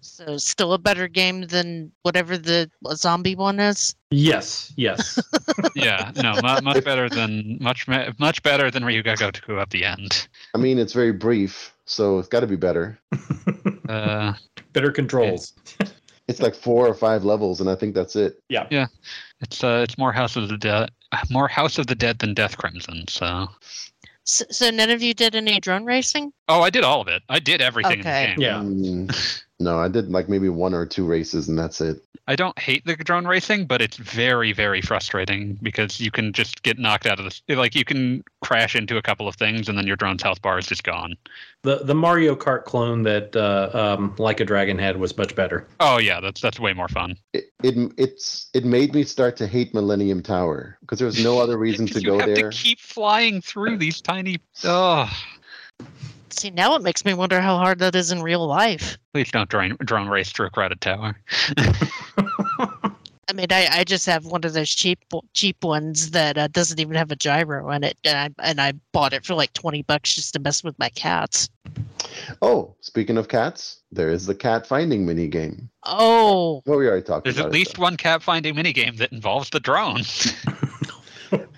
[0.00, 3.94] so still a better game than whatever the zombie one is.
[4.10, 5.18] yes, yes.
[5.74, 7.86] Yeah, no, mu- much better than much
[8.18, 10.26] much better than Ryuga Gotoku at the end.
[10.54, 12.98] I mean, it's very brief, so it's got to be better.
[13.88, 14.32] Uh,
[14.72, 15.52] Better controls.
[16.28, 18.42] It's like four or five levels, and I think that's it.
[18.48, 18.86] Yeah, yeah.
[19.40, 20.90] It's uh, it's more House of the Dead,
[21.30, 23.06] more House of the Dead than Death Crimson.
[23.08, 23.46] So,
[24.24, 26.32] So, so none of you did any drone racing?
[26.48, 27.22] oh, I did all of it.
[27.28, 28.32] I did everything Okay.
[28.32, 29.08] in the game.
[29.08, 29.14] Yeah.
[29.58, 32.02] No, I did like maybe one or two races, and that's it.
[32.28, 36.62] I don't hate the drone racing, but it's very, very frustrating because you can just
[36.64, 39.78] get knocked out of the like you can crash into a couple of things and
[39.78, 41.16] then your drone's health bar is just gone.
[41.62, 45.68] The the Mario Kart clone that uh, um, Like a Dragon had was much better.
[45.78, 47.16] Oh yeah, that's that's way more fun.
[47.32, 51.38] It, it it's it made me start to hate Millennium Tower because there was no
[51.38, 52.50] other reason to go you have there.
[52.50, 54.38] to keep flying through these tiny.
[54.64, 55.08] Oh,
[56.36, 58.98] See, now it makes me wonder how hard that is in real life.
[59.14, 61.16] please don't drone drone race through a crowded tower.
[63.28, 65.00] I mean, I, I just have one of those cheap
[65.34, 68.74] cheap ones that uh, doesn't even have a gyro in it, and I and I
[68.92, 71.48] bought it for like twenty bucks just to mess with my cats.
[72.42, 75.68] Oh, speaking of cats, there is the cat finding mini game.
[75.84, 77.82] Oh, Well, we already talked There's about at it, least though.
[77.82, 80.02] one cat finding minigame that involves the drone.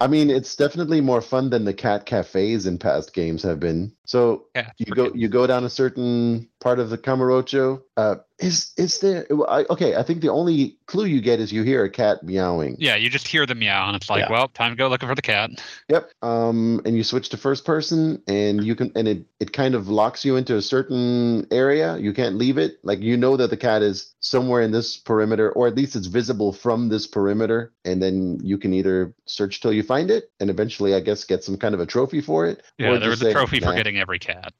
[0.01, 3.93] I mean, it's definitely more fun than the cat cafes in past games have been.
[4.07, 7.83] So yeah, you go you go down a certain part of the Kamurocho.
[7.97, 9.27] Uh, is is there?
[9.49, 12.77] I, okay, I think the only clue you get is you hear a cat meowing.
[12.79, 14.31] yeah, you just hear the meow, and it's like, Yeah.
[14.31, 15.51] well, time to go looking for the cat.
[15.89, 16.11] Yep.
[16.23, 19.89] Um, and you switch to first person, and you can, and it it kind of
[19.89, 21.97] locks you into a certain area.
[21.99, 22.79] You can't leave it.
[22.85, 26.07] Like you know that the cat is somewhere in this perimeter, or at least it's
[26.07, 30.49] visible from this perimeter, and then you can either search till you find it, and
[30.49, 32.63] eventually, I guess, get some kind of a trophy for it.
[32.79, 34.53] Yeah, there was a say, trophy for getting every cat.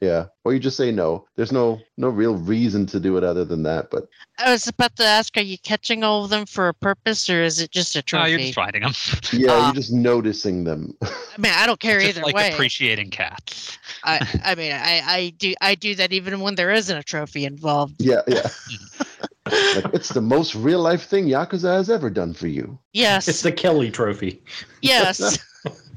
[0.00, 1.26] Yeah, or you just say no.
[1.36, 3.90] There's no no real reason to do it other than that.
[3.90, 4.04] But
[4.38, 7.42] I was about to ask: Are you catching all of them for a purpose, or
[7.42, 8.30] is it just a No, trophy?
[8.30, 8.92] you're just finding them.
[9.32, 10.94] yeah, Uh, you're just noticing them.
[11.02, 11.08] I
[11.38, 12.52] mean, I don't care just either like way.
[12.52, 13.78] appreciating cats.
[14.04, 17.46] I, I mean, I, I do I do that even when there isn't a trophy
[17.46, 17.94] involved.
[17.98, 18.48] yeah, yeah.
[19.46, 22.78] like it's the most real life thing Yakuza has ever done for you.
[22.92, 24.42] Yes, It's the Kelly Trophy.
[24.82, 25.38] yes.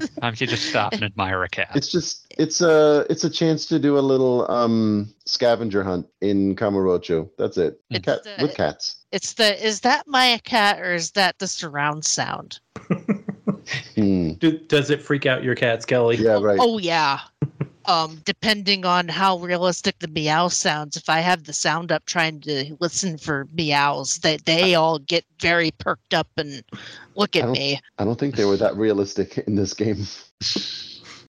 [0.00, 1.70] Sometimes you just stop and admire a cat.
[1.74, 6.56] It's just it's a it's a chance to do a little um scavenger hunt in
[6.56, 7.28] Kamurocho.
[7.38, 7.80] That's it.
[7.90, 8.96] It's Cat, the- with cats.
[9.12, 12.60] It's the is that my cat or is that the surround sound?
[13.94, 14.32] Hmm.
[14.40, 16.16] Do, does it freak out your cats, Kelly?
[16.16, 16.58] Yeah, right.
[16.60, 17.20] Oh yeah.
[17.90, 22.40] Um, depending on how realistic the meow sounds, if I have the sound up trying
[22.42, 26.62] to listen for meows, they they all get very perked up and
[27.16, 27.80] look at don't- me.
[27.98, 30.06] I don't think they were that realistic in this game.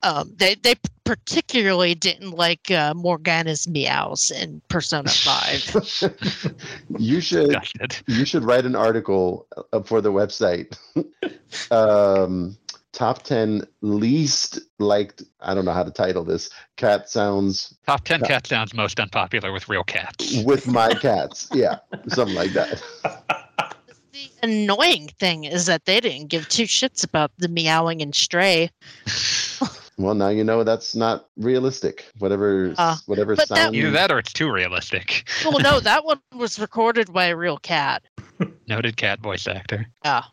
[0.02, 0.74] Um, they they
[1.04, 5.64] particularly didn't like uh, Morgana's meows in Persona Five.
[6.98, 7.96] you should Gutted.
[8.06, 10.76] you should write an article uh, for the website.
[11.72, 12.56] um,
[12.96, 15.22] top ten least liked.
[15.40, 16.50] I don't know how to title this.
[16.76, 18.26] Cat sounds Top 10 Yeah.
[18.26, 20.42] cat sounds most unpopular with real cats.
[20.44, 21.46] with my cats.
[21.52, 21.78] Yeah,
[22.08, 22.82] something like that.
[24.12, 28.70] the annoying thing is that they didn't give two shits about the meowing and Stray.
[29.98, 32.04] Well, now you know that's not realistic.
[32.18, 33.74] Whatever, Uh, whatever but that- sound.
[33.76, 35.26] Either that or it's too realistic.
[35.42, 38.02] well no, that one was recorded by a real cat.
[38.68, 39.86] Noted cat voice actor.
[40.04, 40.24] Yeah.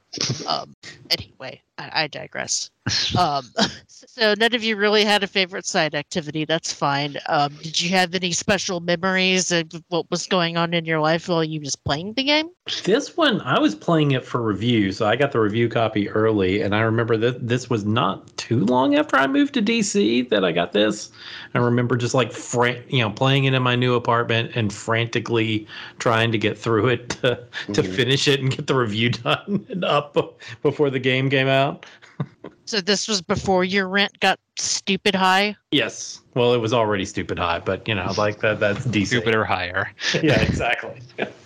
[0.48, 0.76] Um.
[1.10, 2.70] Anyway, I, I digress.
[3.18, 3.46] Um.
[4.06, 6.44] So none of you really had a favorite side activity.
[6.46, 7.18] That's fine.
[7.28, 7.54] Um.
[7.64, 11.44] Did you have any special memories of what was going on in your life while
[11.44, 12.50] you was playing the game?
[12.84, 16.62] This one, I was playing it for review, so I got the review copy early,
[16.62, 20.44] and I remember that this was not too long after I moved to DC that
[20.46, 21.10] I got this.
[21.54, 25.66] I remember just like fran- you know playing it in my new apartment and frantically
[26.00, 27.40] trying to get through it to,
[27.74, 27.96] to Mhm.
[27.96, 30.03] finish it and get the review done and up
[30.62, 31.86] before the game came out.
[32.66, 35.58] So this was before your rent got stupid high.
[35.72, 39.08] Yes, well, it was already stupid high, but you know, like that that's DC.
[39.08, 39.92] Stupid or higher.
[40.24, 41.02] yeah, exactly.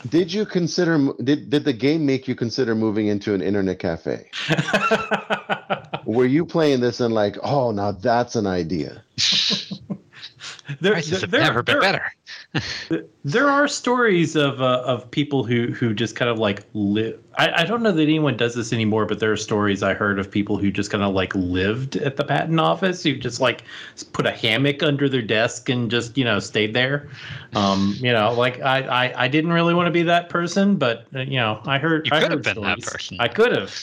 [0.10, 1.12] Did you consider?
[1.24, 4.30] Did did the game make you consider moving into an internet cafe?
[6.06, 9.04] Were you playing this and like, oh, now that's an idea?
[10.80, 12.12] there, Prices have there- never been better.
[13.28, 17.20] There are stories of uh, of people who who just kind of like live.
[17.38, 20.18] I, I don't know that anyone does this anymore, but there are stories I heard
[20.18, 23.64] of people who just kind of like lived at the patent office, who just like
[24.14, 27.10] put a hammock under their desk and just you know stayed there.
[27.54, 31.06] Um, you know, like I, I I didn't really want to be that person, but
[31.14, 33.18] uh, you know, I heard You I could have heard been that person.
[33.20, 33.76] I could have.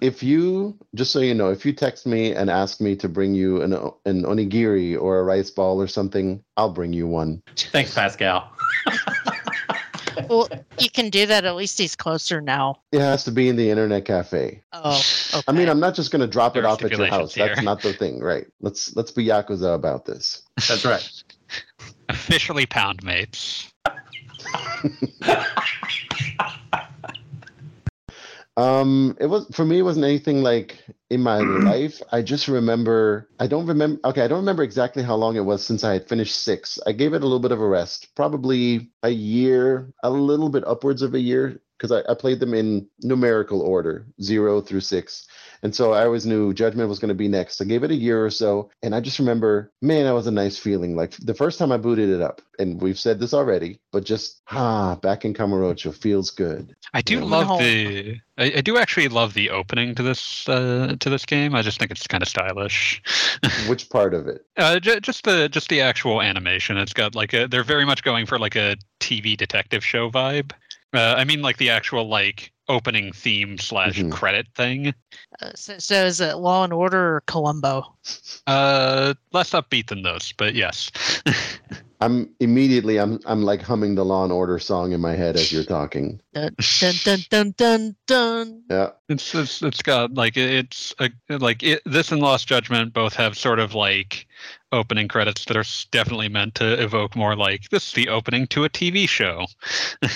[0.00, 3.34] If you just so you know, if you text me and ask me to bring
[3.34, 3.72] you an
[4.04, 7.42] an onigiri or a rice ball or something, I'll bring you one.
[7.56, 8.50] Thanks, Pascal.
[10.28, 10.48] Well,
[10.78, 11.44] you can do that.
[11.44, 12.80] At least he's closer now.
[12.92, 14.62] It has to be in the internet cafe.
[14.72, 15.02] Oh,
[15.34, 15.42] okay.
[15.46, 17.32] I mean, I'm not just going to drop it There are off at your house.
[17.32, 18.46] stipulations That's not the thing, right?
[18.60, 20.42] Let's let's be yakuza about this.
[20.68, 21.08] That's right.
[22.08, 23.72] Officially pound mates.
[28.56, 29.78] Um, it was for me.
[29.78, 30.78] It wasn't anything like
[31.10, 32.00] in my life.
[32.10, 33.28] I just remember.
[33.38, 34.00] I don't remember.
[34.06, 36.78] Okay, I don't remember exactly how long it was since I had finished six.
[36.86, 40.66] I gave it a little bit of a rest, probably a year, a little bit
[40.66, 45.26] upwards of a year, because I, I played them in numerical order, zero through six,
[45.66, 47.60] and so I always knew Judgment was going to be next.
[47.60, 50.30] I gave it a year or so, and I just remember, man, that was a
[50.30, 50.94] nice feeling.
[50.94, 54.42] Like the first time I booted it up, and we've said this already, but just
[54.52, 56.72] ah, back in Kamurocho feels good.
[56.94, 57.24] I do Yeah.
[57.24, 58.20] love the.
[58.38, 61.56] I, I do actually love the opening to this uh, to this game.
[61.56, 63.02] I just think it's kind of stylish.
[63.68, 64.46] Which part of it?
[64.56, 66.76] Uh, j- just the just the actual animation.
[66.78, 67.48] It's got like a.
[67.48, 70.52] They're very much going for like a TV detective show vibe.
[70.94, 74.10] Uh, I mean, like the actual like opening theme slash Mhm.
[74.12, 74.92] credit thing.
[75.40, 77.94] Uh, so, so is it Law and Order or Columbo?
[78.46, 80.90] Uh, less upbeat than those, but yes.
[82.00, 85.50] I'm immediately I'm I'm like humming the Law and Order song in my head as
[85.50, 86.20] you're talking.
[86.34, 87.96] Dun dun dun dun dun.
[88.06, 88.62] dun.
[88.68, 88.90] Yeah.
[89.08, 93.38] It's it's it's got like it's a, like it, this and Lost Judgment both have
[93.38, 94.26] sort of like
[94.72, 98.64] opening credits that are definitely meant to evoke more like this is the opening to
[98.64, 99.46] a TV show.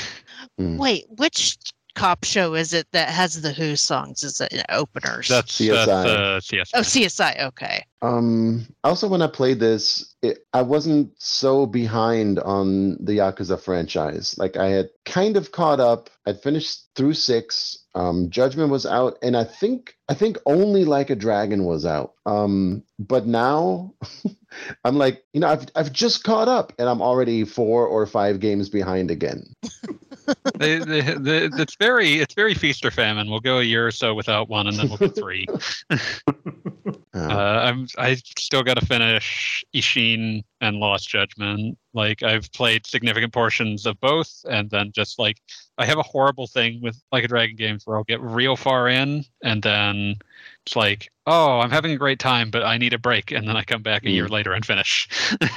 [0.59, 0.79] Mm.
[0.79, 1.57] Wait, which
[1.95, 5.29] cop show is it that has the Who songs as openers?
[5.29, 5.87] That's CSI.
[5.87, 6.71] that's uh, CSI.
[6.75, 7.43] oh, CSI.
[7.47, 7.85] Okay.
[8.03, 8.67] Um.
[8.85, 14.35] Also, when I played this, it, I wasn't so behind on the Yakuza franchise.
[14.39, 16.11] Like I had kind of caught up.
[16.27, 17.80] I'd finished through six.
[17.95, 22.15] Um, Judgment was out, and I think I think only Like a Dragon was out.
[22.27, 22.83] Um.
[22.99, 23.95] But now,
[24.85, 28.41] I'm like, you know, I've I've just caught up, and I'm already four or five
[28.41, 29.45] games behind again.
[30.59, 33.31] they, they, they, it's very it's very feast or famine.
[33.31, 35.47] We'll go a year or so without one, and then we'll get three.
[37.29, 41.79] Uh, Uh, I'm I still got to finish Ishin and Lost Judgment.
[41.95, 45.39] Like I've played significant portions of both, and then just like
[45.79, 48.89] I have a horrible thing with like a Dragon games where I'll get real far
[48.89, 50.17] in, and then
[50.67, 53.57] it's like, oh, I'm having a great time, but I need a break, and then
[53.57, 55.09] I come back a year later and finish.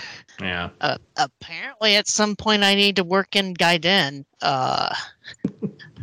[0.42, 0.70] Yeah.
[0.82, 4.26] Uh, apparently, at some point, I need to work in Gaiden.
[4.42, 4.94] Uh,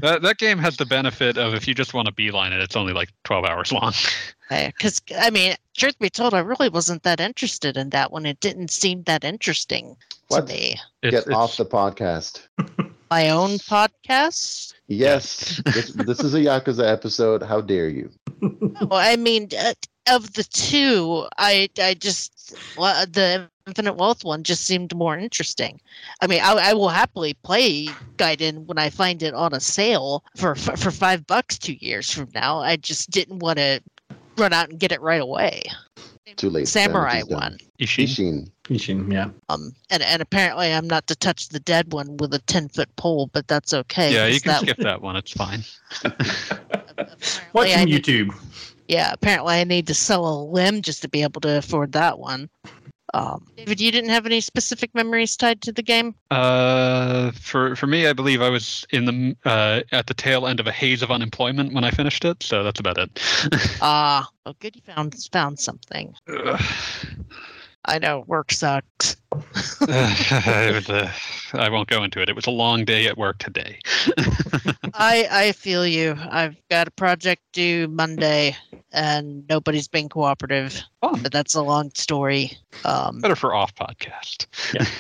[0.00, 2.76] that that game has the benefit of if you just want to beeline it, it's
[2.76, 3.92] only like 12 hours long.
[4.50, 8.26] because I mean, truth be told, I really wasn't that interested in that one.
[8.26, 9.96] It didn't seem that interesting
[10.28, 10.46] What?
[10.46, 10.76] to me.
[11.02, 12.46] It's, get off the podcast.
[13.10, 14.74] My own podcast.
[14.86, 17.42] Yes, this, this is a Yakuza episode.
[17.42, 18.10] How dare you?
[18.40, 19.74] well, I mean, uh,
[20.08, 25.80] of the two, I I just well, the Infinite Wealth one just seemed more interesting.
[26.20, 27.86] I mean, I, I will happily play
[28.16, 32.10] Gaiden when I find it on a sale for for for five bucks two years
[32.10, 32.58] from now.
[32.58, 33.80] I just didn't want to
[34.36, 35.62] run out and get it right away.
[36.36, 36.66] Too late.
[36.68, 37.40] Samurai Damage's done.
[37.40, 37.58] one.
[37.80, 38.04] Ishin.
[38.04, 38.50] Ishin.
[38.64, 39.30] Ishin, yeah.
[39.48, 42.88] Um, and and apparently I'm not to touch the dead one with a ten foot
[42.96, 44.12] pole, but that's okay.
[44.12, 45.14] Yeah, you can that- skip that one.
[45.16, 45.62] It's fine.
[46.04, 48.34] apparently Watch I on need- YouTube.
[48.88, 52.18] Yeah, apparently I need to sell a limb just to be able to afford that
[52.18, 52.48] one.
[53.12, 56.14] Um, David, you didn't have any specific memories tied to the game?
[56.30, 60.60] Uh, for for me, I believe I was in the uh, at the tail end
[60.60, 62.42] of a haze of unemployment when I finished it.
[62.42, 63.20] So that's about it.
[63.82, 66.14] Ah, oh, good, you found found something.
[67.84, 67.94] Ugh.
[67.94, 69.16] I know work sucks.
[69.80, 71.10] it was a,
[71.54, 72.28] I won't go into it.
[72.28, 73.78] It was a long day at work today.
[74.94, 76.16] I I feel you.
[76.30, 78.56] I've got a project due Monday,
[78.92, 80.80] and nobody's been cooperative.
[81.00, 81.22] Fun.
[81.22, 82.52] But that's a long story.
[82.84, 84.46] Um, Better for off podcast.
[84.78, 84.86] in-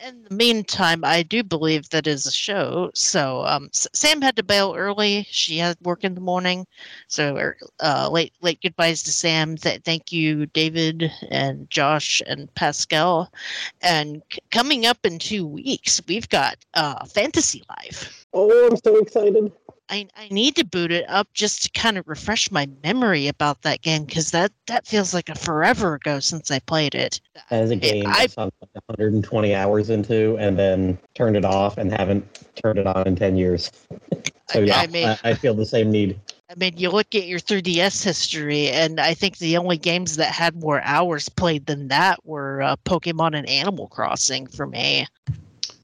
[0.00, 2.90] in the meantime, I do believe that is a show.
[2.94, 5.26] So um, Sam had to bail early.
[5.30, 6.66] She had work in the morning.
[7.08, 9.56] So er, uh, late late goodbyes to Sam.
[9.56, 13.32] Th- thank you, David and Josh and Pascal.
[13.80, 18.26] And c- coming up in two weeks, we've got uh, Fantasy Life.
[18.32, 19.52] Oh, I'm so excited.
[19.92, 23.60] I, I need to boot it up just to kind of refresh my memory about
[23.60, 27.20] that game because that, that feels like a forever ago since I played it.
[27.50, 28.54] As a game, I- I sunk
[28.86, 32.24] 120 hours into, and then turned it off, and haven't
[32.56, 33.70] turned it on in 10 years.
[34.50, 36.20] So yeah, I mean- I, I feel the same need.
[36.50, 40.30] I mean, you look at your 3DS history, and I think the only games that
[40.32, 45.06] had more hours played than that were uh, Pokemon and Animal Crossing for me.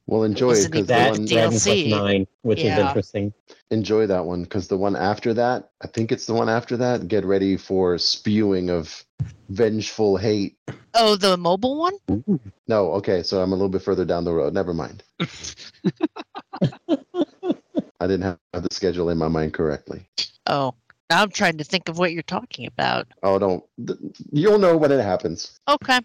[0.09, 1.29] Well, enjoy Wasn't because the even That one DLC.
[1.29, 3.35] Dragon Quest Nine, which is interesting.
[3.71, 7.09] enjoy that one because the one after that, I think it's the one after that.
[7.09, 9.05] Get ready for spewing of
[9.51, 10.57] vengeful hate.
[10.95, 11.93] Oh, the mobile one?
[12.67, 14.55] No, okay, so I'm a little bit further down the road.
[14.55, 15.05] Never mind.
[18.01, 20.09] I didn't have the schedule in my mind correctly.
[20.47, 20.73] Oh,
[21.11, 23.09] now I'm trying to think of what you're talking about.
[23.23, 23.63] Oh, don't.
[24.33, 25.61] You'll know when it happens.
[25.69, 26.01] Okay.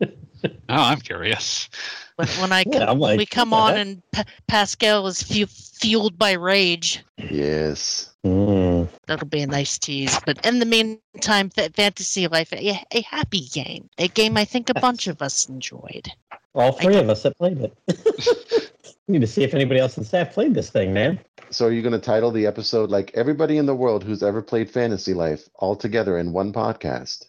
[0.68, 1.68] Oh, I'm curious.
[2.16, 3.86] When, when I Yeah, come, I'm like, we come what on heck?
[3.86, 7.02] and pa- Pascal is fu- fueled by rage.
[7.18, 8.10] Yes.
[8.24, 8.88] Mm.
[9.06, 10.18] That'll be a nice tease.
[10.26, 13.88] But in the meantime, Fa- Fantasy Life, a, a happy game.
[13.98, 16.08] A game I think a bunch of us enjoyed.
[16.54, 18.70] All three of us that played it.
[19.08, 21.18] Need to see if anybody else in staff played this thing, man.
[21.50, 24.40] So are you going to title the episode like everybody in the world who's ever
[24.40, 27.24] played Fantasy Life all together in one podcast?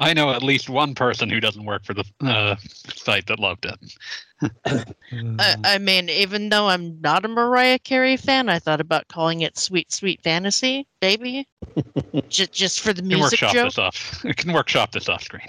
[0.00, 2.56] I know at least one person who doesn't work for the uh,
[2.94, 3.96] site that loved it.
[5.40, 9.40] I, I mean, even though I'm not a Mariah Carey fan, I thought about calling
[9.40, 11.48] it "Sweet Sweet Fantasy," baby,
[12.28, 13.38] just just for the music.
[13.38, 13.66] can workshop joke.
[13.68, 14.20] this off.
[14.24, 15.48] It can workshop this off screen.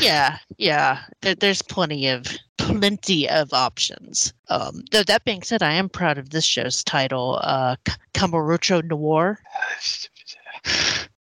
[0.00, 1.02] yeah, yeah.
[1.22, 2.26] There, there's plenty of
[2.58, 4.34] plenty of options.
[4.48, 8.84] Um, though that being said, I am proud of this show's title, uh, K- Kamurocho
[8.84, 9.40] Noir.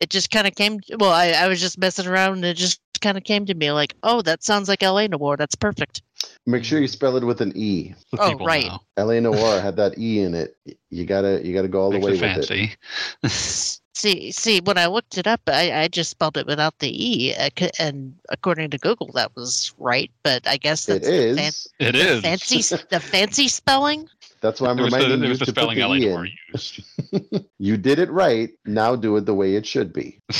[0.02, 0.80] It just kind of came.
[0.98, 3.70] Well, I, I was just messing around, and it just kind of came to me
[3.70, 5.06] like, oh, that sounds like L.A.
[5.06, 5.36] Noire.
[5.36, 6.02] That's perfect.
[6.44, 7.94] Make sure you spell it with an E.
[8.10, 8.66] So Oh, right.
[8.66, 8.80] know.
[8.98, 10.56] LA Noire had that E in it.
[10.90, 12.46] You gotta you gotta go all the way it with it.
[12.48, 12.76] fancy.
[13.94, 17.34] See, see, when I looked it up, I, I just spelled it without the e,
[17.34, 20.10] uh, and according to Google, that was right.
[20.24, 21.66] But I guess It that's the fan- is.
[21.78, 22.20] It the is.
[22.22, 24.08] fancy, the fancy spelling.
[24.42, 25.86] That's why I'm It was the, reminding it you was the to put spelling the
[25.86, 26.28] LA E in.
[26.52, 26.82] used.
[27.58, 28.50] You did it right.
[28.66, 30.18] Now do it the way it should be.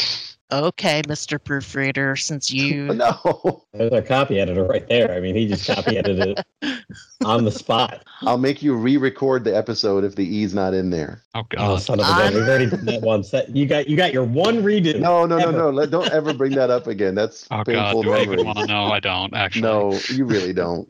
[0.52, 5.10] Okay, Mister Proofreader, since you No, There's our copy editor right there.
[5.10, 6.84] I mean, he just copy edited it
[7.24, 8.04] on the spot.
[8.20, 11.22] I'll make you re-record the episode if the E's not in there.
[11.34, 11.80] Oh Oh, god.
[11.80, 12.34] son of a gun!
[12.34, 13.48] We've already done that one set.
[13.56, 15.00] You got you got your one redo.
[15.00, 15.52] No, no, no, Ever.
[15.56, 15.70] no.
[15.70, 17.14] Let, don't ever bring that up again.
[17.14, 17.64] That's Oh god.
[17.64, 18.92] painful Do I even want to know?
[18.92, 19.62] I don't actually.
[19.62, 20.86] No, you really don't.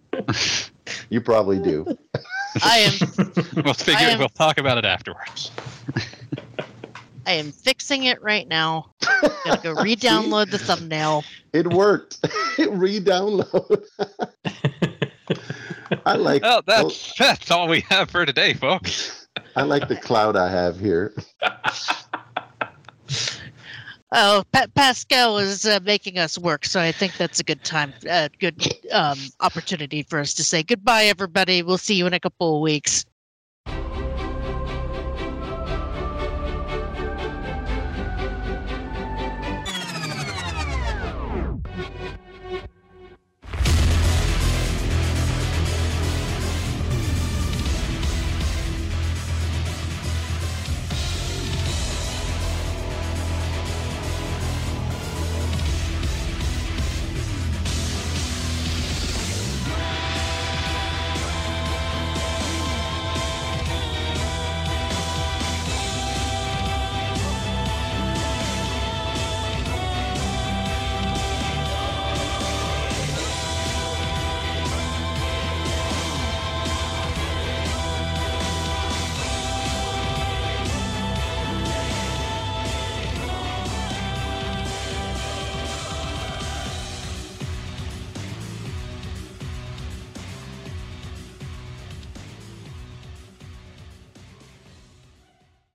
[1.08, 1.86] You probably do.
[2.62, 2.92] I am
[3.64, 4.00] We'll figure.
[4.08, 5.50] am- We'll talk about it afterwards.
[7.26, 8.90] I am fixing it right now.
[9.44, 11.22] Gonna go re-download the thumbnail.
[11.52, 12.18] It worked.
[12.58, 13.82] Re-download.
[16.04, 16.42] I like.
[16.42, 19.28] Well, that's that's all we have for today, folks.
[19.54, 21.14] I like the cloud I have here.
[24.14, 27.94] Oh, pa- Pascal is uh, making us work, so I think that's a good time,
[28.10, 28.62] uh, good
[28.92, 31.62] um, opportunity for us to say goodbye, everybody.
[31.62, 33.06] We'll see you in a couple of weeks.